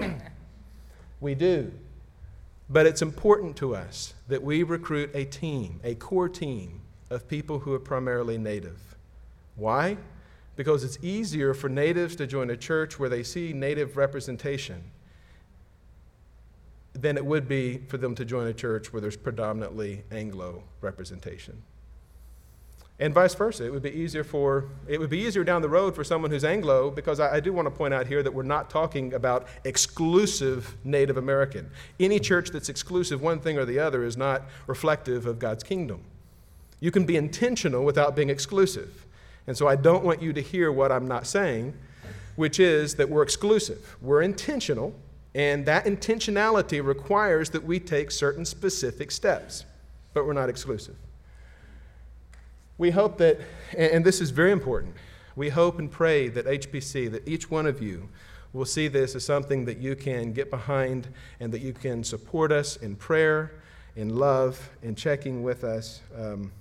we 1.20 1.34
do. 1.34 1.70
But 2.68 2.86
it's 2.86 3.02
important 3.02 3.56
to 3.56 3.74
us 3.74 4.14
that 4.28 4.42
we 4.42 4.62
recruit 4.62 5.10
a 5.14 5.24
team, 5.24 5.80
a 5.84 5.94
core 5.94 6.28
team 6.28 6.80
of 7.10 7.28
people 7.28 7.58
who 7.58 7.72
are 7.74 7.78
primarily 7.78 8.38
native. 8.38 8.96
Why? 9.56 9.98
Because 10.56 10.82
it's 10.82 10.98
easier 11.02 11.52
for 11.52 11.68
natives 11.68 12.16
to 12.16 12.26
join 12.26 12.50
a 12.50 12.56
church 12.56 12.98
where 12.98 13.08
they 13.08 13.22
see 13.22 13.52
native 13.52 13.96
representation 13.96 14.82
than 16.94 17.16
it 17.16 17.24
would 17.24 17.48
be 17.48 17.78
for 17.88 17.98
them 17.98 18.14
to 18.14 18.24
join 18.24 18.46
a 18.46 18.54
church 18.54 18.92
where 18.92 19.00
there's 19.00 19.16
predominantly 19.16 20.04
Anglo 20.10 20.62
representation 20.80 21.62
and 23.00 23.12
vice 23.12 23.34
versa. 23.34 23.66
It 23.66 23.72
would 23.72 23.82
be 23.82 23.90
easier 23.90 24.22
for 24.22 24.66
it 24.86 25.00
would 25.00 25.10
be 25.10 25.18
easier 25.18 25.42
down 25.42 25.62
the 25.62 25.68
road 25.68 25.94
for 25.94 26.04
someone 26.04 26.30
who's 26.30 26.44
Anglo 26.44 26.90
because 26.90 27.18
I, 27.18 27.36
I, 27.36 27.40
do 27.40 27.52
want 27.52 27.66
to 27.66 27.70
point 27.70 27.92
out 27.92 28.06
here 28.06 28.22
that 28.22 28.32
we're 28.32 28.44
not 28.44 28.70
talking 28.70 29.14
about 29.14 29.48
exclusive 29.64 30.76
Native 30.84 31.16
American. 31.16 31.70
Any 31.98 32.20
church 32.20 32.50
that's 32.50 32.68
exclusive 32.68 33.20
one 33.20 33.40
thing 33.40 33.58
or 33.58 33.64
the 33.64 33.80
other 33.80 34.04
is 34.04 34.16
not 34.16 34.42
reflective 34.66 35.26
of 35.26 35.38
God's 35.38 35.64
kingdom. 35.64 36.02
You 36.80 36.90
can 36.90 37.04
be 37.04 37.16
intentional 37.16 37.84
without 37.84 38.14
being 38.14 38.30
exclusive. 38.30 39.06
And 39.46 39.56
so 39.56 39.66
I 39.66 39.76
don't 39.76 40.04
want 40.04 40.22
you 40.22 40.32
to 40.32 40.40
hear 40.40 40.70
what 40.70 40.92
I'm 40.92 41.08
not 41.08 41.26
saying, 41.26 41.74
which 42.36 42.60
is 42.60 42.94
that 42.94 43.08
we're 43.08 43.22
exclusive. 43.22 43.96
We're 44.00 44.22
intentional, 44.22 44.94
and 45.34 45.66
that 45.66 45.84
intentionality 45.84 46.84
requires 46.84 47.50
that 47.50 47.64
we 47.64 47.80
take 47.80 48.10
certain 48.10 48.44
specific 48.44 49.10
steps, 49.10 49.64
but 50.14 50.26
we're 50.26 50.32
not 50.32 50.48
exclusive. 50.48 50.96
We 52.76 52.90
hope 52.90 53.18
that, 53.18 53.40
and 53.76 54.04
this 54.04 54.20
is 54.20 54.30
very 54.30 54.50
important, 54.50 54.94
we 55.36 55.48
hope 55.48 55.78
and 55.78 55.90
pray 55.90 56.28
that 56.28 56.46
HPC, 56.46 57.10
that 57.12 57.26
each 57.28 57.50
one 57.50 57.66
of 57.66 57.80
you 57.80 58.08
will 58.52 58.64
see 58.64 58.88
this 58.88 59.14
as 59.14 59.24
something 59.24 59.64
that 59.64 59.78
you 59.78 59.96
can 59.96 60.32
get 60.32 60.50
behind 60.50 61.08
and 61.40 61.52
that 61.52 61.60
you 61.60 61.72
can 61.72 62.04
support 62.04 62.52
us 62.52 62.76
in 62.76 62.94
prayer, 62.96 63.60
in 63.96 64.16
love, 64.16 64.70
in 64.82 64.94
checking 64.94 65.42
with 65.42 65.64
us, 65.64 66.00
um, 66.16 66.52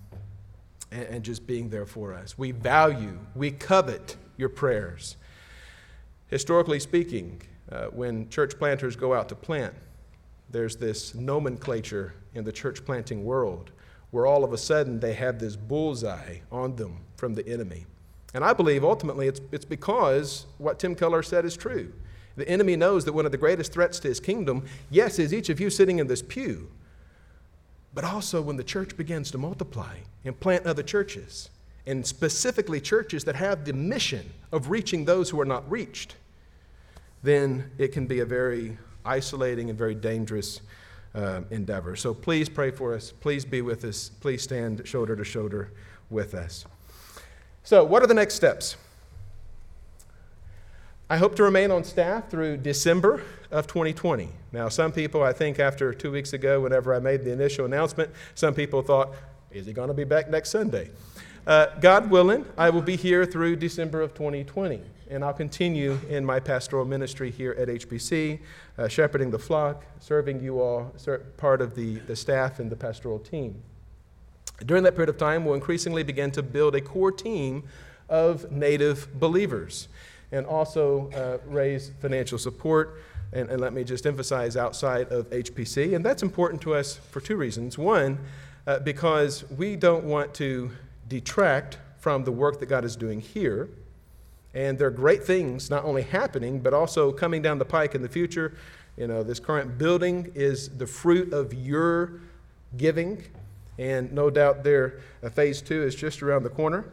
and, 0.92 1.04
and 1.04 1.24
just 1.24 1.46
being 1.46 1.70
there 1.70 1.86
for 1.86 2.14
us. 2.14 2.38
We 2.38 2.52
value, 2.52 3.20
we 3.36 3.52
covet 3.52 4.18
your 4.38 4.50
prayers. 4.50 5.18
Historically 6.28 6.80
speaking, 6.80 7.42
uh, 7.72 7.86
when 7.86 8.30
church 8.30 8.58
planters 8.58 8.96
go 8.96 9.14
out 9.14 9.30
to 9.30 9.36
plant, 9.36 9.74
there's 10.50 10.76
this 10.76 11.16
nomenclature 11.16 12.14
in 12.34 12.44
the 12.44 12.52
church 12.52 12.86
planting 12.86 13.24
world 13.24 13.72
where 14.14 14.28
all 14.28 14.44
of 14.44 14.54
a 14.54 14.58
sudden 14.60 15.00
they 15.00 15.14
have 15.14 15.40
this 15.40 15.56
bullseye 15.56 16.38
on 16.52 16.76
them 16.76 17.00
from 17.16 17.34
the 17.34 17.46
enemy. 17.48 17.84
And 18.36 18.46
I 18.46 18.54
believe 18.54 18.84
ultimately 18.84 19.28
it's, 19.28 19.42
it's 19.52 19.66
because 19.66 20.46
what 20.60 20.78
Tim 20.78 20.94
Keller 20.94 21.24
said 21.24 21.46
is 21.46 21.58
true. 21.58 21.92
The 22.36 22.48
enemy 22.48 22.76
knows 22.76 23.06
that 23.06 23.14
one 23.14 23.26
of 23.26 23.32
the 23.32 23.40
greatest 23.40 23.74
threats 23.74 24.00
to 24.02 24.08
his 24.08 24.20
kingdom, 24.20 24.66
yes, 24.92 25.18
is 25.18 25.34
each 25.34 25.50
of 25.50 25.60
you 25.60 25.72
sitting 25.72 25.98
in 25.98 26.06
this 26.06 26.22
pew, 26.22 26.70
but 27.96 28.04
also 28.04 28.40
when 28.40 28.56
the 28.56 28.64
church 28.64 28.96
begins 28.96 29.32
to 29.32 29.40
multiply 29.40 29.98
and 30.24 30.40
plant 30.40 30.68
other 30.68 30.84
churches, 30.84 31.50
and 31.88 32.06
specifically 32.06 32.80
churches 32.80 33.24
that 33.24 33.36
have 33.36 33.66
the 33.66 33.74
mission 33.74 34.30
of 34.52 34.70
reaching 34.70 35.06
those 35.06 35.32
who 35.32 35.42
are 35.42 35.46
not 35.46 35.70
reached, 35.70 36.18
then 37.24 37.72
it 37.80 37.88
can 37.88 38.06
be 38.06 38.20
a 38.20 38.26
very 38.26 38.78
isolating 39.04 39.72
and 39.72 39.78
very 39.78 39.96
dangerous 39.96 40.62
uh, 41.16 41.42
endeavor. 41.52 41.96
So 41.96 42.14
please 42.14 42.50
pray 42.50 42.72
for 42.72 42.94
us. 42.94 43.12
Please 43.12 43.46
be 43.46 43.62
with 43.62 43.84
us. 43.86 44.10
Please 44.20 44.42
stand 44.42 44.86
shoulder 44.88 45.16
to 45.16 45.24
shoulder 45.24 45.72
with 46.10 46.34
us. 46.34 46.66
So, 47.64 47.84
what 47.84 48.04
are 48.04 48.08
the 48.08 48.14
next 48.14 48.36
steps? 48.36 48.76
I 51.10 51.18
hope 51.18 51.36
to 51.36 51.44
remain 51.44 51.72
on 51.72 51.84
staff 51.84 52.30
through 52.30 52.58
December 52.58 53.22
of 53.52 53.68
2020. 53.68 54.30
Now, 54.52 54.68
some 54.68 54.92
people, 54.92 55.22
I 55.22 55.32
think, 55.32 55.60
after 55.60 55.94
two 55.94 56.12
weeks 56.12 56.34
ago, 56.34 56.60
whenever 56.60 56.94
I 56.94 57.00
made 57.00 57.24
the 57.24 57.32
initial 57.32 57.66
announcement, 57.66 58.10
some 58.36 58.54
people 58.54 58.82
thought, 58.82 59.14
is 59.52 59.66
he 59.66 59.74
going 59.74 59.90
to 59.90 59.94
be 59.94 60.04
back 60.06 60.30
next 60.30 60.50
Sunday? 60.50 60.90
Uh, 61.46 61.68
God 61.80 62.10
willing, 62.10 62.46
I 62.58 62.70
will 62.70 62.82
be 62.82 62.96
here 62.96 63.26
through 63.26 63.58
December 63.58 64.02
of 64.02 64.14
2020 64.14 64.82
and 65.14 65.24
I'll 65.24 65.34
continue 65.34 66.00
in 66.10 66.26
my 66.26 66.40
pastoral 66.40 66.86
ministry 66.86 67.30
here 67.30 67.56
at 67.58 67.68
HPC, 67.68 68.40
uh, 68.78 68.88
shepherding 68.88 69.30
the 69.30 69.38
flock, 69.38 69.86
serving 70.00 70.42
you 70.42 70.60
all, 70.60 70.92
part 71.38 71.62
of 71.62 71.76
the, 71.76 72.00
the 72.00 72.16
staff 72.16 72.60
and 72.60 72.72
the 72.72 72.76
pastoral 72.76 73.20
team. 73.20 73.62
During 74.66 74.84
that 74.84 74.96
period 74.96 75.10
of 75.10 75.18
time, 75.18 75.46
we'll 75.46 75.54
increasingly 75.54 76.04
begin 76.04 76.32
to 76.32 76.42
build 76.42 76.76
a 76.76 76.82
core 76.82 77.12
team 77.12 77.64
of 78.10 78.52
native 78.52 79.20
believers 79.20 79.88
and 80.32 80.48
also 80.48 81.12
uh, 81.12 81.38
raise 81.48 81.92
financial 82.02 82.40
support 82.40 83.00
and, 83.34 83.50
and 83.50 83.62
let 83.62 83.74
me 83.74 83.84
just 83.84 84.08
emphasize 84.08 84.58
outside 84.58 85.12
of 85.12 85.30
HPC. 85.30 85.96
And 85.96 86.04
that's 86.04 86.24
important 86.24 86.62
to 86.64 86.74
us 86.74 86.96
for 86.96 87.22
two 87.22 87.36
reasons. 87.36 87.78
One, 87.78 88.20
uh, 88.66 88.80
because 88.80 89.50
we 89.52 89.76
don't 89.76 90.06
want 90.06 90.34
to 90.36 90.72
detract 91.08 91.78
from 92.00 92.24
the 92.24 92.32
work 92.32 92.60
that 92.60 92.66
God 92.66 92.84
is 92.84 92.96
doing 92.96 93.22
here. 93.22 93.70
And 94.54 94.78
there 94.78 94.88
are 94.88 94.92
great 94.92 95.24
things 95.24 95.70
not 95.70 95.84
only 95.84 96.04
happening, 96.04 96.60
but 96.60 96.74
also 96.74 97.12
coming 97.12 97.42
down 97.42 97.58
the 97.58 97.66
pike 97.66 97.96
in 97.96 98.02
the 98.02 98.10
future. 98.10 98.56
You 98.98 99.08
know, 99.08 99.24
this 99.24 99.40
current 99.40 99.78
building 99.78 100.32
is 100.36 100.70
the 100.70 100.86
fruit 100.86 101.34
of 101.34 101.54
your 101.54 102.22
giving, 102.78 103.24
and 103.80 104.12
no 104.12 104.30
doubt 104.30 104.64
their 104.64 105.00
uh, 105.24 105.30
phase 105.30 105.62
two 105.62 105.82
is 105.84 105.96
just 105.96 106.22
around 106.22 106.44
the 106.44 106.50
corner. 106.50 106.86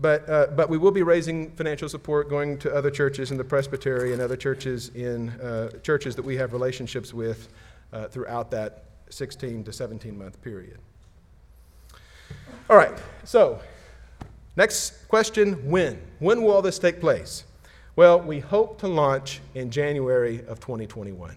But, 0.00 0.28
uh, 0.28 0.46
but 0.54 0.68
we 0.68 0.78
will 0.78 0.92
be 0.92 1.02
raising 1.02 1.50
financial 1.52 1.88
support 1.88 2.28
going 2.28 2.58
to 2.58 2.72
other 2.72 2.92
churches 2.92 3.32
in 3.32 3.36
the 3.36 3.42
presbytery 3.42 4.12
and 4.12 4.22
other 4.22 4.36
churches 4.36 4.90
in 4.90 5.30
uh, 5.30 5.70
churches 5.82 6.14
that 6.14 6.24
we 6.24 6.36
have 6.36 6.52
relationships 6.52 7.12
with 7.12 7.48
uh, 7.92 8.06
throughout 8.06 8.52
that 8.52 8.84
16 9.08 9.64
to 9.64 9.72
17 9.72 10.16
month 10.16 10.40
period. 10.42 10.78
All 12.68 12.76
right, 12.76 12.96
so 13.24 13.60
next 14.60 15.08
question 15.08 15.54
when? 15.70 15.98
When 16.18 16.42
will 16.42 16.52
all 16.52 16.60
this 16.60 16.78
take 16.78 17.00
place? 17.00 17.44
Well, 17.96 18.20
we 18.20 18.40
hope 18.40 18.78
to 18.80 18.88
launch 18.88 19.40
in 19.54 19.70
January 19.70 20.44
of 20.46 20.60
2021. 20.60 21.34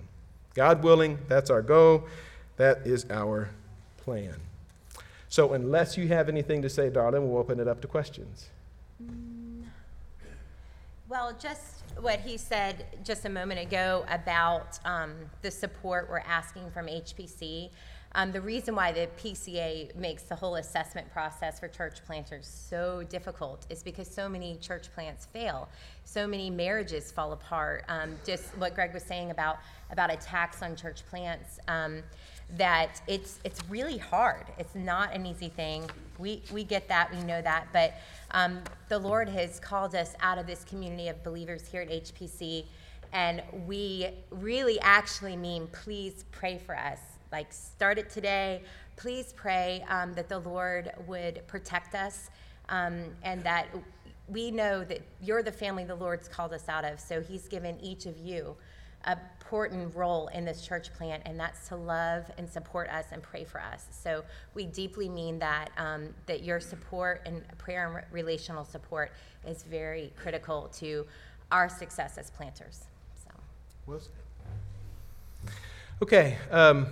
God 0.56 0.84
willing, 0.84 1.18
that's 1.30 1.50
our 1.50 1.62
goal. 1.62 2.04
That 2.58 2.86
is 2.86 3.06
our 3.10 3.50
plan. 3.96 4.36
So, 5.30 5.54
unless 5.54 5.98
you 5.98 6.10
have 6.10 6.28
anything 6.28 6.62
to 6.64 6.70
say, 6.70 6.90
darling, 6.90 7.28
we'll 7.30 7.40
open 7.40 7.62
it 7.62 7.68
up 7.68 7.80
to 7.82 7.88
questions. 7.88 8.50
Well, 11.08 11.34
just 11.40 11.84
what 12.00 12.20
he 12.20 12.38
said 12.38 12.86
just 13.06 13.24
a 13.24 13.30
moment 13.30 13.62
ago 13.62 14.06
about 14.10 14.80
um, 14.84 15.14
the 15.42 15.50
support 15.50 16.10
we're 16.10 16.20
asking 16.20 16.72
from 16.72 16.88
HPC. 16.88 17.70
Um, 18.16 18.32
the 18.32 18.42
reason 18.42 18.76
why 18.76 18.92
the 18.92 19.08
PCA 19.18 19.96
makes 19.96 20.24
the 20.24 20.36
whole 20.36 20.56
assessment 20.56 21.12
process 21.12 21.60
for 21.60 21.68
church 21.68 22.06
planters 22.06 22.46
so 22.46 23.04
difficult 23.10 23.66
is 23.70 23.82
because 23.82 24.08
so 24.08 24.30
many 24.30 24.56
church 24.58 24.94
plants 24.94 25.26
fail, 25.26 25.68
so 26.06 26.28
many 26.28 26.52
marriages 26.52 27.12
fall 27.12 27.32
apart. 27.32 27.86
Um, 27.88 28.16
just 28.24 28.56
what 28.58 28.76
Greg 28.76 28.94
was 28.94 29.04
saying 29.04 29.32
about 29.32 29.58
about 29.90 30.12
attacks 30.12 30.62
on 30.62 30.76
church 30.76 31.06
plants. 31.10 31.60
Um, 31.68 32.04
that 32.58 33.02
it's 33.08 33.40
it's 33.44 33.62
really 33.68 33.98
hard. 33.98 34.46
It's 34.60 34.76
not 34.76 35.14
an 35.14 35.26
easy 35.26 35.50
thing. 35.50 35.90
We 36.20 36.44
we 36.52 36.64
get 36.64 36.88
that. 36.90 37.12
We 37.12 37.24
know 37.24 37.42
that. 37.42 37.68
But 37.74 37.94
um, 38.32 38.60
the 38.90 39.00
Lord 39.00 39.28
has 39.30 39.60
called 39.60 39.96
us 39.96 40.14
out 40.22 40.38
of 40.38 40.46
this 40.46 40.64
community 40.64 41.08
of 41.08 41.24
believers 41.24 41.68
here 41.68 41.82
at 41.82 41.90
HPC, 41.90 42.66
and 43.12 43.42
we 43.66 44.10
really 44.30 44.80
actually 44.82 45.36
mean 45.36 45.68
please 45.72 46.26
pray 46.32 46.60
for 46.64 46.78
us. 46.78 47.00
Like 47.34 47.52
start 47.52 47.98
it 47.98 48.10
today. 48.10 48.62
Please 48.96 49.34
pray 49.34 49.84
um, 49.90 50.14
that 50.14 50.30
the 50.30 50.40
Lord 50.40 50.92
would 51.06 51.46
protect 51.48 51.96
us, 51.96 52.30
um, 52.70 53.08
and 53.24 53.44
that 53.44 53.68
we 54.30 54.52
know 54.52 54.86
that 54.86 55.02
you're 55.22 55.44
the 55.44 55.52
family 55.52 55.84
the 55.84 55.96
Lord's 55.96 56.30
called 56.30 56.54
us 56.54 56.70
out 56.70 56.86
of. 56.86 57.02
So 57.02 57.20
He's 57.20 57.50
given 57.50 57.78
each 57.82 58.06
of 58.06 58.18
you 58.18 58.56
a 59.06 59.18
important 59.54 59.94
role 59.96 60.30
in 60.30 60.46
this 60.46 60.66
church 60.66 60.92
plant, 60.94 61.22
and 61.26 61.40
that's 61.40 61.68
to 61.68 61.76
love 61.76 62.26
and 62.38 62.50
support 62.50 62.90
us 62.90 63.06
and 63.12 63.22
pray 63.22 63.44
for 63.44 63.62
us. 63.62 63.86
So 63.92 64.24
we 64.56 64.66
deeply 64.66 65.10
mean 65.10 65.38
that 65.40 65.70
um, 65.78 66.10
that 66.26 66.44
your 66.44 66.60
support 66.60 67.22
and 67.26 67.44
prayer 67.58 67.86
and 67.86 67.96
re- 67.96 68.04
relational 68.12 68.66
support 68.66 69.12
is 69.46 69.64
very 69.64 70.12
critical 70.16 70.70
to 70.80 71.06
our 71.52 71.70
success 71.70 72.18
as 72.18 72.32
planters. 72.32 72.86
So. 73.24 73.32
Okay, 76.02 76.38
um, 76.52 76.88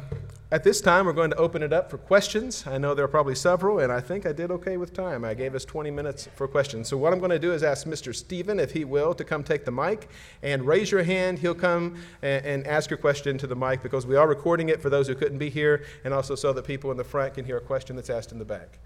at 0.52 0.64
this 0.64 0.80
time, 0.80 1.06
we're 1.06 1.14
going 1.14 1.32
to 1.32 1.38
open 1.38 1.64
it 1.64 1.74
up 1.74 1.89
for 1.89 1.97
questions. 1.97 2.66
I 2.68 2.78
know 2.78 2.93
there 2.93 3.06
are 3.06 3.10
probably 3.10 3.36
several, 3.36 3.80
and 3.80 3.91
I 3.91 3.99
think 3.99 4.26
I 4.26 4.32
did 4.32 4.52
okay 4.52 4.78
with 4.78 4.93
time. 4.93 5.26
I 5.26 5.34
gave 5.34 5.56
us 5.56 5.66
20 5.66 5.89
minutes 5.89 6.28
for 6.36 6.47
questions. 6.47 6.89
So, 6.89 6.97
what 6.97 7.12
I'm 7.12 7.20
going 7.20 7.32
to 7.32 7.39
do 7.39 7.54
is 7.54 7.64
ask 7.64 7.88
Mr. 7.88 8.14
Stephen, 8.14 8.60
if 8.60 8.72
he 8.72 8.86
will, 8.86 9.14
to 9.16 9.24
come 9.24 9.43
take 9.43 9.66
the 9.66 9.72
mic 9.72 10.10
and 10.43 10.66
raise 10.66 10.91
your 10.91 11.04
hand. 11.04 11.39
He'll 11.39 11.56
come 11.56 12.02
and, 12.22 12.45
and 12.45 12.68
ask 12.68 12.89
your 12.89 12.97
question 12.97 13.38
to 13.39 13.47
the 13.47 13.56
mic 13.56 13.82
because 13.82 14.06
we 14.06 14.16
are 14.16 14.28
recording 14.28 14.70
it 14.70 14.82
for 14.82 14.89
those 14.89 15.08
who 15.08 15.16
couldn't 15.16 15.39
be 15.39 15.49
here, 15.49 15.86
and 16.04 16.14
also 16.14 16.36
so 16.36 16.54
that 16.54 16.66
people 16.66 16.91
in 16.91 16.97
the 16.97 17.04
front 17.04 17.34
can 17.34 17.45
hear 17.45 17.58
a 17.58 17.62
question 17.62 17.95
that's 17.95 18.10
asked 18.10 18.32
in 18.32 18.39
the 18.39 18.45
back. 18.45 18.78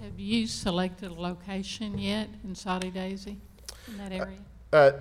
Have 0.00 0.18
you 0.18 0.46
selected 0.46 1.10
a 1.10 1.14
location 1.14 1.98
yet 1.98 2.28
in 2.44 2.54
Soddy 2.54 2.90
Daisy, 2.90 3.38
in 3.88 3.98
that 3.98 4.12
area? 4.12 4.38
Uh, 4.72 4.92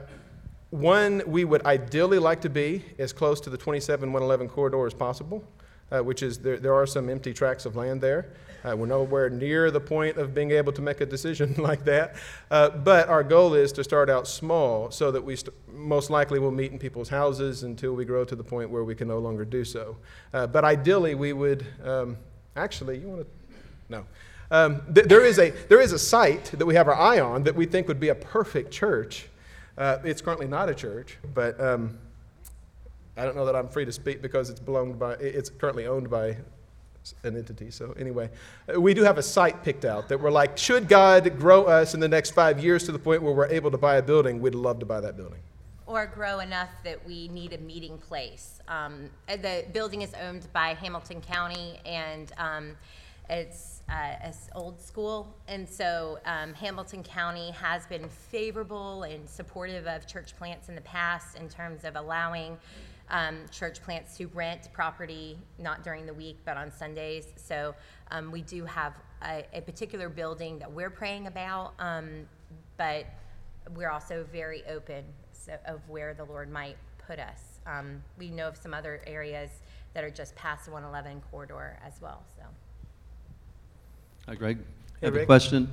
one 0.73 1.21
we 1.27 1.45
would 1.45 1.63
ideally 1.67 2.17
like 2.17 2.41
to 2.41 2.49
be 2.49 2.83
as 2.97 3.13
close 3.13 3.39
to 3.39 3.51
the 3.51 3.57
27 3.57 4.11
111 4.11 4.49
corridor 4.49 4.87
as 4.87 4.93
possible, 4.93 5.43
uh, 5.91 5.99
which 5.99 6.23
is 6.23 6.39
there, 6.39 6.57
there 6.57 6.73
are 6.73 6.87
some 6.87 7.09
empty 7.09 7.31
tracts 7.31 7.67
of 7.67 7.75
land 7.75 8.01
there. 8.01 8.33
Uh, 8.65 8.75
we're 8.75 8.87
nowhere 8.87 9.29
near 9.29 9.69
the 9.69 9.79
point 9.79 10.17
of 10.17 10.33
being 10.33 10.49
able 10.49 10.73
to 10.73 10.81
make 10.81 10.99
a 10.99 11.05
decision 11.05 11.53
like 11.59 11.85
that. 11.85 12.15
Uh, 12.49 12.69
but 12.69 13.07
our 13.07 13.23
goal 13.23 13.53
is 13.53 13.71
to 13.71 13.83
start 13.83 14.09
out 14.09 14.27
small 14.27 14.89
so 14.89 15.11
that 15.11 15.23
we 15.23 15.35
st- 15.35 15.53
most 15.71 16.09
likely 16.09 16.39
will 16.39 16.49
meet 16.49 16.71
in 16.71 16.79
people's 16.79 17.09
houses 17.09 17.61
until 17.61 17.93
we 17.93 18.03
grow 18.03 18.25
to 18.25 18.35
the 18.35 18.43
point 18.43 18.67
where 18.67 18.83
we 18.83 18.95
can 18.95 19.07
no 19.07 19.19
longer 19.19 19.45
do 19.45 19.63
so. 19.63 19.95
Uh, 20.33 20.47
but 20.47 20.63
ideally, 20.63 21.13
we 21.13 21.33
would 21.33 21.63
um, 21.83 22.17
actually, 22.55 22.97
you 22.97 23.07
want 23.07 23.21
to? 23.21 23.27
No. 23.89 24.05
Um, 24.49 24.81
th- 24.91 25.05
there, 25.05 25.23
is 25.23 25.37
a, 25.37 25.51
there 25.69 25.81
is 25.81 25.91
a 25.91 25.99
site 25.99 26.45
that 26.45 26.65
we 26.65 26.73
have 26.73 26.87
our 26.87 26.95
eye 26.95 27.19
on 27.19 27.43
that 27.43 27.53
we 27.53 27.67
think 27.67 27.87
would 27.87 27.99
be 27.99 28.09
a 28.09 28.15
perfect 28.15 28.71
church 28.71 29.27
uh, 29.77 29.97
it's 30.03 30.21
currently 30.21 30.47
not 30.47 30.69
a 30.69 30.75
church, 30.75 31.17
but 31.33 31.59
um, 31.59 31.97
I 33.17 33.25
don't 33.25 33.35
know 33.35 33.45
that 33.45 33.55
I'm 33.55 33.67
free 33.67 33.85
to 33.85 33.91
speak 33.91 34.21
because 34.21 34.49
it's 34.49 34.59
belonged 34.59 34.99
by, 34.99 35.13
it's 35.13 35.49
currently 35.49 35.87
owned 35.87 36.09
by 36.09 36.37
an 37.23 37.35
entity. 37.35 37.69
So 37.69 37.93
anyway, 37.99 38.29
uh, 38.73 38.79
we 38.79 38.93
do 38.93 39.03
have 39.03 39.17
a 39.17 39.23
site 39.23 39.63
picked 39.63 39.85
out 39.85 40.07
that 40.09 40.19
we're 40.19 40.31
like, 40.31 40.57
should 40.57 40.87
God 40.87 41.37
grow 41.37 41.65
us 41.65 41.93
in 41.93 41.99
the 41.99 42.07
next 42.07 42.31
five 42.31 42.63
years 42.63 42.85
to 42.85 42.91
the 42.91 42.99
point 42.99 43.21
where 43.21 43.33
we're 43.33 43.47
able 43.47 43.71
to 43.71 43.77
buy 43.77 43.97
a 43.97 44.01
building, 44.01 44.39
we'd 44.39 44.55
love 44.55 44.79
to 44.79 44.85
buy 44.85 44.99
that 45.01 45.17
building. 45.17 45.39
Or 45.85 46.05
grow 46.05 46.39
enough 46.39 46.69
that 46.85 47.05
we 47.05 47.27
need 47.27 47.53
a 47.53 47.57
meeting 47.57 47.97
place. 47.97 48.61
Um, 48.67 49.09
the 49.27 49.65
building 49.73 50.01
is 50.01 50.13
owned 50.13 50.47
by 50.53 50.75
Hamilton 50.75 51.19
County, 51.19 51.79
and 51.85 52.31
um, 52.37 52.77
it's 53.29 53.72
uh, 53.89 54.15
as 54.21 54.49
old 54.55 54.79
school, 54.81 55.35
and 55.47 55.67
so 55.67 56.19
um, 56.25 56.53
Hamilton 56.53 57.03
County 57.03 57.51
has 57.51 57.85
been 57.87 58.07
favorable 58.07 59.03
and 59.03 59.29
supportive 59.29 59.87
of 59.87 60.07
church 60.07 60.35
plants 60.37 60.69
in 60.69 60.75
the 60.75 60.81
past 60.81 61.37
in 61.37 61.49
terms 61.49 61.83
of 61.83 61.95
allowing 61.95 62.57
um, 63.09 63.39
church 63.51 63.81
plants 63.81 64.17
to 64.17 64.27
rent 64.27 64.69
property 64.73 65.37
not 65.59 65.83
during 65.83 66.05
the 66.05 66.13
week 66.13 66.39
but 66.45 66.57
on 66.57 66.71
Sundays. 66.71 67.27
So 67.35 67.75
um, 68.11 68.31
we 68.31 68.41
do 68.41 68.65
have 68.65 68.93
a, 69.23 69.45
a, 69.53 69.61
particular 69.61 70.09
building 70.09 70.59
that 70.59 70.71
we're 70.71 70.89
praying 70.89 71.27
about, 71.27 71.73
um, 71.79 72.27
but 72.77 73.05
we're 73.75 73.89
also 73.89 74.25
very 74.31 74.63
open 74.67 75.03
so, 75.31 75.53
of 75.65 75.81
where 75.87 76.13
the 76.13 76.25
Lord 76.25 76.49
might 76.49 76.77
put 77.05 77.19
us. 77.19 77.59
Um, 77.65 78.01
we 78.17 78.29
know 78.29 78.47
of 78.47 78.57
some 78.57 78.73
other 78.73 79.01
areas 79.07 79.49
that 79.93 80.03
are 80.03 80.09
just 80.09 80.35
past 80.35 80.65
the 80.65 80.71
111 80.71 81.21
corridor 81.29 81.77
as 81.85 82.01
well. 82.01 82.23
So. 82.37 82.43
Hi, 84.25 84.35
Greg. 84.35 84.57
Hey, 84.57 84.63
I 85.01 85.05
have 85.07 85.15
Rick. 85.15 85.23
a 85.23 85.25
question. 85.25 85.69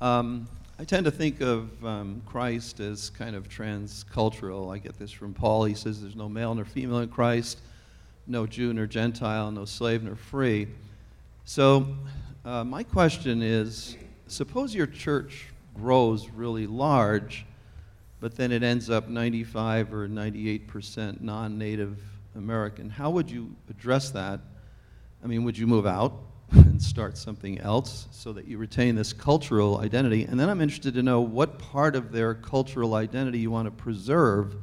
Um, 0.00 0.48
I 0.78 0.84
tend 0.84 1.04
to 1.04 1.10
think 1.10 1.42
of 1.42 1.84
um, 1.84 2.22
Christ 2.24 2.80
as 2.80 3.10
kind 3.10 3.36
of 3.36 3.46
transcultural. 3.50 4.74
I 4.74 4.78
get 4.78 4.98
this 4.98 5.12
from 5.12 5.34
Paul. 5.34 5.64
He 5.66 5.74
says 5.74 6.00
there's 6.00 6.16
no 6.16 6.26
male 6.26 6.54
nor 6.54 6.64
female 6.64 7.00
in 7.00 7.10
Christ, 7.10 7.60
no 8.26 8.46
Jew 8.46 8.72
nor 8.72 8.86
Gentile, 8.86 9.50
no 9.50 9.66
slave 9.66 10.02
nor 10.02 10.16
free. 10.16 10.68
So, 11.44 11.94
uh, 12.42 12.64
my 12.64 12.84
question 12.84 13.42
is 13.42 13.98
suppose 14.28 14.74
your 14.74 14.86
church 14.86 15.48
grows 15.74 16.30
really 16.30 16.66
large, 16.66 17.44
but 18.18 18.34
then 18.34 18.50
it 18.50 18.62
ends 18.62 18.88
up 18.88 19.10
95 19.10 19.92
or 19.92 20.08
98% 20.08 21.20
non 21.20 21.58
native 21.58 21.98
American. 22.34 22.88
How 22.88 23.10
would 23.10 23.30
you 23.30 23.54
address 23.68 24.08
that? 24.12 24.40
I 25.22 25.26
mean, 25.26 25.44
would 25.44 25.58
you 25.58 25.66
move 25.66 25.84
out? 25.86 26.14
And 26.52 26.82
start 26.82 27.16
something 27.16 27.58
else 27.60 28.08
so 28.10 28.32
that 28.32 28.46
you 28.46 28.58
retain 28.58 28.94
this 28.94 29.12
cultural 29.12 29.78
identity. 29.78 30.24
And 30.24 30.38
then 30.38 30.48
I'm 30.48 30.60
interested 30.60 30.94
to 30.94 31.02
know 31.02 31.20
what 31.20 31.58
part 31.58 31.96
of 31.96 32.12
their 32.12 32.34
cultural 32.34 32.94
identity 32.94 33.38
you 33.38 33.50
want 33.50 33.66
to 33.66 33.70
preserve 33.70 34.56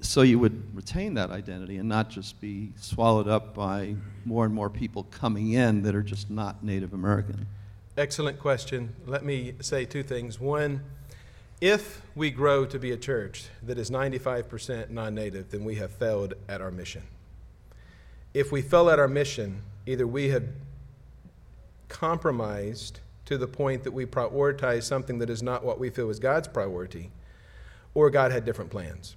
so 0.00 0.22
you 0.22 0.38
would 0.38 0.76
retain 0.76 1.14
that 1.14 1.30
identity 1.30 1.78
and 1.78 1.88
not 1.88 2.08
just 2.08 2.40
be 2.40 2.70
swallowed 2.76 3.26
up 3.26 3.54
by 3.54 3.96
more 4.24 4.44
and 4.44 4.54
more 4.54 4.70
people 4.70 5.04
coming 5.04 5.52
in 5.52 5.82
that 5.82 5.94
are 5.94 6.02
just 6.02 6.30
not 6.30 6.62
Native 6.62 6.92
American. 6.92 7.46
Excellent 7.96 8.38
question. 8.38 8.94
Let 9.06 9.24
me 9.24 9.54
say 9.60 9.84
two 9.84 10.04
things. 10.04 10.38
One, 10.38 10.82
if 11.60 12.02
we 12.14 12.30
grow 12.30 12.64
to 12.66 12.78
be 12.78 12.92
a 12.92 12.96
church 12.96 13.46
that 13.64 13.78
is 13.78 13.90
95% 13.90 14.90
non 14.90 15.14
native, 15.14 15.50
then 15.50 15.64
we 15.64 15.74
have 15.76 15.90
failed 15.90 16.34
at 16.48 16.60
our 16.60 16.70
mission. 16.70 17.02
If 18.34 18.52
we 18.52 18.62
fail 18.62 18.90
at 18.90 19.00
our 19.00 19.08
mission, 19.08 19.62
either 19.88 20.06
we 20.06 20.28
have 20.28 20.44
compromised 21.88 23.00
to 23.24 23.38
the 23.38 23.46
point 23.46 23.84
that 23.84 23.92
we 23.92 24.04
prioritize 24.04 24.82
something 24.82 25.18
that 25.18 25.30
is 25.30 25.42
not 25.42 25.64
what 25.64 25.78
we 25.78 25.88
feel 25.88 26.10
is 26.10 26.18
God's 26.18 26.46
priority, 26.46 27.10
or 27.94 28.10
God 28.10 28.30
had 28.30 28.44
different 28.44 28.70
plans. 28.70 29.16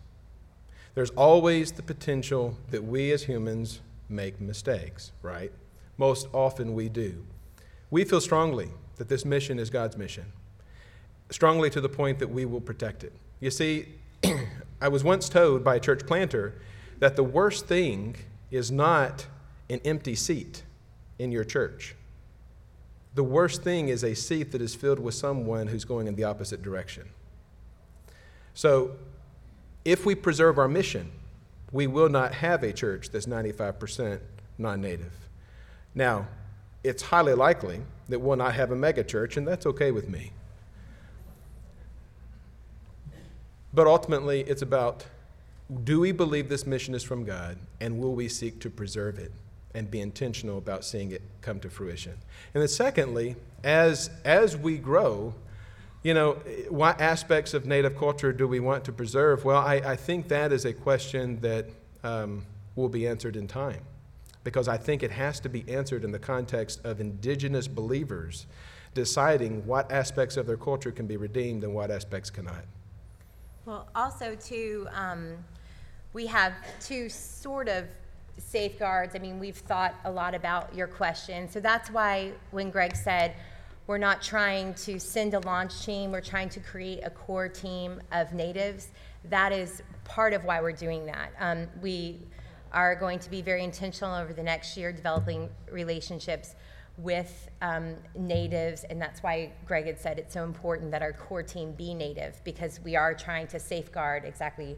There's 0.95 1.09
always 1.11 1.74
the 1.74 1.84
potential 1.84 2.57
that 2.69 2.86
we 2.86 3.11
as 3.11 3.24
humans 3.24 3.82
make 4.07 4.39
mistakes, 4.39 5.11
right? 5.22 5.51
Most 5.97 6.30
often 6.34 6.74
we 6.74 6.88
do. 6.88 7.26
We 7.89 8.05
feel 8.05 8.22
strongly 8.22 8.69
that 8.95 9.09
this 9.09 9.26
mission 9.26 9.59
is 9.59 9.69
God's 9.69 9.97
mission, 9.97 10.32
strongly 11.32 11.69
to 11.69 11.82
the 11.82 11.89
point 11.89 12.19
that 12.19 12.30
we 12.30 12.45
will 12.45 12.61
protect 12.61 13.03
it. 13.03 13.11
You 13.41 13.51
see, 13.51 13.88
I 14.82 14.88
was 14.88 15.03
once 15.03 15.28
told 15.28 15.65
by 15.65 15.76
a 15.76 15.80
church 15.82 16.05
planter 16.07 16.61
that 16.99 17.17
the 17.17 17.24
worst 17.24 17.67
thing 17.67 18.15
is 18.51 18.72
not 18.72 19.28
an 19.72 19.80
empty 19.86 20.15
seat 20.15 20.63
in 21.17 21.32
your 21.32 21.43
church. 21.43 21.95
The 23.15 23.24
worst 23.24 23.63
thing 23.63 23.89
is 23.89 24.03
a 24.03 24.13
seat 24.13 24.51
that 24.51 24.61
is 24.61 24.76
filled 24.76 24.99
with 24.99 25.15
someone 25.15 25.67
who's 25.67 25.86
going 25.86 26.07
in 26.07 26.15
the 26.15 26.24
opposite 26.26 26.61
direction. 26.61 27.07
So, 28.53 28.91
if 29.84 30.05
we 30.05 30.13
preserve 30.13 30.57
our 30.57 30.67
mission, 30.67 31.11
we 31.72 31.88
will 31.88 32.09
not 32.09 32.34
have 32.34 32.63
a 32.63 32.74
church 32.74 33.09
that's 33.09 33.26
95% 33.26 34.19
non 34.57 34.82
native. 34.82 35.13
Now, 35.95 36.28
it's 36.84 37.01
highly 37.03 37.34
likely 37.34 37.82
that 38.09 38.19
we'll 38.19 38.38
not 38.38 38.53
have 38.53 38.72
a 38.72 38.76
megachurch, 38.76 39.38
and 39.38 39.47
that's 39.47 39.65
okay 39.65 39.91
with 39.91 40.09
me. 40.09 40.32
But 43.74 43.88
ultimately, 43.88 44.41
it's 44.41 44.61
about 44.61 45.05
do 45.84 46.01
we 46.01 46.11
believe 46.11 46.49
this 46.49 46.67
mission 46.67 46.93
is 46.93 47.03
from 47.03 47.24
God, 47.24 47.57
and 47.80 47.99
will 47.99 48.13
we 48.13 48.28
seek 48.28 48.59
to 48.59 48.69
preserve 48.69 49.17
it 49.17 49.32
and 49.74 49.89
be 49.89 50.01
intentional 50.01 50.57
about 50.57 50.84
seeing 50.84 51.11
it 51.11 51.22
come 51.41 51.59
to 51.59 51.69
fruition? 51.69 52.13
And 52.53 52.61
then, 52.61 52.67
secondly, 52.67 53.36
as, 53.63 54.09
as 54.26 54.57
we 54.57 54.78
grow, 54.78 55.34
you 56.03 56.13
know, 56.13 56.34
what 56.69 56.99
aspects 56.99 57.53
of 57.53 57.65
Native 57.65 57.97
culture 57.97 58.34
do 58.34 58.47
we 58.47 58.59
want 58.59 58.86
to 58.86 58.91
preserve? 58.91 59.45
Well, 59.45 59.61
I, 59.61 59.76
I 59.76 59.95
think 59.95 60.28
that 60.30 60.51
is 60.51 60.65
a 60.65 60.74
question 60.74 61.39
that 61.41 61.67
um, 62.03 62.45
will 62.76 62.89
be 62.89 63.07
answered 63.07 63.36
in 63.36 63.47
time 63.47 63.82
because 64.43 64.67
I 64.67 64.78
think 64.78 65.03
it 65.03 65.11
has 65.11 65.39
to 65.41 65.49
be 65.49 65.63
answered 65.72 66.03
in 66.03 66.11
the 66.11 66.19
context 66.19 66.82
of 66.84 66.99
indigenous 66.99 67.67
believers 67.67 68.47
deciding 68.93 69.65
what 69.65 69.91
aspects 69.91 70.38
of 70.38 70.47
their 70.47 70.57
culture 70.57 70.91
can 70.91 71.07
be 71.07 71.17
redeemed 71.17 71.63
and 71.63 71.74
what 71.74 71.91
aspects 71.91 72.30
cannot. 72.30 72.65
Well, 73.65 73.88
also 73.93 74.36
too, 74.36 74.88
um, 74.93 75.38
we 76.13 76.26
have 76.26 76.53
two 76.82 77.07
sort 77.07 77.69
of 77.69 77.86
safeguards. 78.38 79.15
I 79.15 79.19
mean, 79.19 79.39
we've 79.39 79.57
thought 79.57 79.95
a 80.05 80.11
lot 80.11 80.36
about 80.36 80.73
your 80.75 80.88
question, 80.88 81.49
so 81.49 81.59
that's 81.59 81.89
why 81.89 82.32
when 82.51 82.69
Greg 82.69 82.95
said 82.95 83.36
we're 83.88 83.97
not 83.97 84.21
trying 84.21 84.73
to 84.75 84.99
send 84.99 85.34
a 85.34 85.39
launch 85.39 85.86
team, 85.86 86.11
we're 86.11 86.21
trying 86.21 86.49
to 86.49 86.59
create 86.59 87.01
a 87.03 87.09
core 87.09 87.49
team 87.49 88.01
of 88.11 88.34
natives. 88.34 88.89
That 89.25 89.51
is 89.51 89.82
part 90.03 90.34
of 90.34 90.45
why 90.45 90.61
we're 90.61 90.71
doing 90.71 91.05
that. 91.07 91.32
Um, 91.39 91.67
we 91.82 92.19
are 92.71 92.95
going 92.95 93.19
to 93.19 93.29
be 93.29 93.41
very 93.41 93.63
intentional 93.63 94.15
over 94.15 94.34
the 94.34 94.43
next 94.43 94.77
year 94.77 94.93
developing 94.93 95.49
relationships 95.69 96.55
with 96.97 97.49
um, 97.61 97.95
natives, 98.15 98.84
and 98.86 99.01
that's 99.01 99.23
why 99.23 99.51
Greg 99.65 99.86
had 99.86 99.99
said 99.99 100.19
it's 100.19 100.34
so 100.34 100.43
important 100.43 100.91
that 100.91 101.01
our 101.01 101.13
core 101.13 101.43
team 101.43 101.71
be 101.71 101.93
native 101.93 102.41
because 102.43 102.79
we 102.84 102.95
are 102.95 103.13
trying 103.13 103.47
to 103.47 103.59
safeguard 103.59 104.23
exactly 104.25 104.77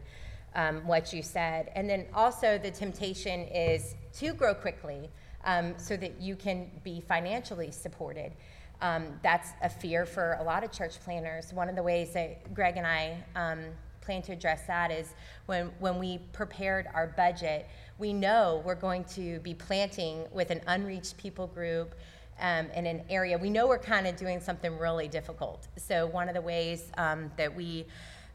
um, 0.54 0.86
what 0.86 1.12
you 1.12 1.22
said. 1.22 1.70
And 1.74 1.88
then 1.88 2.06
also, 2.14 2.58
the 2.58 2.70
temptation 2.70 3.40
is 3.48 3.94
to 4.18 4.32
grow 4.32 4.54
quickly 4.54 5.10
um, 5.44 5.74
so 5.76 5.96
that 5.96 6.20
you 6.20 6.36
can 6.36 6.70
be 6.82 7.00
financially 7.00 7.70
supported. 7.70 8.32
Um, 8.80 9.18
that's 9.22 9.50
a 9.62 9.68
fear 9.68 10.04
for 10.04 10.36
a 10.40 10.42
lot 10.42 10.64
of 10.64 10.72
church 10.72 11.00
planners. 11.04 11.52
One 11.52 11.68
of 11.68 11.76
the 11.76 11.82
ways 11.82 12.12
that 12.12 12.52
Greg 12.54 12.76
and 12.76 12.86
I 12.86 13.16
um, 13.34 13.64
plan 14.00 14.22
to 14.22 14.32
address 14.32 14.66
that 14.66 14.90
is 14.90 15.14
when, 15.46 15.70
when 15.78 15.98
we 15.98 16.18
prepared 16.32 16.88
our 16.92 17.06
budget, 17.06 17.68
we 17.98 18.12
know 18.12 18.62
we're 18.64 18.74
going 18.74 19.04
to 19.04 19.38
be 19.40 19.54
planting 19.54 20.26
with 20.32 20.50
an 20.50 20.60
unreached 20.66 21.16
people 21.16 21.46
group 21.46 21.94
um, 22.40 22.66
in 22.74 22.86
an 22.86 23.02
area. 23.08 23.38
We 23.38 23.50
know 23.50 23.66
we're 23.66 23.78
kind 23.78 24.06
of 24.06 24.16
doing 24.16 24.40
something 24.40 24.76
really 24.78 25.08
difficult. 25.08 25.68
So, 25.76 26.06
one 26.06 26.28
of 26.28 26.34
the 26.34 26.40
ways 26.40 26.90
um, 26.98 27.30
that 27.36 27.54
we 27.54 27.86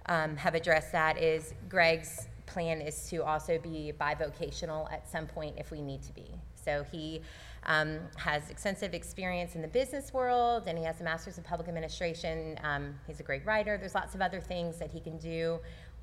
um, 0.09 0.35
have 0.35 0.55
addressed 0.55 0.91
that 0.91 1.17
is 1.17 1.53
Greg's 1.69 2.27
plan 2.45 2.81
is 2.81 3.07
to 3.09 3.23
also 3.23 3.57
be 3.59 3.93
bivocational 3.99 4.91
at 4.91 5.07
some 5.09 5.27
point 5.27 5.55
if 5.57 5.71
we 5.71 5.81
need 5.81 6.01
to 6.03 6.13
be. 6.13 6.27
So, 6.55 6.83
he 6.91 7.21
um, 7.63 7.99
has 8.15 8.49
extensive 8.49 8.93
experience 8.93 9.55
in 9.55 9.61
the 9.61 9.67
business 9.67 10.13
world 10.13 10.63
and 10.67 10.77
he 10.77 10.83
has 10.83 10.99
a 11.01 11.03
master's 11.03 11.37
in 11.37 11.43
public 11.43 11.67
administration. 11.67 12.57
Um, 12.63 12.95
he's 13.07 13.19
a 13.19 13.23
great 13.23 13.45
writer. 13.45 13.77
There's 13.77 13.95
lots 13.95 14.15
of 14.15 14.21
other 14.21 14.41
things 14.41 14.77
that 14.79 14.91
he 14.91 14.99
can 14.99 15.17
do 15.17 15.59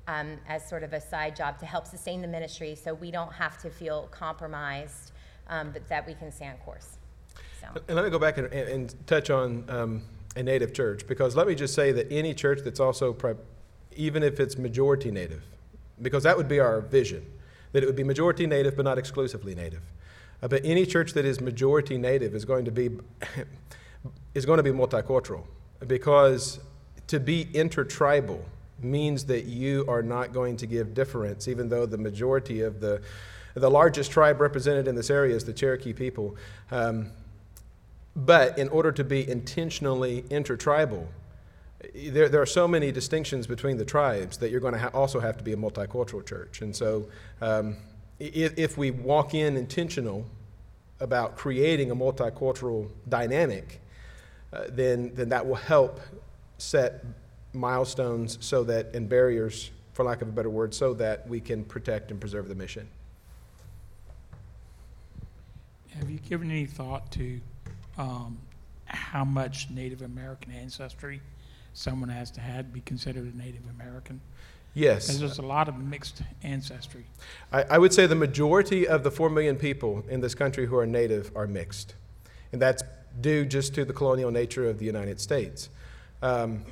um, 0.07 0.37
as 0.47 0.67
sort 0.67 0.83
of 0.83 0.93
a 0.93 1.01
side 1.01 1.35
job 1.35 1.59
to 1.59 1.65
help 1.65 1.85
sustain 1.85 2.21
the 2.21 2.27
ministry 2.27 2.75
so 2.75 2.93
we 2.93 3.11
don't 3.11 3.33
have 3.33 3.57
to 3.59 3.69
feel 3.69 4.07
compromised, 4.11 5.11
um, 5.49 5.71
but 5.71 5.87
that 5.89 6.07
we 6.07 6.13
can 6.13 6.31
stay 6.31 6.47
on 6.47 6.55
course. 6.57 6.97
So. 7.59 7.67
And 7.87 7.95
let 7.95 8.05
me 8.05 8.11
go 8.11 8.19
back 8.19 8.37
and, 8.37 8.47
and 8.53 9.07
touch 9.07 9.29
on 9.29 9.65
um, 9.67 10.03
a 10.35 10.43
native 10.43 10.73
church 10.73 11.07
because 11.07 11.35
let 11.35 11.47
me 11.47 11.55
just 11.55 11.73
say 11.73 11.91
that 11.91 12.11
any 12.11 12.33
church 12.33 12.59
that's 12.63 12.79
also, 12.79 13.13
even 13.97 14.23
if 14.23 14.39
it's 14.39 14.57
majority 14.57 15.11
native, 15.11 15.43
because 16.01 16.23
that 16.23 16.37
would 16.37 16.47
be 16.47 16.59
our 16.59 16.81
vision, 16.81 17.25
that 17.71 17.83
it 17.83 17.85
would 17.85 17.95
be 17.95 18.03
majority 18.03 18.47
native 18.47 18.75
but 18.75 18.85
not 18.85 18.97
exclusively 18.97 19.55
native. 19.55 19.81
Uh, 20.41 20.47
but 20.47 20.63
any 20.63 20.85
church 20.85 21.13
that 21.13 21.25
is 21.25 21.41
majority 21.41 21.97
native 21.97 22.35
is 22.35 22.45
going 22.45 22.65
to 22.65 22.71
be 22.71 22.89
is 24.33 24.45
going 24.45 24.57
to 24.57 24.63
be 24.63 24.71
multicultural 24.71 25.43
because 25.87 26.59
to 27.07 27.19
be 27.19 27.47
intertribal 27.53 28.43
means 28.81 29.25
that 29.25 29.45
you 29.45 29.85
are 29.87 30.03
not 30.03 30.33
going 30.33 30.57
to 30.57 30.67
give 30.67 30.93
difference, 30.93 31.47
even 31.47 31.69
though 31.69 31.85
the 31.85 31.97
majority 31.97 32.61
of 32.61 32.79
the, 32.79 33.01
the 33.55 33.69
largest 33.69 34.11
tribe 34.11 34.39
represented 34.39 34.87
in 34.87 34.95
this 34.95 35.09
area 35.09 35.35
is 35.35 35.43
the 35.43 35.53
Cherokee 35.53 35.93
people. 35.93 36.35
Um, 36.71 37.11
but 38.15 38.57
in 38.57 38.67
order 38.69 38.91
to 38.91 39.03
be 39.03 39.27
intentionally 39.29 40.25
intertribal, 40.29 41.07
there, 41.93 42.29
there 42.29 42.41
are 42.41 42.47
so 42.47 42.67
many 42.67 42.91
distinctions 42.91 43.47
between 43.47 43.77
the 43.77 43.85
tribes 43.85 44.37
that 44.37 44.49
you're 44.49 44.59
going 44.59 44.73
to 44.73 44.79
ha- 44.79 44.91
also 44.93 45.19
have 45.19 45.37
to 45.37 45.43
be 45.43 45.53
a 45.53 45.57
multicultural 45.57 46.25
church. 46.25 46.61
And 46.61 46.75
so, 46.75 47.07
um, 47.41 47.77
if, 48.19 48.57
if 48.57 48.77
we 48.77 48.89
walk 48.91 49.35
in 49.35 49.57
intentional 49.57 50.25
about 50.99 51.35
creating 51.35 51.91
a 51.91 51.95
multicultural 51.95 52.89
dynamic, 53.07 53.79
uh, 54.51 54.63
then, 54.69 55.13
then 55.13 55.29
that 55.29 55.45
will 55.45 55.55
help 55.55 55.99
set 56.57 57.05
milestones 57.53 58.39
so 58.41 58.63
that, 58.63 58.95
and 58.95 59.07
barriers, 59.07 59.69
for 59.93 60.03
lack 60.03 60.21
of 60.21 60.29
a 60.29 60.31
better 60.31 60.49
word, 60.49 60.73
so 60.73 60.95
that 60.95 61.27
we 61.27 61.39
can 61.39 61.63
protect 61.63 62.09
and 62.09 62.19
preserve 62.19 62.47
the 62.47 62.55
mission. 62.55 62.87
Have 65.91 66.09
you 66.09 66.17
given 66.19 66.49
any 66.49 66.65
thought 66.65 67.11
to 67.13 67.39
um, 67.97 68.37
how 68.85 69.25
much 69.25 69.69
Native 69.69 70.01
American 70.01 70.51
ancestry 70.51 71.21
someone 71.77 72.09
has 72.09 72.31
to 72.31 72.41
have 72.41 72.73
be 72.73 72.81
considered 72.81 73.31
a 73.31 73.37
Native 73.37 73.61
American? 73.69 74.19
Yes. 74.73 75.07
Because 75.07 75.19
there's 75.19 75.37
a 75.39 75.43
lot 75.43 75.67
of 75.67 75.77
mixed 75.77 76.21
ancestry. 76.43 77.05
I, 77.51 77.63
I 77.63 77.77
would 77.77 77.93
say 77.93 78.05
the 78.05 78.15
majority 78.15 78.87
of 78.87 79.03
the 79.03 79.11
4 79.11 79.29
million 79.29 79.55
people 79.55 80.03
in 80.09 80.21
this 80.21 80.35
country 80.35 80.65
who 80.65 80.75
are 80.77 80.85
native 80.85 81.31
are 81.35 81.47
mixed. 81.47 81.95
And 82.51 82.61
that's 82.61 82.83
due 83.21 83.45
just 83.45 83.73
to 83.75 83.85
the 83.85 83.93
colonial 83.93 84.31
nature 84.31 84.69
of 84.69 84.79
the 84.79 84.85
United 84.85 85.19
States. 85.19 85.69
Um, 86.21 86.63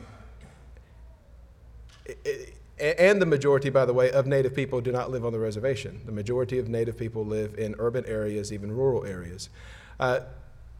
and 2.79 3.21
the 3.21 3.25
majority, 3.25 3.69
by 3.69 3.85
the 3.85 3.93
way, 3.93 4.11
of 4.11 4.27
Native 4.27 4.53
people 4.53 4.81
do 4.81 4.91
not 4.91 5.09
live 5.09 5.25
on 5.25 5.33
the 5.33 5.39
reservation. 5.39 6.01
The 6.05 6.11
majority 6.11 6.59
of 6.59 6.67
Native 6.67 6.97
people 6.97 7.25
live 7.25 7.57
in 7.57 7.75
urban 7.79 8.05
areas, 8.05 8.51
even 8.51 8.71
rural 8.71 9.05
areas. 9.05 9.49
Uh, 9.99 10.21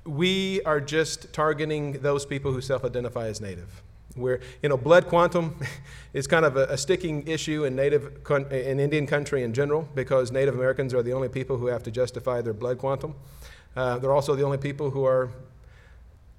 we 0.06 0.62
are 0.64 0.80
just 0.80 1.34
targeting 1.34 1.94
those 1.94 2.26
people 2.26 2.52
who 2.52 2.62
self 2.62 2.86
identify 2.86 3.28
as 3.28 3.42
Native. 3.42 3.82
Where, 4.16 4.40
you 4.64 4.70
know, 4.70 4.78
blood 4.78 5.08
quantum 5.08 5.60
is 6.14 6.26
kind 6.26 6.46
of 6.46 6.58
a, 6.58 6.66
a 6.66 6.78
sticking 6.78 7.28
issue 7.28 7.66
in 7.66 7.76
Native, 7.76 8.20
in 8.52 8.80
Indian 8.80 9.06
country 9.06 9.44
in 9.44 9.54
general 9.54 9.88
because 9.94 10.32
Native 10.32 10.56
Americans 10.56 10.94
are 10.94 11.04
the 11.04 11.14
only 11.14 11.30
people 11.30 11.58
who 11.58 11.68
have 11.68 11.84
to 11.84 11.92
justify 11.92 12.42
their 12.42 12.54
blood 12.54 12.78
quantum. 12.78 13.16
Uh, 13.76 14.00
they're 14.00 14.14
also 14.14 14.36
the 14.36 14.44
only 14.44 14.58
people 14.58 14.90
who 14.90 15.04
are, 15.06 15.32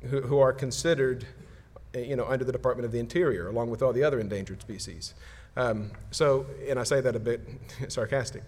who, 0.02 0.22
who 0.22 0.38
are 0.38 0.52
considered 0.52 1.26
you 1.94 2.16
know, 2.16 2.26
under 2.26 2.44
the 2.44 2.52
Department 2.52 2.84
of 2.84 2.92
the 2.92 2.98
Interior, 2.98 3.48
along 3.48 3.70
with 3.70 3.82
all 3.82 3.92
the 3.92 4.02
other 4.02 4.20
endangered 4.20 4.60
species. 4.60 5.14
Um, 5.56 5.90
so, 6.10 6.46
and 6.68 6.78
I 6.78 6.82
say 6.82 7.00
that 7.00 7.16
a 7.16 7.20
bit 7.20 7.40
sarcastic. 7.88 8.42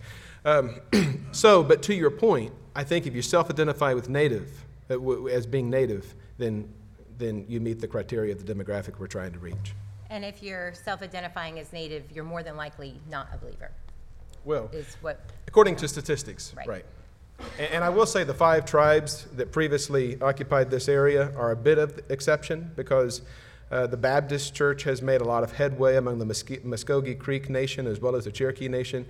Um, 0.44 0.80
so, 1.32 1.62
but 1.62 1.82
to 1.84 1.94
your 1.94 2.10
point, 2.10 2.52
I 2.74 2.84
think 2.84 3.06
if 3.06 3.14
you 3.14 3.22
self-identify 3.22 3.94
with 3.94 4.08
native 4.08 4.64
uh, 4.90 5.24
as 5.26 5.46
being 5.46 5.70
native, 5.70 6.14
then 6.36 6.72
then 7.18 7.44
you 7.48 7.60
meet 7.60 7.80
the 7.80 7.88
criteria 7.88 8.32
of 8.32 8.44
the 8.44 8.54
demographic 8.54 8.98
we're 8.98 9.06
trying 9.06 9.32
to 9.32 9.38
reach. 9.38 9.74
And 10.10 10.24
if 10.24 10.42
you're 10.42 10.72
self-identifying 10.74 11.58
as 11.58 11.72
native, 11.72 12.04
you're 12.12 12.24
more 12.24 12.42
than 12.42 12.56
likely 12.56 12.98
not 13.10 13.28
a 13.32 13.36
believer. 13.36 13.70
Well, 14.44 14.70
is 14.72 14.96
what 15.02 15.20
according 15.46 15.76
to 15.76 15.88
statistics, 15.88 16.54
right. 16.56 16.66
right. 16.66 16.84
And, 17.58 17.70
and 17.74 17.84
I 17.84 17.90
will 17.90 18.06
say 18.06 18.24
the 18.24 18.34
five 18.34 18.64
tribes 18.64 19.26
that 19.36 19.52
previously 19.52 20.18
occupied 20.22 20.70
this 20.70 20.88
area 20.88 21.32
are 21.36 21.50
a 21.50 21.56
bit 21.56 21.78
of 21.78 22.00
exception 22.08 22.70
because 22.76 23.22
Uh, 23.70 23.86
the 23.86 23.98
Baptist 23.98 24.54
Church 24.54 24.84
has 24.84 25.02
made 25.02 25.20
a 25.20 25.24
lot 25.24 25.42
of 25.44 25.52
headway 25.52 25.96
among 25.96 26.18
the 26.18 26.24
Muske- 26.24 26.64
Muskogee 26.64 27.18
Creek 27.18 27.50
Nation 27.50 27.86
as 27.86 28.00
well 28.00 28.16
as 28.16 28.24
the 28.24 28.32
Cherokee 28.32 28.66
Nation. 28.66 29.04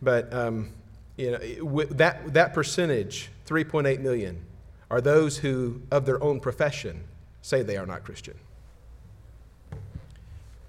But 0.00 0.32
um, 0.32 0.70
you 1.18 1.30
know, 1.32 1.36
it- 1.42 1.58
wi- 1.58 1.88
that, 1.90 2.32
that 2.32 2.54
percentage, 2.54 3.30
3.8 3.46 4.00
million, 4.00 4.40
are 4.90 5.02
those 5.02 5.36
who, 5.36 5.82
of 5.90 6.06
their 6.06 6.18
own 6.22 6.40
profession, 6.40 7.04
say 7.42 7.62
they 7.62 7.76
are 7.76 7.86
not 7.86 8.04
Christian. 8.04 8.34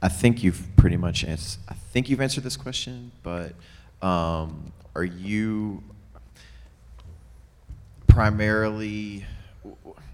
I 0.01 0.07
think 0.07 0.43
you've 0.43 0.65
pretty 0.77 0.97
much 0.97 1.25
answered. 1.25 1.59
I 1.67 1.73
think 1.73 2.09
you've 2.09 2.21
answered 2.21 2.43
this 2.43 2.55
question, 2.55 3.11
but 3.21 3.53
um, 4.01 4.71
are 4.95 5.03
you 5.03 5.83
primarily? 8.07 9.25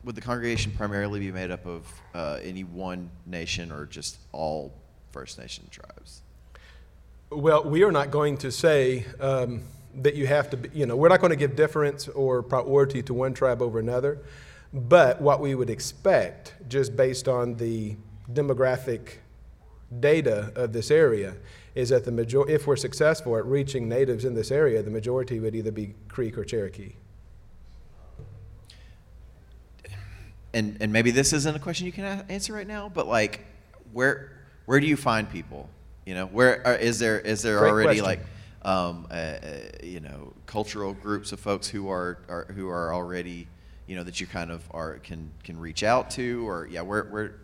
Would 0.03 0.15
the 0.15 0.21
congregation 0.21 0.71
primarily 0.71 1.19
be 1.19 1.31
made 1.31 1.51
up 1.51 1.65
of 1.65 1.87
uh, 2.13 2.39
any 2.43 2.63
one 2.63 3.09
nation 3.25 3.71
or 3.71 3.85
just 3.85 4.17
all 4.31 4.73
First 5.11 5.39
Nation 5.39 5.65
tribes? 5.71 6.21
Well, 7.31 7.63
we 7.63 7.83
are 7.83 7.91
not 7.91 8.11
going 8.11 8.37
to 8.37 8.51
say 8.51 9.05
um, 9.19 9.63
that 10.01 10.15
you 10.15 10.27
have 10.27 10.49
to, 10.51 10.57
be, 10.57 10.69
you 10.77 10.85
know, 10.85 10.95
we're 10.95 11.09
not 11.09 11.21
going 11.21 11.31
to 11.31 11.35
give 11.35 11.55
deference 11.55 12.07
or 12.07 12.43
priority 12.43 13.01
to 13.03 13.13
one 13.13 13.33
tribe 13.33 13.61
over 13.61 13.79
another. 13.79 14.19
But 14.75 15.21
what 15.21 15.39
we 15.39 15.55
would 15.55 15.69
expect, 15.69 16.53
just 16.67 16.97
based 16.97 17.29
on 17.29 17.55
the 17.55 17.95
demographic 18.33 19.19
data 20.01 20.51
of 20.53 20.73
this 20.73 20.91
area, 20.91 21.37
is 21.75 21.89
that 21.89 22.03
the 22.03 22.11
major, 22.11 22.47
if 22.49 22.67
we're 22.67 22.75
successful 22.75 23.37
at 23.37 23.45
reaching 23.45 23.87
natives 23.87 24.25
in 24.25 24.33
this 24.33 24.51
area, 24.51 24.83
the 24.83 24.91
majority 24.91 25.39
would 25.39 25.55
either 25.55 25.71
be 25.71 25.95
Creek 26.09 26.37
or 26.37 26.43
Cherokee. 26.43 26.95
And 30.53 30.77
and 30.81 30.91
maybe 30.91 31.11
this 31.11 31.31
isn't 31.31 31.55
a 31.55 31.59
question 31.59 31.85
you 31.85 31.91
can 31.93 32.05
a- 32.05 32.25
answer 32.29 32.53
right 32.53 32.67
now, 32.67 32.89
but 32.89 33.07
like, 33.07 33.45
where 33.93 34.31
where 34.65 34.81
do 34.81 34.87
you 34.87 34.97
find 34.97 35.29
people? 35.29 35.69
You 36.05 36.15
know, 36.15 36.25
where 36.27 36.65
are, 36.67 36.75
is 36.75 36.99
there 36.99 37.19
is 37.19 37.41
there 37.41 37.59
Great 37.59 37.69
already 37.69 37.99
question. 37.99 38.25
like 38.63 38.67
um, 38.73 39.07
uh, 39.09 39.13
uh, 39.13 39.39
you 39.83 39.99
know 40.01 40.33
cultural 40.45 40.93
groups 40.93 41.31
of 41.31 41.39
folks 41.39 41.67
who 41.67 41.89
are, 41.89 42.19
are 42.29 42.45
who 42.55 42.69
are 42.69 42.93
already 42.93 43.47
you 43.87 43.95
know 43.95 44.03
that 44.03 44.19
you 44.19 44.27
kind 44.27 44.51
of 44.51 44.63
are 44.71 44.99
can 44.99 45.31
can 45.43 45.59
reach 45.59 45.83
out 45.83 46.09
to 46.11 46.47
or 46.47 46.67
yeah 46.71 46.81
where 46.81 47.03
where 47.03 47.35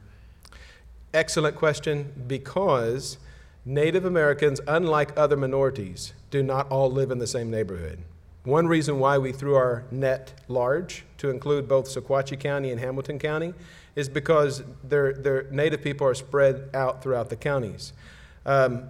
Excellent 1.13 1.57
question 1.57 2.23
because 2.25 3.17
Native 3.65 4.05
Americans, 4.05 4.61
unlike 4.65 5.11
other 5.17 5.35
minorities, 5.35 6.13
do 6.29 6.41
not 6.41 6.69
all 6.69 6.89
live 6.89 7.11
in 7.11 7.17
the 7.17 7.27
same 7.27 7.51
neighborhood. 7.51 7.99
One 8.45 8.65
reason 8.65 8.97
why 8.97 9.17
we 9.17 9.33
threw 9.33 9.55
our 9.55 9.83
net 9.91 10.41
large 10.47 11.03
to 11.17 11.29
include 11.29 11.67
both 11.67 11.87
Sequatchie 11.87 12.39
County 12.39 12.71
and 12.71 12.79
Hamilton 12.79 13.19
County 13.19 13.53
is 13.93 14.07
because 14.07 14.63
their, 14.85 15.11
their 15.11 15.43
Native 15.51 15.83
people 15.83 16.07
are 16.07 16.15
spread 16.15 16.69
out 16.73 17.03
throughout 17.03 17.29
the 17.29 17.35
counties. 17.35 17.91
Um, 18.45 18.85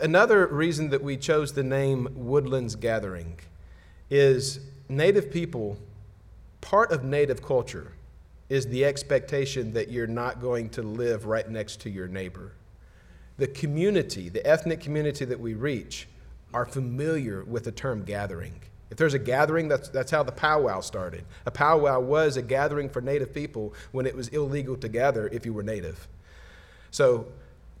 another 0.00 0.48
reason 0.48 0.90
that 0.90 1.04
we 1.04 1.16
chose 1.16 1.52
the 1.52 1.62
name 1.62 2.08
Woodlands 2.16 2.74
Gathering 2.74 3.38
is 4.10 4.58
Native 4.88 5.30
people, 5.30 5.78
part 6.60 6.92
of 6.92 7.04
Native 7.04 7.42
culture 7.42 7.92
is 8.48 8.66
the 8.66 8.84
expectation 8.84 9.72
that 9.72 9.90
you're 9.90 10.06
not 10.06 10.40
going 10.40 10.68
to 10.70 10.82
live 10.82 11.26
right 11.26 11.48
next 11.48 11.80
to 11.82 11.90
your 11.90 12.08
neighbor. 12.08 12.52
The 13.38 13.46
community, 13.46 14.28
the 14.28 14.44
ethnic 14.46 14.80
community 14.80 15.24
that 15.24 15.38
we 15.38 15.54
reach, 15.54 16.08
are 16.52 16.66
familiar 16.66 17.44
with 17.44 17.64
the 17.64 17.72
term 17.72 18.04
gathering. 18.04 18.60
If 18.90 18.98
there's 18.98 19.14
a 19.14 19.20
gathering, 19.20 19.68
that's, 19.68 19.88
that's 19.88 20.10
how 20.10 20.24
the 20.24 20.32
powwow 20.32 20.80
started. 20.80 21.24
A 21.46 21.50
powwow 21.50 22.00
was 22.00 22.36
a 22.36 22.42
gathering 22.42 22.88
for 22.88 23.00
Native 23.00 23.32
people 23.32 23.72
when 23.92 24.04
it 24.04 24.16
was 24.16 24.28
illegal 24.28 24.76
to 24.78 24.88
gather 24.88 25.28
if 25.28 25.46
you 25.46 25.52
were 25.52 25.62
Native. 25.62 26.08
So 26.90 27.28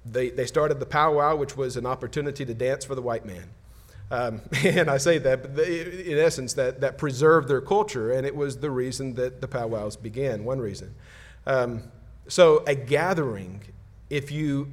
they, 0.06 0.30
they 0.30 0.46
started 0.46 0.78
the 0.78 0.86
powwow, 0.86 1.34
which 1.34 1.56
was 1.56 1.76
an 1.76 1.84
opportunity 1.84 2.44
to 2.44 2.54
dance 2.54 2.84
for 2.84 2.94
the 2.94 3.02
white 3.02 3.26
man. 3.26 3.48
Um, 4.10 4.42
and 4.64 4.90
I 4.90 4.96
say 4.98 5.18
that, 5.18 5.42
but 5.42 5.56
they, 5.56 5.80
in 6.10 6.18
essence, 6.18 6.54
that, 6.54 6.80
that 6.80 6.98
preserved 6.98 7.48
their 7.48 7.60
culture, 7.60 8.12
and 8.12 8.26
it 8.26 8.34
was 8.34 8.58
the 8.58 8.70
reason 8.70 9.14
that 9.14 9.40
the 9.40 9.48
powwows 9.48 9.96
began, 9.96 10.44
one 10.44 10.58
reason. 10.60 10.94
Um, 11.46 11.84
so, 12.28 12.62
a 12.66 12.74
gathering, 12.74 13.62
if 14.08 14.30
you 14.30 14.68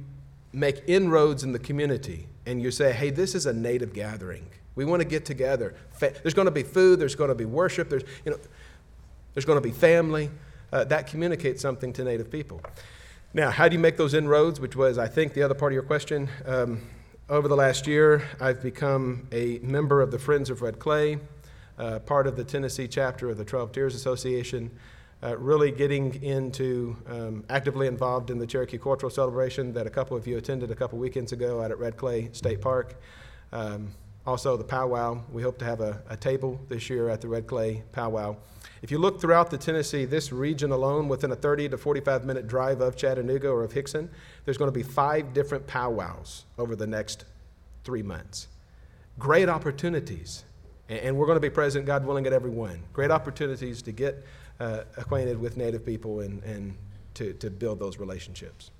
make 0.52 0.82
inroads 0.86 1.44
in 1.44 1.52
the 1.52 1.58
community 1.58 2.26
and 2.46 2.62
you 2.62 2.70
say, 2.70 2.92
hey, 2.92 3.10
this 3.10 3.34
is 3.34 3.46
a 3.46 3.52
native 3.52 3.92
gathering, 3.92 4.48
we 4.74 4.84
want 4.84 5.02
to 5.02 5.08
get 5.08 5.24
together. 5.24 5.74
There's 5.98 6.34
going 6.34 6.46
to 6.46 6.52
be 6.52 6.62
food, 6.62 7.00
there's 7.00 7.16
going 7.16 7.28
to 7.28 7.34
be 7.34 7.44
worship, 7.44 7.90
there's, 7.90 8.04
you 8.24 8.30
know, 8.30 8.38
there's 9.34 9.44
going 9.44 9.60
to 9.60 9.66
be 9.66 9.72
family. 9.72 10.30
Uh, 10.72 10.84
that 10.84 11.06
communicates 11.06 11.62
something 11.62 11.92
to 11.94 12.04
Native 12.04 12.30
people. 12.30 12.60
Now, 13.34 13.50
how 13.50 13.68
do 13.68 13.74
you 13.74 13.80
make 13.80 13.96
those 13.96 14.14
inroads, 14.14 14.60
which 14.60 14.76
was, 14.76 14.98
I 14.98 15.08
think, 15.08 15.34
the 15.34 15.42
other 15.42 15.54
part 15.54 15.72
of 15.72 15.74
your 15.74 15.82
question? 15.82 16.28
Um, 16.46 16.82
over 17.28 17.46
the 17.46 17.56
last 17.56 17.86
year, 17.86 18.22
I've 18.40 18.62
become 18.62 19.28
a 19.32 19.58
member 19.58 20.00
of 20.00 20.10
the 20.10 20.18
Friends 20.18 20.48
of 20.48 20.62
Red 20.62 20.78
Clay, 20.78 21.18
uh, 21.78 21.98
part 21.98 22.26
of 22.26 22.36
the 22.36 22.44
Tennessee 22.44 22.88
chapter 22.88 23.28
of 23.28 23.36
the 23.36 23.44
Trail 23.44 23.64
of 23.64 23.72
Tears 23.72 23.94
Association, 23.94 24.70
uh, 25.22 25.36
really 25.36 25.70
getting 25.70 26.22
into, 26.22 26.96
um, 27.06 27.44
actively 27.50 27.86
involved 27.86 28.30
in 28.30 28.38
the 28.38 28.46
Cherokee 28.46 28.78
Cultural 28.78 29.10
Celebration 29.10 29.74
that 29.74 29.86
a 29.86 29.90
couple 29.90 30.16
of 30.16 30.26
you 30.26 30.38
attended 30.38 30.70
a 30.70 30.74
couple 30.74 30.98
weekends 30.98 31.32
ago 31.32 31.60
out 31.60 31.70
at 31.70 31.78
Red 31.78 31.98
Clay 31.98 32.30
State 32.32 32.62
Park. 32.62 32.94
Um, 33.52 33.88
also, 34.26 34.56
the 34.56 34.64
powwow. 34.64 35.20
We 35.30 35.42
hope 35.42 35.58
to 35.58 35.64
have 35.66 35.80
a, 35.80 36.02
a 36.08 36.16
table 36.16 36.58
this 36.68 36.88
year 36.88 37.10
at 37.10 37.20
the 37.20 37.28
Red 37.28 37.46
Clay 37.46 37.82
powwow. 37.92 38.36
If 38.82 38.90
you 38.90 38.98
look 38.98 39.20
throughout 39.20 39.50
the 39.50 39.58
Tennessee, 39.58 40.04
this 40.04 40.32
region 40.32 40.70
alone, 40.70 41.08
within 41.08 41.32
a 41.32 41.36
30 41.36 41.70
to 41.70 41.78
45 41.78 42.24
minute 42.24 42.46
drive 42.46 42.80
of 42.80 42.96
Chattanooga 42.96 43.48
or 43.48 43.64
of 43.64 43.72
Hixson, 43.72 44.08
there's 44.44 44.56
going 44.56 44.70
to 44.70 44.76
be 44.76 44.82
five 44.82 45.32
different 45.32 45.66
powwows 45.66 46.44
over 46.58 46.76
the 46.76 46.86
next 46.86 47.24
three 47.84 48.02
months. 48.02 48.48
Great 49.18 49.48
opportunities. 49.48 50.44
And, 50.88 51.18
we're 51.18 51.26
going 51.26 51.36
to 51.36 51.40
be 51.40 51.50
present, 51.50 51.84
God 51.84 52.06
willing, 52.06 52.26
at 52.26 52.32
every 52.32 52.50
one. 52.50 52.82
Great 52.94 53.10
opportunities 53.10 53.82
to 53.82 53.92
get 53.92 54.24
uh, 54.58 54.84
acquainted 54.96 55.38
with 55.38 55.58
Native 55.58 55.84
people 55.84 56.20
and, 56.20 56.42
and 56.44 56.74
to, 57.14 57.34
to 57.34 57.50
build 57.50 57.78
those 57.78 57.98
relationships. 57.98 58.70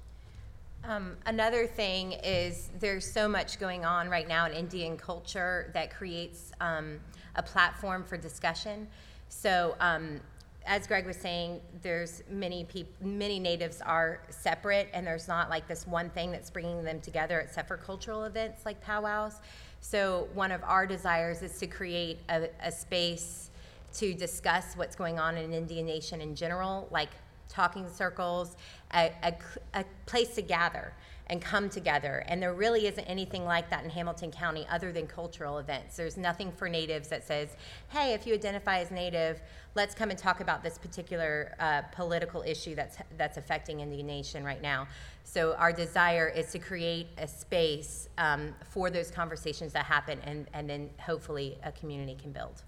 Um, 0.84 1.16
another 1.26 1.66
thing 1.66 2.12
is 2.12 2.70
there's 2.78 3.11
so 3.11 3.28
much 3.28 3.59
going 3.59 3.84
on 3.84 4.09
right 4.09 4.26
now 4.26 4.46
in 4.46 4.53
Indian 4.53 4.96
culture 4.96 5.70
that 5.74 5.94
creates 5.94 6.53
um, 6.61 6.99
a 7.36 7.42
platform 7.42 8.05
for 8.05 8.16
discussion. 8.16 8.88
So, 9.29 9.76
um, 9.81 10.20
as 10.66 10.87
Greg 10.87 11.07
was 11.07 11.16
saying, 11.16 11.61
there's 11.81 12.22
many 12.31 12.64
peop- 12.64 13.01
many 13.01 13.39
natives 13.39 13.81
are 13.81 14.20
separate, 14.29 14.89
and 14.93 15.07
there's 15.07 15.26
not 15.26 15.49
like 15.49 15.66
this 15.66 15.87
one 15.87 16.11
thing 16.11 16.31
that's 16.31 16.51
bringing 16.51 16.85
them 16.85 17.01
together 17.01 17.41
except 17.41 17.68
for 17.68 17.79
cultural 17.79 18.24
events 18.24 18.66
like 18.66 18.81
powwows. 18.83 19.41
So, 19.81 20.29
one 20.35 20.53
of 20.53 20.62
our 20.64 20.87
desires 20.87 21.43
is 21.43 21.59
to 21.59 21.66
create 21.66 22.18
a, 22.29 22.49
a 22.62 22.70
space 22.70 23.51
to 23.95 24.12
discuss 24.12 24.74
what's 24.74 24.95
going 24.95 25.18
on 25.18 25.39
in 25.39 25.53
Indian 25.53 25.87
Nation 25.87 26.20
in 26.20 26.35
general, 26.35 26.89
like 26.91 27.11
talking 27.49 27.88
circles, 27.88 28.57
a, 28.94 29.12
a, 29.22 29.34
a 29.74 29.84
place 30.07 30.34
to 30.34 30.42
gather 30.42 30.92
and 31.30 31.42
come 31.42 31.68
together. 31.68 32.24
And 32.26 32.42
there 32.42 32.55
really 32.55 32.86
isn't 32.86 33.05
anything 33.05 33.44
like 33.44 33.68
that 33.70 33.84
in 33.84 33.90
Hamilton 33.90 34.30
County 34.30 34.66
other 34.70 34.92
than 34.92 35.07
cultural 35.07 35.59
events. 35.59 35.96
There's 35.96 36.16
nothing 36.16 36.51
for 36.51 36.68
natives 36.68 37.09
that 37.09 37.22
says, 37.22 37.57
hey, 37.88 38.14
if 38.14 38.26
you 38.26 38.34
identify 38.34 38.78
as 38.78 38.90
native, 38.90 39.40
let's 39.74 39.94
come 39.94 40.11
and 40.11 40.18
talk 40.18 40.40
about 40.40 40.62
this 40.62 40.78
particular 40.78 41.55
uh, 41.61 41.82
political 41.92 42.42
issue 42.42 42.74
that's, 42.74 42.96
that's 43.16 43.36
affecting 43.36 43.80
Indian 43.80 44.07
Nation 44.07 44.42
right 44.42 44.62
now. 44.62 44.88
So 45.24 45.55
our 45.55 45.72
desire 45.72 46.28
is 46.28 46.51
to 46.53 46.59
create 46.59 47.09
a 47.18 47.28
space 47.28 48.09
um, 48.16 48.55
for 48.70 48.88
those 48.88 49.11
conversations 49.11 49.74
that 49.74 49.84
happen 49.84 50.18
and, 50.24 50.46
and 50.55 50.68
then 50.68 50.88
hopefully 50.99 51.59
a 51.62 51.72
community 51.72 52.16
can 52.20 52.32
build. 52.32 52.62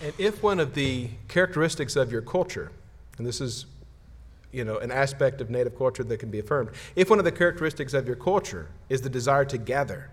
And 0.00 0.14
if 0.18 0.42
one 0.42 0.58
of 0.58 0.74
the 0.74 1.10
characteristics 1.28 1.96
of 1.96 2.10
your 2.10 2.22
culture, 2.22 2.72
and 3.18 3.26
this 3.26 3.40
is 3.40 3.66
you 4.52 4.64
know, 4.64 4.78
an 4.78 4.90
aspect 4.90 5.40
of 5.40 5.50
native 5.50 5.76
culture 5.76 6.04
that 6.04 6.18
can 6.18 6.30
be 6.30 6.38
affirmed. 6.38 6.70
If 6.94 7.10
one 7.10 7.18
of 7.18 7.24
the 7.24 7.32
characteristics 7.32 7.94
of 7.94 8.06
your 8.06 8.16
culture 8.16 8.68
is 8.88 9.02
the 9.02 9.10
desire 9.10 9.44
to 9.46 9.58
gather, 9.58 10.10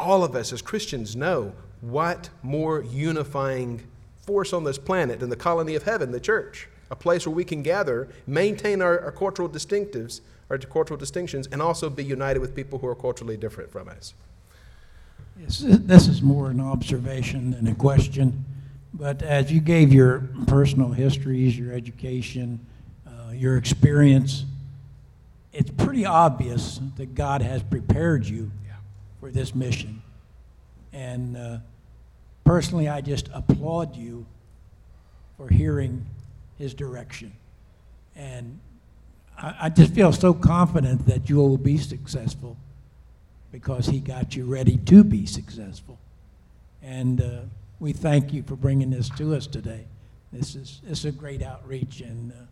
all 0.00 0.24
of 0.24 0.34
us 0.34 0.52
as 0.52 0.62
Christians 0.62 1.14
know 1.14 1.52
what 1.80 2.30
more 2.42 2.82
unifying 2.82 3.86
force 4.18 4.52
on 4.52 4.64
this 4.64 4.78
planet 4.78 5.20
than 5.20 5.30
the 5.30 5.36
colony 5.36 5.74
of 5.74 5.84
heaven, 5.84 6.10
the 6.10 6.20
church, 6.20 6.68
a 6.90 6.96
place 6.96 7.26
where 7.26 7.34
we 7.34 7.44
can 7.44 7.62
gather, 7.62 8.08
maintain 8.26 8.82
our, 8.82 9.00
our 9.00 9.12
cultural 9.12 9.48
distinctives, 9.48 10.20
our 10.50 10.58
cultural 10.58 10.98
distinctions, 10.98 11.46
and 11.52 11.62
also 11.62 11.88
be 11.88 12.04
united 12.04 12.40
with 12.40 12.54
people 12.54 12.78
who 12.78 12.86
are 12.86 12.94
culturally 12.94 13.36
different 13.36 13.70
from 13.70 13.88
us. 13.88 14.14
This 15.36 16.08
is 16.08 16.22
more 16.22 16.50
an 16.50 16.60
observation 16.60 17.50
than 17.50 17.66
a 17.68 17.74
question, 17.74 18.44
but 18.94 19.22
as 19.22 19.52
you 19.52 19.60
gave 19.60 19.92
your 19.92 20.28
personal 20.46 20.92
histories, 20.92 21.58
your 21.58 21.72
education, 21.74 22.64
uh, 23.26 23.32
your 23.32 23.56
experience, 23.56 24.44
it's 25.52 25.70
pretty 25.70 26.04
obvious 26.04 26.80
that 26.96 27.14
God 27.14 27.42
has 27.42 27.62
prepared 27.62 28.26
you 28.26 28.50
for 29.20 29.30
this 29.30 29.54
mission. 29.54 30.02
And 30.92 31.36
uh, 31.36 31.58
personally, 32.44 32.88
I 32.88 33.00
just 33.00 33.28
applaud 33.32 33.96
you 33.96 34.26
for 35.36 35.48
hearing 35.48 36.06
his 36.58 36.74
direction. 36.74 37.32
And 38.14 38.58
I, 39.38 39.54
I 39.62 39.68
just 39.68 39.94
feel 39.94 40.12
so 40.12 40.32
confident 40.32 41.06
that 41.06 41.28
you 41.28 41.36
will 41.36 41.58
be 41.58 41.78
successful 41.78 42.56
because 43.52 43.86
he 43.86 44.00
got 44.00 44.36
you 44.36 44.44
ready 44.44 44.76
to 44.76 45.04
be 45.04 45.26
successful. 45.26 45.98
And 46.82 47.20
uh, 47.20 47.40
we 47.80 47.92
thank 47.92 48.32
you 48.32 48.42
for 48.42 48.56
bringing 48.56 48.90
this 48.90 49.08
to 49.10 49.34
us 49.34 49.46
today. 49.46 49.84
This 50.32 50.54
is, 50.54 50.80
this 50.84 51.00
is 51.00 51.04
a 51.06 51.12
great 51.12 51.42
outreach, 51.42 52.00
and 52.00 52.32
uh, 52.32 52.45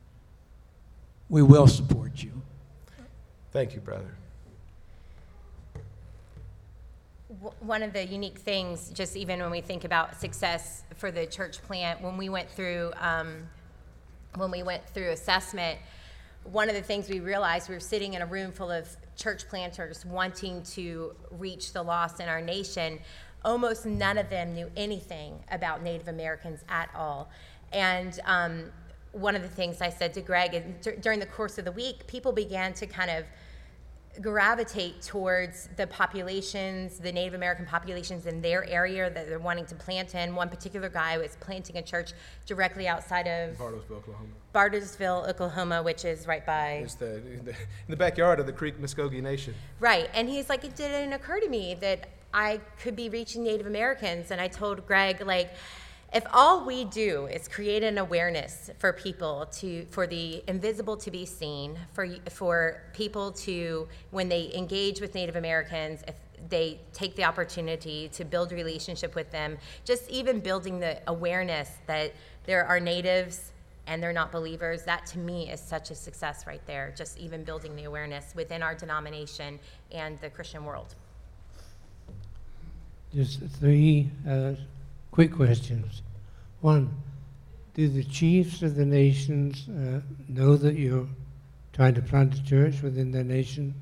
we 1.35 1.43
will 1.43 1.67
support 1.67 2.23
you. 2.23 2.31
Thank 3.51 3.75
you, 3.75 3.81
brother. 3.81 4.15
One 7.59 7.83
of 7.83 7.93
the 7.93 8.07
unique 8.07 8.39
things, 8.39 8.91
just 8.91 9.17
even 9.17 9.41
when 9.41 9.51
we 9.51 9.61
think 9.61 9.83
about 9.83 10.21
success 10.21 10.85
for 10.95 11.11
the 11.11 11.27
church 11.27 11.61
plant, 11.63 12.01
when 12.01 12.17
we 12.17 12.29
went 12.29 12.49
through, 12.49 12.93
um, 13.01 13.49
when 14.37 14.53
we 14.53 14.63
went 14.63 14.89
through 14.91 15.11
assessment, 15.11 15.81
one 16.45 16.69
of 16.69 16.77
the 16.77 16.83
things 16.83 17.09
we 17.09 17.19
realized, 17.19 17.69
we 17.69 17.75
were 17.75 17.81
sitting 17.81 18.15
in 18.15 18.23
a 18.23 18.27
room 18.27 18.53
full 18.53 18.71
of 18.71 18.87
church 19.17 19.49
planters 19.49 20.07
wanting 20.07 20.63
to 20.63 21.17
reach 21.33 21.73
the 21.73 21.83
lost 21.83 22.21
in 22.21 22.29
our 22.29 22.41
nation. 22.41 23.01
Almost 23.45 23.87
none 23.87 24.19
of 24.19 24.31
them 24.31 24.55
knew 24.55 24.71
anything 24.77 25.43
about 25.51 25.83
Native 25.83 26.07
Americans 26.07 26.61
at 26.69 26.91
all. 26.95 27.29
And 27.73 28.21
um, 28.25 28.71
one 29.15 29.35
of 29.37 29.43
the 29.43 29.49
things 29.49 29.81
I 29.81 29.91
said 29.91 30.13
to 30.15 30.21
Greg, 30.21 30.55
and 30.55 30.81
dur- 30.81 30.97
during 30.97 31.21
the 31.21 31.27
course 31.27 31.57
of 31.59 31.65
the 31.65 31.73
week, 31.73 32.07
people 32.07 32.33
began 32.33 32.75
to 32.75 32.87
kind 32.87 33.11
of 33.11 33.25
gravitate 34.21 35.03
towards 35.03 35.69
the 35.77 35.87
populations, 35.89 36.99
the 36.99 37.11
Native 37.11 37.35
American 37.35 37.67
populations 37.67 38.27
in 38.27 38.41
their 38.41 38.65
area 38.69 39.11
that 39.11 39.29
they're 39.29 39.41
wanting 39.41 39.67
to 39.67 39.75
plant 39.75 40.15
in. 40.15 40.37
One 40.37 40.49
particular 40.49 40.89
guy 40.89 41.19
was 41.19 41.37
planting 41.41 41.79
a 41.79 41.83
church 41.83 42.13
directly 42.47 42.87
outside 42.87 43.27
of 43.27 43.57
Bartlesville, 43.57 43.97
Oklahoma. 43.97 44.29
Bartlesville, 44.55 45.29
Oklahoma, 45.29 45.83
which 45.83 46.05
is 46.05 46.29
right 46.29 46.47
by. 46.47 46.83
It's 46.85 46.95
the, 46.95 47.17
in 47.17 47.45
the, 47.45 47.51
in 47.51 47.89
the 47.89 47.97
backyard 47.97 48.39
of 48.39 48.47
the 48.47 48.53
Creek 48.53 48.81
Muskogee 48.81 49.21
Nation. 49.21 49.53
Right. 49.81 50.09
And 50.15 50.29
he's 50.29 50.49
like, 50.49 50.65
it 50.65 50.77
didn't 50.77 51.13
occur 51.13 51.41
to 51.41 51.49
me 51.49 51.75
that 51.81 52.09
I 52.33 52.61
could 52.81 52.95
be 52.95 53.09
reaching 53.09 53.43
Native 53.43 53.67
Americans. 53.67 54.31
And 54.31 54.41
I 54.41 54.47
told 54.47 54.87
Greg, 54.87 55.27
like, 55.27 55.55
if 56.15 56.25
all 56.33 56.65
we 56.65 56.85
do 56.85 57.27
is 57.27 57.49
create 57.49 57.83
an 57.83 57.99
awareness 57.99 58.71
for 58.79 58.93
people 58.93 59.47
to, 59.47 59.85
for 59.91 60.07
the 60.07 60.45
invisible 60.47 60.97
to 60.97 61.11
be 61.11 61.27
seen, 61.27 61.77
for, 61.93 62.09
for 62.31 62.83
people 62.93 63.33
to, 63.33 63.89
when 64.13 64.29
they 64.29 64.53
engage 64.55 65.01
with 65.01 65.13
Native 65.17 65.35
Americans, 65.35 66.05
if 66.07 66.15
they 66.49 66.79
take 66.93 67.17
the 67.17 67.25
opportunity 67.25 68.09
to 68.13 68.25
build 68.25 68.53
relationship 68.53 69.17
with 69.17 69.33
them, 69.33 69.59
just 69.85 70.09
even 70.09 70.39
building 70.39 70.79
the 70.79 71.01
awareness 71.09 71.71
that 71.89 72.15
there 72.45 72.65
are 72.65 72.79
natives 72.79 73.51
and 73.89 74.01
they're 74.01 74.13
not 74.13 74.31
believers, 74.31 74.85
that 74.85 75.05
to 75.07 75.19
me 75.19 75.51
is 75.51 75.59
such 75.59 75.91
a 75.91 75.97
success 75.97 76.47
right 76.47 76.65
there. 76.65 76.95
Just 76.97 77.19
even 77.19 77.43
building 77.43 77.75
the 77.75 77.85
awareness 77.85 78.35
within 78.37 78.63
our 78.63 78.75
denomination 78.75 79.59
and 79.91 80.21
the 80.21 80.31
Christian 80.31 80.65
world. 80.65 80.95
Just 83.13 83.41
three 83.59 84.11
uh, 84.29 84.53
quick 85.15 85.33
questions. 85.33 86.03
One, 86.61 86.91
do 87.75 87.87
the 87.87 88.03
chiefs 88.03 88.63
of 88.63 88.75
the 88.75 88.85
nations 88.85 89.69
uh, 89.69 90.01
know 90.29 90.57
that 90.57 90.75
you're 90.75 91.07
trying 91.73 91.95
to 91.95 92.03
plant 92.03 92.35
a 92.35 92.43
church 92.43 92.83
within 92.83 93.13
their 93.13 93.23
nation? 93.23 93.75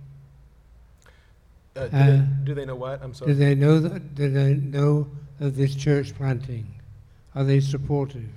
Uh, 1.74 1.87
do, 1.87 1.97
Uh, 1.97 2.07
they, 2.07 2.26
do 2.45 2.55
they 2.55 2.66
know 2.66 2.74
what? 2.74 3.03
I'm 3.03 3.14
sorry. 3.14 3.33
Do 3.33 3.39
they 3.39 3.55
know 3.55 3.80
that? 3.80 4.14
Do 4.14 4.28
they 4.28 4.57
know 4.57 5.09
of 5.41 5.57
this 5.57 5.74
church 5.74 6.14
planting? 6.14 6.66
Are 7.35 7.45
they 7.45 7.61
supportive? 7.61 8.28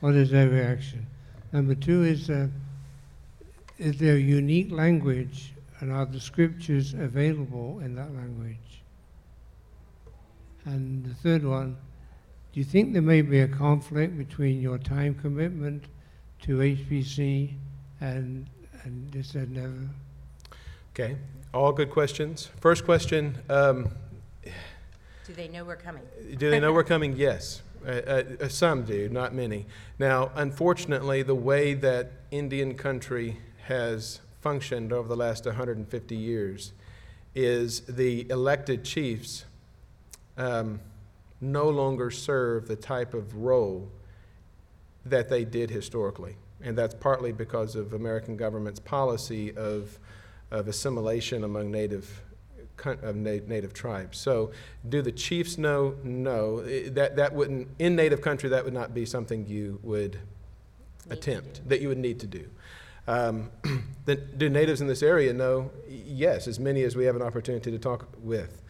What 0.00 0.14
is 0.14 0.30
their 0.30 0.48
reaction? 0.48 1.06
Number 1.52 1.74
two 1.74 2.02
is, 2.02 2.30
uh, 2.30 2.48
is 3.76 3.98
there 3.98 4.16
a 4.16 4.18
unique 4.40 4.72
language, 4.72 5.52
and 5.80 5.92
are 5.92 6.06
the 6.06 6.20
scriptures 6.20 6.94
available 6.94 7.80
in 7.80 7.94
that 7.96 8.14
language? 8.14 8.82
And 10.64 11.04
the 11.04 11.14
third 11.14 11.44
one, 11.44 11.76
do 12.52 12.60
you 12.60 12.64
think 12.64 12.92
there 12.92 13.02
may 13.02 13.22
be 13.22 13.40
a 13.40 13.48
conflict 13.48 14.18
between 14.18 14.60
your 14.60 14.78
time 14.78 15.14
commitment 15.14 15.84
to 16.42 16.58
HPC 16.58 17.54
and 18.00 18.46
and 18.84 19.10
this 19.12 19.34
and 19.34 19.52
never? 19.52 19.88
Okay, 20.94 21.16
all 21.54 21.72
good 21.72 21.90
questions. 21.90 22.50
First 22.60 22.84
question 22.84 23.38
um, 23.48 23.88
Do 25.24 25.32
they 25.32 25.48
know 25.48 25.64
we're 25.64 25.76
coming? 25.76 26.02
Do 26.36 26.50
they 26.50 26.60
know 26.60 26.72
we're 26.72 26.84
coming? 26.84 27.16
Yes. 27.16 27.62
Uh, 27.84 27.90
uh, 27.90 28.22
uh, 28.42 28.48
some 28.48 28.84
do, 28.84 29.08
not 29.08 29.34
many. 29.34 29.66
Now, 29.98 30.30
unfortunately, 30.36 31.22
the 31.24 31.34
way 31.34 31.74
that 31.74 32.12
Indian 32.30 32.74
country 32.74 33.38
has 33.64 34.20
functioned 34.40 34.92
over 34.92 35.08
the 35.08 35.16
last 35.16 35.46
150 35.46 36.14
years 36.14 36.72
is 37.34 37.80
the 37.80 38.30
elected 38.30 38.84
chiefs 38.84 39.46
um, 40.36 40.78
no 41.42 41.68
longer 41.68 42.10
serve 42.10 42.68
the 42.68 42.76
type 42.76 43.12
of 43.12 43.36
role 43.36 43.90
that 45.04 45.28
they 45.28 45.44
did 45.44 45.68
historically. 45.68 46.36
And 46.62 46.78
that's 46.78 46.94
partly 46.94 47.32
because 47.32 47.74
of 47.74 47.92
American 47.92 48.36
government's 48.36 48.78
policy 48.78 49.54
of, 49.56 49.98
of 50.52 50.68
assimilation 50.68 51.42
among 51.42 51.72
native, 51.72 52.22
of 52.84 53.16
native 53.16 53.74
tribes. 53.74 54.18
So, 54.18 54.52
do 54.88 55.02
the 55.02 55.10
chiefs 55.10 55.58
know? 55.58 55.96
No. 56.04 56.60
That, 56.90 57.16
that 57.16 57.34
wouldn't, 57.34 57.68
in 57.80 57.96
native 57.96 58.22
country, 58.22 58.48
that 58.50 58.64
would 58.64 58.72
not 58.72 58.94
be 58.94 59.04
something 59.04 59.44
you 59.46 59.80
would 59.82 60.12
to 60.12 60.18
attempt, 61.10 61.68
that 61.68 61.80
you 61.80 61.88
would 61.88 61.98
need 61.98 62.20
to 62.20 62.26
do. 62.28 62.48
Um, 63.08 63.50
the, 64.04 64.14
do 64.14 64.48
natives 64.48 64.80
in 64.80 64.86
this 64.86 65.02
area 65.02 65.32
know? 65.32 65.72
Yes, 65.88 66.46
as 66.46 66.60
many 66.60 66.84
as 66.84 66.94
we 66.94 67.04
have 67.04 67.16
an 67.16 67.22
opportunity 67.22 67.72
to 67.72 67.78
talk 67.78 68.08
with. 68.18 68.61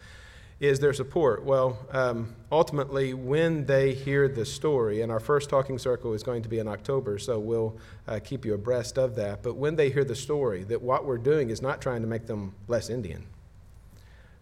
Is 0.63 0.79
their 0.79 0.93
support? 0.93 1.43
Well, 1.43 1.77
um, 1.91 2.33
ultimately, 2.49 3.13
when 3.13 3.65
they 3.65 3.93
hear 3.93 4.29
the 4.29 4.45
story, 4.45 5.01
and 5.01 5.11
our 5.11 5.19
first 5.19 5.49
talking 5.49 5.77
circle 5.77 6.13
is 6.13 6.23
going 6.23 6.41
to 6.41 6.47
be 6.47 6.59
in 6.59 6.69
October, 6.69 7.19
so 7.19 7.37
we'll 7.37 7.77
uh, 8.07 8.21
keep 8.23 8.45
you 8.45 8.53
abreast 8.53 8.97
of 8.97 9.13
that. 9.15 9.43
But 9.43 9.57
when 9.57 9.75
they 9.75 9.89
hear 9.89 10.05
the 10.05 10.15
story, 10.15 10.63
that 10.63 10.81
what 10.81 11.03
we're 11.03 11.17
doing 11.17 11.49
is 11.49 11.61
not 11.61 11.81
trying 11.81 11.99
to 11.99 12.07
make 12.07 12.27
them 12.27 12.55
less 12.69 12.89
Indian. 12.89 13.25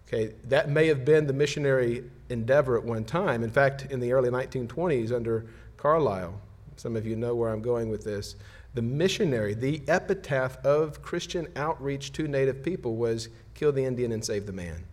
Okay, 0.08 0.36
that 0.44 0.70
may 0.70 0.86
have 0.90 1.06
been 1.06 1.26
the 1.26 1.34
missionary 1.34 2.04
endeavor 2.30 2.78
at 2.78 2.84
one 2.84 3.04
time. 3.04 3.44
In 3.44 3.50
fact, 3.50 3.88
in 3.90 4.00
the 4.00 4.14
early 4.14 4.30
1920s, 4.30 5.12
under 5.12 5.48
Carlisle, 5.76 6.40
some 6.76 6.96
of 6.96 7.04
you 7.04 7.16
know 7.16 7.34
where 7.34 7.50
I'm 7.50 7.64
going 7.64 7.90
with 7.90 8.04
this, 8.04 8.36
the 8.76 8.84
missionary, 8.84 9.56
the 9.56 9.82
epitaph 9.88 10.64
of 10.64 11.02
Christian 11.02 11.48
outreach 11.56 12.14
to 12.14 12.28
Native 12.28 12.62
people 12.62 12.96
was 12.96 13.30
kill 13.56 13.72
the 13.72 13.84
Indian 13.84 14.12
and 14.12 14.24
save 14.24 14.46
the 14.46 14.54
man. 14.54 14.86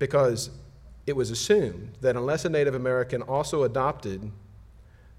Because 0.00 0.50
it 1.06 1.14
was 1.14 1.30
assumed 1.30 1.92
that 2.00 2.16
unless 2.16 2.44
a 2.44 2.48
Native 2.48 2.74
American 2.74 3.22
also 3.22 3.62
adopted 3.62 4.32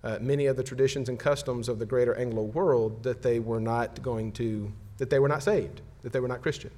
uh, 0.04 0.18
many 0.20 0.48
of 0.48 0.58
the 0.58 0.64
traditions 0.64 1.08
and 1.08 1.18
customs 1.18 1.70
of 1.70 1.80
the 1.80 1.86
greater 1.86 2.14
Anglo 2.16 2.44
world, 2.44 3.04
that 3.04 3.22
they 3.22 3.40
were 3.40 3.62
not 3.62 4.02
going 4.02 4.34
to, 4.34 4.70
that 4.98 5.10
they 5.10 5.20
were 5.20 5.30
not 5.30 5.44
saved, 5.44 5.82
that 6.04 6.12
they 6.12 6.20
were 6.20 6.28
not 6.28 6.42
Christian. 6.42 6.72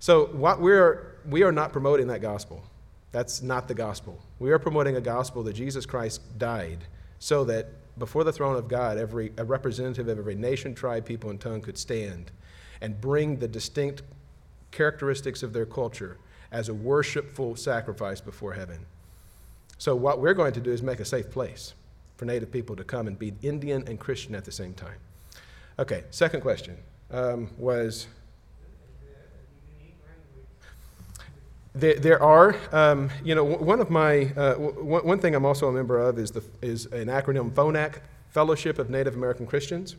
So 0.00 0.26
what 0.26 0.60
we're, 0.60 1.16
we 1.28 1.42
are 1.42 1.52
not 1.52 1.72
promoting 1.72 2.06
that 2.08 2.20
gospel. 2.20 2.64
That's 3.12 3.42
not 3.42 3.68
the 3.68 3.74
gospel. 3.74 4.18
We 4.38 4.50
are 4.50 4.58
promoting 4.58 4.96
a 4.96 5.00
gospel 5.00 5.42
that 5.44 5.54
Jesus 5.54 5.86
Christ 5.86 6.20
died 6.38 6.78
so 7.18 7.44
that 7.44 7.68
before 7.98 8.24
the 8.24 8.32
throne 8.32 8.56
of 8.56 8.68
God, 8.68 8.96
every 8.96 9.32
a 9.36 9.44
representative 9.44 10.08
of 10.08 10.18
every 10.18 10.34
nation, 10.34 10.74
tribe, 10.74 11.04
people, 11.04 11.30
and 11.30 11.40
tongue 11.40 11.60
could 11.60 11.76
stand 11.76 12.30
and 12.80 13.00
bring 13.00 13.38
the 13.38 13.48
distinct 13.48 14.02
characteristics 14.70 15.42
of 15.42 15.52
their 15.52 15.66
culture 15.66 16.16
as 16.50 16.68
a 16.68 16.74
worshipful 16.74 17.56
sacrifice 17.56 18.20
before 18.20 18.52
heaven. 18.52 18.86
So 19.78 19.94
what 19.94 20.20
we're 20.20 20.34
going 20.34 20.52
to 20.54 20.60
do 20.60 20.72
is 20.72 20.82
make 20.82 21.00
a 21.00 21.04
safe 21.04 21.30
place 21.30 21.74
for 22.16 22.24
Native 22.24 22.50
people 22.50 22.74
to 22.76 22.84
come 22.84 23.06
and 23.06 23.18
be 23.18 23.32
Indian 23.42 23.84
and 23.86 23.98
Christian 23.98 24.34
at 24.34 24.44
the 24.44 24.52
same 24.52 24.74
time. 24.74 24.98
Okay, 25.78 26.04
second 26.10 26.40
question 26.40 26.76
um, 27.10 27.50
was 27.56 28.08
There, 31.74 32.20
are, 32.20 32.56
um, 32.72 33.08
you 33.22 33.36
know, 33.36 33.44
one 33.44 33.78
of 33.78 33.88
my, 33.88 34.32
uh, 34.36 34.54
one 34.56 35.20
thing 35.20 35.36
I'm 35.36 35.44
also 35.44 35.68
a 35.68 35.72
member 35.72 36.00
of 36.00 36.18
is, 36.18 36.32
the, 36.32 36.42
is 36.60 36.86
an 36.86 37.06
acronym 37.06 37.52
FONAC, 37.52 38.00
Fellowship 38.30 38.80
of 38.80 38.90
Native 38.90 39.14
American 39.14 39.46
Christians, 39.46 39.94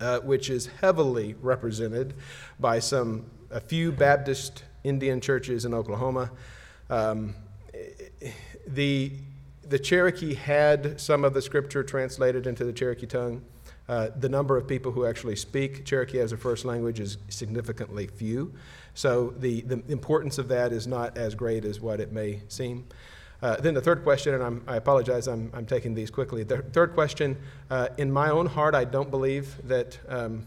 uh, 0.00 0.20
which 0.20 0.48
is 0.48 0.66
heavily 0.80 1.34
represented 1.42 2.14
by 2.60 2.78
some, 2.78 3.24
a 3.50 3.58
few 3.58 3.90
Baptist 3.90 4.62
Indian 4.86 5.20
churches 5.20 5.64
in 5.64 5.74
Oklahoma. 5.74 6.30
Um, 6.88 7.34
the, 8.66 9.12
the 9.62 9.78
Cherokee 9.78 10.34
had 10.34 11.00
some 11.00 11.24
of 11.24 11.34
the 11.34 11.42
scripture 11.42 11.82
translated 11.82 12.46
into 12.46 12.64
the 12.64 12.72
Cherokee 12.72 13.06
tongue. 13.06 13.42
Uh, 13.88 14.08
the 14.16 14.28
number 14.28 14.56
of 14.56 14.66
people 14.66 14.90
who 14.90 15.06
actually 15.06 15.36
speak 15.36 15.84
Cherokee 15.84 16.18
as 16.18 16.32
a 16.32 16.36
first 16.36 16.64
language 16.64 16.98
is 16.98 17.18
significantly 17.28 18.06
few. 18.06 18.52
So 18.94 19.34
the, 19.38 19.60
the 19.60 19.82
importance 19.88 20.38
of 20.38 20.48
that 20.48 20.72
is 20.72 20.86
not 20.86 21.16
as 21.16 21.34
great 21.34 21.64
as 21.64 21.80
what 21.80 22.00
it 22.00 22.12
may 22.12 22.40
seem. 22.48 22.86
Uh, 23.42 23.56
then 23.56 23.74
the 23.74 23.80
third 23.80 24.02
question, 24.02 24.34
and 24.34 24.42
I'm, 24.42 24.64
I 24.66 24.76
apologize, 24.76 25.28
I'm, 25.28 25.50
I'm 25.52 25.66
taking 25.66 25.94
these 25.94 26.10
quickly. 26.10 26.42
The 26.42 26.58
third 26.58 26.94
question, 26.94 27.36
uh, 27.70 27.88
in 27.98 28.10
my 28.10 28.30
own 28.30 28.46
heart, 28.46 28.74
I 28.74 28.84
don't 28.84 29.10
believe 29.10 29.54
that 29.68 29.98
um, 30.08 30.46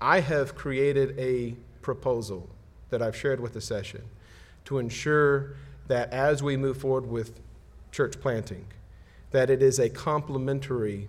I 0.00 0.20
have 0.20 0.54
created 0.54 1.18
a 1.18 1.56
proposal 1.82 2.48
that 2.92 3.02
I've 3.02 3.16
shared 3.16 3.40
with 3.40 3.54
the 3.54 3.60
session 3.60 4.02
to 4.66 4.78
ensure 4.78 5.56
that 5.88 6.12
as 6.12 6.42
we 6.42 6.56
move 6.56 6.76
forward 6.76 7.06
with 7.06 7.40
church 7.90 8.20
planting, 8.20 8.66
that 9.32 9.50
it 9.50 9.62
is 9.62 9.80
a 9.80 9.88
complementary 9.88 11.08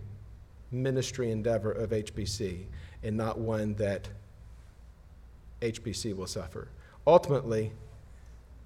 ministry 0.71 1.29
endeavor 1.29 1.71
of 1.71 1.91
HPC 1.91 2.63
and 3.03 3.15
not 3.15 3.37
one 3.37 3.75
that 3.75 4.09
HPC 5.61 6.15
will 6.15 6.25
suffer. 6.25 6.69
Ultimately, 7.05 7.71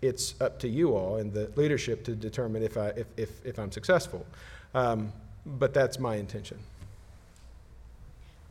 it's 0.01 0.39
up 0.39 0.59
to 0.59 0.67
you 0.67 0.95
all 0.95 1.17
and 1.17 1.33
the 1.33 1.51
leadership 1.55 2.03
to 2.05 2.15
determine 2.15 2.61
if, 2.61 2.77
I, 2.77 2.89
if, 2.89 3.07
if, 3.17 3.45
if 3.45 3.59
I'm 3.59 3.71
successful. 3.71 4.25
Um, 4.73 5.11
but 5.45 5.73
that's 5.73 5.97
my 5.97 6.15
intention. 6.15 6.59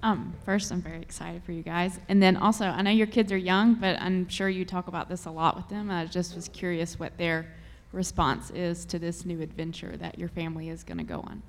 Um, 0.02 0.34
first, 0.44 0.70
I'm 0.70 0.82
very 0.82 1.00
excited 1.00 1.42
for 1.42 1.52
you 1.52 1.62
guys. 1.62 1.98
And 2.08 2.22
then 2.22 2.36
also, 2.36 2.66
I 2.66 2.82
know 2.82 2.90
your 2.90 3.06
kids 3.06 3.32
are 3.32 3.36
young, 3.36 3.74
but 3.74 4.00
I'm 4.00 4.28
sure 4.28 4.48
you 4.48 4.64
talk 4.64 4.88
about 4.88 5.08
this 5.08 5.24
a 5.24 5.30
lot 5.30 5.56
with 5.56 5.68
them. 5.68 5.90
I 5.90 6.04
just 6.06 6.34
was 6.34 6.48
curious 6.48 6.98
what 6.98 7.16
their 7.16 7.54
response 7.92 8.50
is 8.50 8.84
to 8.86 8.98
this 8.98 9.24
new 9.24 9.40
adventure 9.40 9.96
that 9.96 10.18
your 10.18 10.28
family 10.28 10.68
is 10.68 10.84
going 10.84 10.98
to 10.98 11.04
go 11.04 11.20
on. 11.20 11.42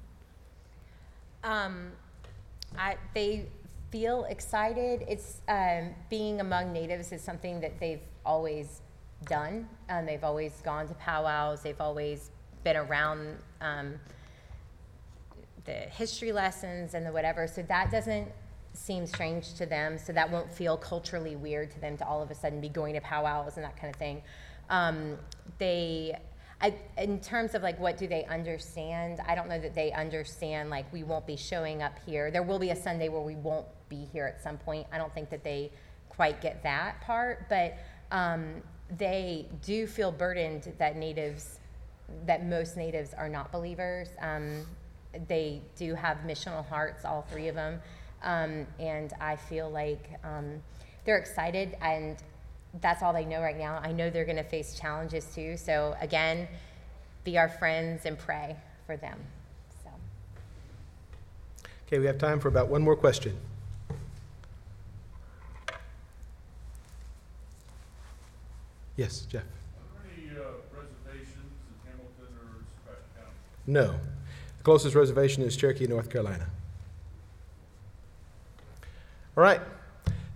Um, 1.44 1.92
I, 2.78 2.98
they 3.14 3.48
feel 3.92 4.26
excited. 4.26 5.06
It's 5.08 5.42
um, 5.48 5.94
being 6.10 6.40
among 6.40 6.74
natives 6.74 7.12
is 7.12 7.22
something 7.22 7.60
that 7.62 7.80
they've 7.80 8.02
always 8.26 8.82
done. 9.26 9.68
Um, 9.90 10.06
they've 10.06 10.24
always 10.24 10.62
gone 10.64 10.88
to 10.88 10.94
powwows. 10.96 11.62
They've 11.62 11.80
always 11.80 12.32
been 12.64 12.78
around 12.78 13.38
um, 13.62 14.00
the 15.68 15.74
history 15.74 16.32
lessons 16.32 16.96
and 16.96 17.06
the 17.06 17.12
whatever. 17.12 17.48
So 17.48 17.62
that 17.64 17.92
doesn't 17.92 18.28
seem 18.74 19.06
strange 19.06 19.54
to 19.56 19.68
them. 19.68 20.00
So 20.00 20.12
that 20.14 20.32
won't 20.32 20.52
feel 20.52 20.78
culturally 20.78 21.36
weird 21.36 21.70
to 21.72 21.80
them 21.80 21.98
to 21.98 22.08
all 22.08 22.24
of 22.24 22.32
a 22.32 22.36
sudden 22.36 22.60
be 22.60 22.70
going 22.70 22.96
to 22.96 23.02
powwows 23.02 23.58
and 23.58 23.64
that 23.64 23.78
kind 23.80 23.94
of 23.94 24.00
thing. 24.00 24.24
Um, 24.70 25.18
they 25.60 26.18
I, 26.60 26.74
in 26.98 27.20
terms 27.20 27.54
of 27.54 27.62
like 27.62 27.80
what 27.80 27.98
do 27.98 28.08
they 28.08 28.26
understand, 28.26 29.20
I 29.28 29.36
don't 29.36 29.48
know 29.48 29.60
that 29.60 29.76
they 29.76 29.92
understand 29.92 30.70
like 30.70 30.92
we 30.92 31.04
won't 31.04 31.28
be 31.28 31.36
showing 31.36 31.84
up 31.84 32.00
here. 32.06 32.32
There 32.32 32.42
will 32.42 32.58
be 32.58 32.72
a 32.72 32.76
Sunday 32.76 33.10
where 33.10 33.22
we 33.22 33.36
won't 33.36 33.68
be 33.90 34.08
here 34.12 34.26
at 34.26 34.42
some 34.42 34.58
point. 34.58 34.88
I 34.92 34.98
don't 34.98 35.14
think 35.14 35.30
that 35.30 35.44
they 35.44 35.72
quite 36.10 36.42
get 36.42 36.64
that 36.64 37.00
part, 37.02 37.48
but 37.48 37.78
um, 38.12 38.64
they 38.98 39.48
do 39.64 39.86
feel 39.86 40.12
burdened 40.12 40.74
that 40.80 40.96
natives, 40.96 41.60
that 42.26 42.44
most 42.44 42.76
natives 42.76 43.14
are 43.14 43.30
not 43.30 43.52
believers. 43.52 44.10
Um, 44.20 44.66
they 45.28 45.62
do 45.76 45.96
have 45.96 46.18
missional 46.26 46.66
hearts, 46.68 47.06
all 47.06 47.24
three 47.32 47.48
of 47.48 47.56
them, 47.56 47.82
um, 48.24 48.66
and 48.80 49.14
I 49.20 49.36
feel 49.36 49.70
like 49.70 50.10
um, 50.24 50.62
they're 51.06 51.18
excited 51.18 51.78
and 51.82 52.18
that's 52.82 53.02
all 53.02 53.14
they 53.14 53.26
know 53.26 53.42
right 53.42 53.58
now. 53.58 53.80
I 53.84 53.92
know 53.92 54.10
they're 54.10 54.26
going 54.26 54.38
to 54.38 54.44
face 54.44 54.78
challenges 54.80 55.26
too. 55.34 55.58
So 55.58 55.96
again, 56.02 56.48
be 57.24 57.38
our 57.38 57.50
friends 57.50 58.06
and 58.06 58.18
pray 58.18 58.56
for 58.86 58.98
them. 58.98 59.20
So. 59.84 59.90
Okay, 61.88 62.00
we 62.00 62.06
have 62.06 62.18
time 62.18 62.40
for 62.40 62.48
about 62.48 62.68
one 62.68 62.82
more 62.82 62.96
question. 62.96 63.38
Yes, 68.96 69.22
Jeff. 69.30 69.44
Are 69.44 70.02
there 70.02 70.12
any 70.18 70.30
uh, 70.32 70.44
reservations 70.74 71.54
in 71.68 71.92
Hamilton 71.92 72.34
or 72.42 72.64
Sequatchie 72.66 73.16
County? 73.16 73.34
No. 73.68 73.94
Closest 74.68 74.96
reservation 74.96 75.44
is 75.44 75.56
Cherokee, 75.56 75.88
North 75.88 76.10
Carolina. 76.10 76.46
All 79.38 79.42
right. 79.42 79.62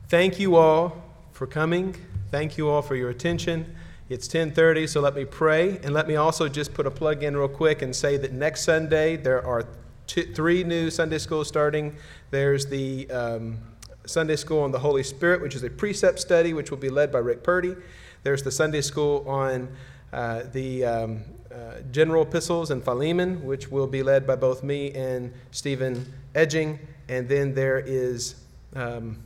Thank 0.07 0.39
you 0.39 0.55
all 0.55 1.03
for 1.33 1.45
coming. 1.45 1.97
Thank 2.31 2.57
you 2.57 2.69
all 2.69 2.81
for 2.81 2.95
your 2.95 3.09
attention. 3.09 3.75
It's 4.07 4.29
10:30, 4.29 4.87
so 4.87 5.01
let 5.01 5.15
me 5.15 5.25
pray 5.25 5.79
and 5.83 5.93
let 5.93 6.07
me 6.07 6.15
also 6.15 6.47
just 6.47 6.73
put 6.73 6.87
a 6.87 6.91
plug 6.91 7.23
in 7.23 7.35
real 7.35 7.49
quick 7.49 7.81
and 7.81 7.93
say 7.93 8.15
that 8.15 8.31
next 8.31 8.61
Sunday 8.61 9.17
there 9.17 9.45
are 9.45 9.65
two, 10.07 10.23
three 10.33 10.63
new 10.63 10.89
Sunday 10.89 11.17
schools 11.17 11.49
starting. 11.49 11.97
There's 12.29 12.67
the 12.67 13.11
um, 13.11 13.57
Sunday 14.05 14.37
school 14.37 14.61
on 14.61 14.71
the 14.71 14.79
Holy 14.79 15.03
Spirit, 15.03 15.41
which 15.41 15.55
is 15.55 15.63
a 15.63 15.69
precept 15.69 16.19
study, 16.19 16.53
which 16.53 16.71
will 16.71 16.77
be 16.77 16.89
led 16.89 17.11
by 17.11 17.19
Rick 17.19 17.43
Purdy. 17.43 17.75
There's 18.23 18.43
the 18.43 18.51
Sunday 18.51 18.79
school 18.79 19.25
on 19.27 19.67
uh, 20.13 20.43
the 20.53 20.85
um, 20.85 21.23
uh, 21.53 21.81
general 21.91 22.23
epistles 22.23 22.71
and 22.71 22.83
Philemon, 22.83 23.43
which 23.43 23.69
will 23.69 23.87
be 23.87 24.03
led 24.03 24.25
by 24.25 24.35
both 24.35 24.63
me 24.63 24.91
and 24.93 25.33
Stephen 25.51 26.11
Edging. 26.35 26.79
And 27.09 27.27
then 27.27 27.53
there 27.53 27.79
is 27.79 28.35
um, 28.75 29.17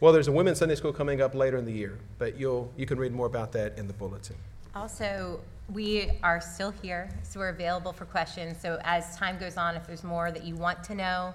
well, 0.00 0.12
there's 0.12 0.28
a 0.28 0.32
women's 0.32 0.58
Sunday 0.58 0.74
school 0.74 0.92
coming 0.92 1.22
up 1.22 1.34
later 1.34 1.56
in 1.56 1.64
the 1.64 1.72
year, 1.72 1.98
but 2.18 2.38
you'll, 2.38 2.70
you 2.76 2.84
can 2.84 2.98
read 2.98 3.12
more 3.12 3.26
about 3.26 3.50
that 3.52 3.78
in 3.78 3.86
the 3.86 3.94
bulletin. 3.94 4.36
Also, 4.74 5.40
we 5.72 6.10
are 6.22 6.38
still 6.38 6.70
here, 6.82 7.08
so 7.22 7.40
we're 7.40 7.48
available 7.48 7.92
for 7.94 8.04
questions. 8.04 8.60
So 8.60 8.78
as 8.84 9.16
time 9.16 9.38
goes 9.38 9.56
on, 9.56 9.74
if 9.74 9.86
there's 9.86 10.04
more 10.04 10.30
that 10.30 10.44
you 10.44 10.54
want 10.54 10.84
to 10.84 10.94
know, 10.94 11.34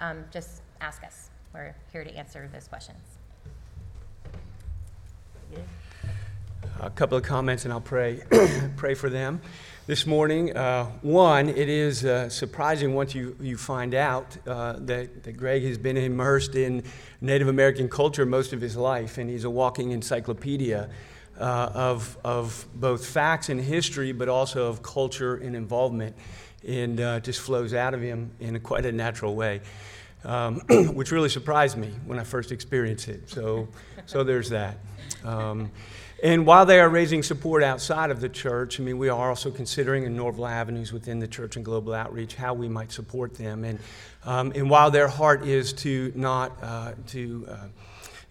um, 0.00 0.24
just 0.32 0.62
ask 0.80 1.04
us. 1.04 1.30
We're 1.54 1.74
here 1.92 2.02
to 2.02 2.12
answer 2.16 2.48
those 2.52 2.66
questions. 2.66 2.98
A 6.80 6.90
couple 6.90 7.16
of 7.18 7.24
comments, 7.24 7.64
and 7.64 7.72
I'll 7.72 7.80
pray, 7.80 8.22
pray 8.76 8.94
for 8.94 9.10
them 9.10 9.40
this 9.86 10.06
morning. 10.06 10.56
Uh, 10.56 10.84
one, 11.02 11.48
it 11.48 11.68
is 11.68 12.04
uh, 12.04 12.28
surprising 12.28 12.94
once 12.94 13.14
you, 13.14 13.36
you 13.40 13.56
find 13.56 13.94
out 13.94 14.36
uh, 14.46 14.74
that, 14.78 15.24
that 15.24 15.32
Greg 15.32 15.62
has 15.64 15.78
been 15.78 15.96
immersed 15.96 16.54
in 16.54 16.84
Native 17.20 17.48
American 17.48 17.88
culture 17.88 18.24
most 18.24 18.52
of 18.52 18.60
his 18.60 18.76
life, 18.76 19.18
and 19.18 19.28
he's 19.28 19.44
a 19.44 19.50
walking 19.50 19.90
encyclopedia 19.90 20.88
uh, 21.38 21.70
of, 21.74 22.16
of 22.24 22.66
both 22.74 23.04
facts 23.04 23.48
and 23.48 23.60
history, 23.60 24.12
but 24.12 24.28
also 24.28 24.68
of 24.68 24.82
culture 24.82 25.36
and 25.36 25.56
involvement, 25.56 26.14
and 26.66 27.00
uh, 27.00 27.20
just 27.20 27.40
flows 27.40 27.74
out 27.74 27.94
of 27.94 28.00
him 28.00 28.30
in 28.40 28.56
a, 28.56 28.60
quite 28.60 28.86
a 28.86 28.92
natural 28.92 29.34
way. 29.34 29.60
Um, 30.22 30.60
which 30.94 31.12
really 31.12 31.30
surprised 31.30 31.78
me 31.78 31.88
when 32.04 32.18
I 32.18 32.24
first 32.24 32.52
experienced 32.52 33.08
it. 33.08 33.30
So, 33.30 33.68
so 34.04 34.22
there's 34.22 34.50
that. 34.50 34.76
Um, 35.24 35.70
and 36.22 36.46
while 36.46 36.66
they 36.66 36.80
are 36.80 36.88
raising 36.88 37.22
support 37.22 37.62
outside 37.62 38.10
of 38.10 38.20
the 38.20 38.28
church, 38.28 38.78
I 38.78 38.82
mean, 38.82 38.98
we 38.98 39.08
are 39.08 39.28
also 39.30 39.50
considering 39.50 40.04
in 40.04 40.16
Norval 40.16 40.46
avenues 40.46 40.92
within 40.92 41.18
the 41.18 41.28
church 41.28 41.56
and 41.56 41.64
global 41.64 41.94
outreach 41.94 42.34
how 42.34 42.54
we 42.54 42.68
might 42.68 42.92
support 42.92 43.34
them. 43.34 43.64
And, 43.64 43.78
um, 44.24 44.52
and 44.54 44.68
while 44.68 44.90
their 44.90 45.08
heart 45.08 45.46
is 45.46 45.72
to 45.74 46.12
not 46.14 46.58
uh, 46.62 46.92
to 47.08 47.46
uh, 47.48 47.56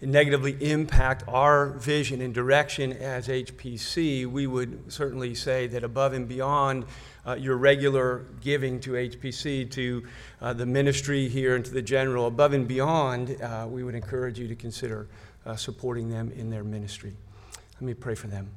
negatively 0.01 0.55
impact 0.61 1.23
our 1.27 1.67
vision 1.71 2.21
and 2.21 2.33
direction 2.33 2.93
as 2.93 3.27
HPC, 3.27 4.25
we 4.25 4.47
would 4.47 4.91
certainly 4.91 5.35
say 5.35 5.67
that 5.67 5.83
above 5.83 6.13
and 6.13 6.27
beyond 6.27 6.85
uh, 7.25 7.33
your 7.33 7.57
regular 7.57 8.25
giving 8.41 8.79
to 8.79 8.91
HPC, 8.91 9.69
to 9.71 10.03
uh, 10.41 10.53
the 10.53 10.65
ministry 10.65 11.27
here, 11.27 11.55
and 11.55 11.65
to 11.65 11.71
the 11.71 11.81
general, 11.81 12.27
above 12.27 12.53
and 12.53 12.67
beyond, 12.67 13.41
uh, 13.41 13.67
we 13.69 13.83
would 13.83 13.95
encourage 13.95 14.39
you 14.39 14.47
to 14.47 14.55
consider 14.55 15.07
uh, 15.45 15.55
supporting 15.55 16.09
them 16.09 16.31
in 16.31 16.49
their 16.49 16.63
ministry. 16.63 17.13
Let 17.79 17.85
me 17.85 17.93
pray 17.93 18.15
for 18.15 18.27
them. 18.27 18.49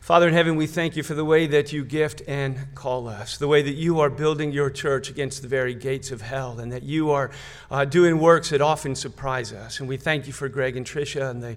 Father 0.00 0.26
in 0.26 0.34
heaven, 0.34 0.56
we 0.56 0.66
thank 0.66 0.96
you 0.96 1.04
for 1.04 1.14
the 1.14 1.24
way 1.24 1.46
that 1.46 1.72
you 1.72 1.84
gift 1.84 2.22
and 2.26 2.74
call 2.74 3.06
us, 3.06 3.38
the 3.38 3.46
way 3.46 3.62
that 3.62 3.74
you 3.74 4.00
are 4.00 4.10
building 4.10 4.50
your 4.50 4.68
church 4.68 5.10
against 5.10 5.42
the 5.42 5.48
very 5.48 5.74
gates 5.74 6.10
of 6.10 6.22
hell, 6.22 6.58
and 6.58 6.72
that 6.72 6.82
you 6.82 7.10
are 7.10 7.30
uh, 7.70 7.84
doing 7.84 8.18
works 8.18 8.50
that 8.50 8.60
often 8.60 8.96
surprise 8.96 9.52
us. 9.52 9.78
And 9.78 9.88
we 9.88 9.96
thank 9.96 10.26
you 10.26 10.32
for 10.32 10.48
Greg 10.48 10.76
and 10.76 10.84
Tricia 10.84 11.30
and 11.30 11.40
the 11.40 11.56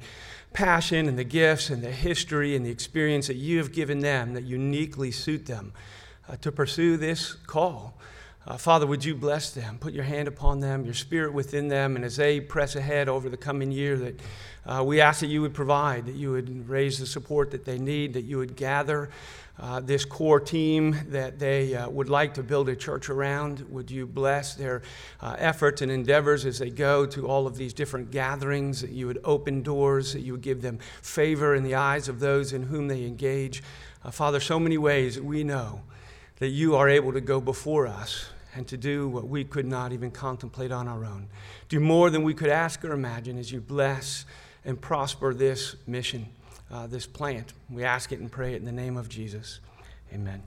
passion 0.53 1.07
and 1.07 1.17
the 1.17 1.23
gifts 1.23 1.71
and 1.71 1.81
the 1.81 1.89
history 1.89 2.55
and 2.55 2.63
the 2.63 2.69
experience 2.69 3.25
that 3.25 3.37
you 3.37 3.57
have 3.57 3.71
given 3.71 4.01
them 4.01 4.35
that 4.35 4.43
uniquely 4.43 5.09
suit 5.09 5.47
them 5.47 5.73
uh, 6.29 6.35
to 6.35 6.51
pursue 6.51 6.97
this 6.97 7.33
call. 7.33 7.97
Uh, 8.47 8.57
Father, 8.57 8.87
would 8.87 9.05
you 9.05 9.13
bless 9.13 9.51
them? 9.51 9.77
Put 9.77 9.93
your 9.93 10.03
hand 10.03 10.27
upon 10.27 10.61
them, 10.61 10.83
your 10.83 10.95
spirit 10.95 11.31
within 11.31 11.67
them, 11.67 11.95
and 11.95 12.03
as 12.03 12.15
they 12.15 12.39
press 12.39 12.75
ahead 12.75 13.07
over 13.07 13.29
the 13.29 13.37
coming 13.37 13.71
year, 13.71 13.95
that 13.97 14.19
uh, 14.65 14.83
we 14.83 14.99
ask 14.99 15.19
that 15.19 15.27
you 15.27 15.41
would 15.41 15.53
provide, 15.53 16.07
that 16.07 16.15
you 16.15 16.31
would 16.31 16.67
raise 16.67 16.97
the 16.97 17.05
support 17.05 17.51
that 17.51 17.65
they 17.65 17.77
need, 17.77 18.13
that 18.13 18.23
you 18.23 18.39
would 18.39 18.55
gather 18.55 19.11
uh, 19.59 19.79
this 19.79 20.05
core 20.05 20.39
team 20.39 20.97
that 21.09 21.37
they 21.37 21.75
uh, 21.75 21.87
would 21.87 22.09
like 22.09 22.33
to 22.33 22.41
build 22.41 22.67
a 22.67 22.75
church 22.75 23.09
around. 23.09 23.59
Would 23.69 23.91
you 23.91 24.07
bless 24.07 24.55
their 24.55 24.81
uh, 25.21 25.35
efforts 25.37 25.83
and 25.83 25.91
endeavors 25.91 26.43
as 26.43 26.57
they 26.57 26.71
go 26.71 27.05
to 27.05 27.27
all 27.27 27.45
of 27.45 27.57
these 27.57 27.73
different 27.73 28.09
gatherings, 28.09 28.81
that 28.81 28.89
you 28.89 29.05
would 29.05 29.21
open 29.23 29.61
doors, 29.61 30.13
that 30.13 30.21
you 30.21 30.31
would 30.31 30.41
give 30.41 30.63
them 30.63 30.79
favor 31.03 31.53
in 31.53 31.63
the 31.63 31.75
eyes 31.75 32.09
of 32.09 32.19
those 32.19 32.53
in 32.53 32.63
whom 32.63 32.87
they 32.87 33.05
engage. 33.05 33.61
Uh, 34.03 34.09
Father, 34.09 34.39
so 34.39 34.59
many 34.59 34.79
ways 34.79 35.21
we 35.21 35.43
know 35.43 35.81
that 36.41 36.49
you 36.49 36.75
are 36.75 36.89
able 36.89 37.13
to 37.13 37.21
go 37.21 37.39
before 37.39 37.85
us 37.85 38.31
and 38.55 38.67
to 38.67 38.75
do 38.75 39.07
what 39.07 39.27
we 39.27 39.43
could 39.43 39.67
not 39.67 39.91
even 39.91 40.09
contemplate 40.09 40.71
on 40.71 40.87
our 40.87 41.05
own. 41.05 41.27
Do 41.69 41.79
more 41.79 42.09
than 42.09 42.23
we 42.23 42.33
could 42.33 42.49
ask 42.49 42.83
or 42.83 42.93
imagine 42.93 43.37
as 43.37 43.51
you 43.51 43.61
bless 43.61 44.25
and 44.65 44.81
prosper 44.81 45.35
this 45.35 45.75
mission, 45.85 46.27
uh, 46.71 46.87
this 46.87 47.05
plant. 47.05 47.53
We 47.69 47.83
ask 47.83 48.11
it 48.11 48.19
and 48.19 48.31
pray 48.31 48.55
it 48.55 48.55
in 48.55 48.65
the 48.65 48.71
name 48.71 48.97
of 48.97 49.07
Jesus. 49.07 49.59
Amen. 50.11 50.41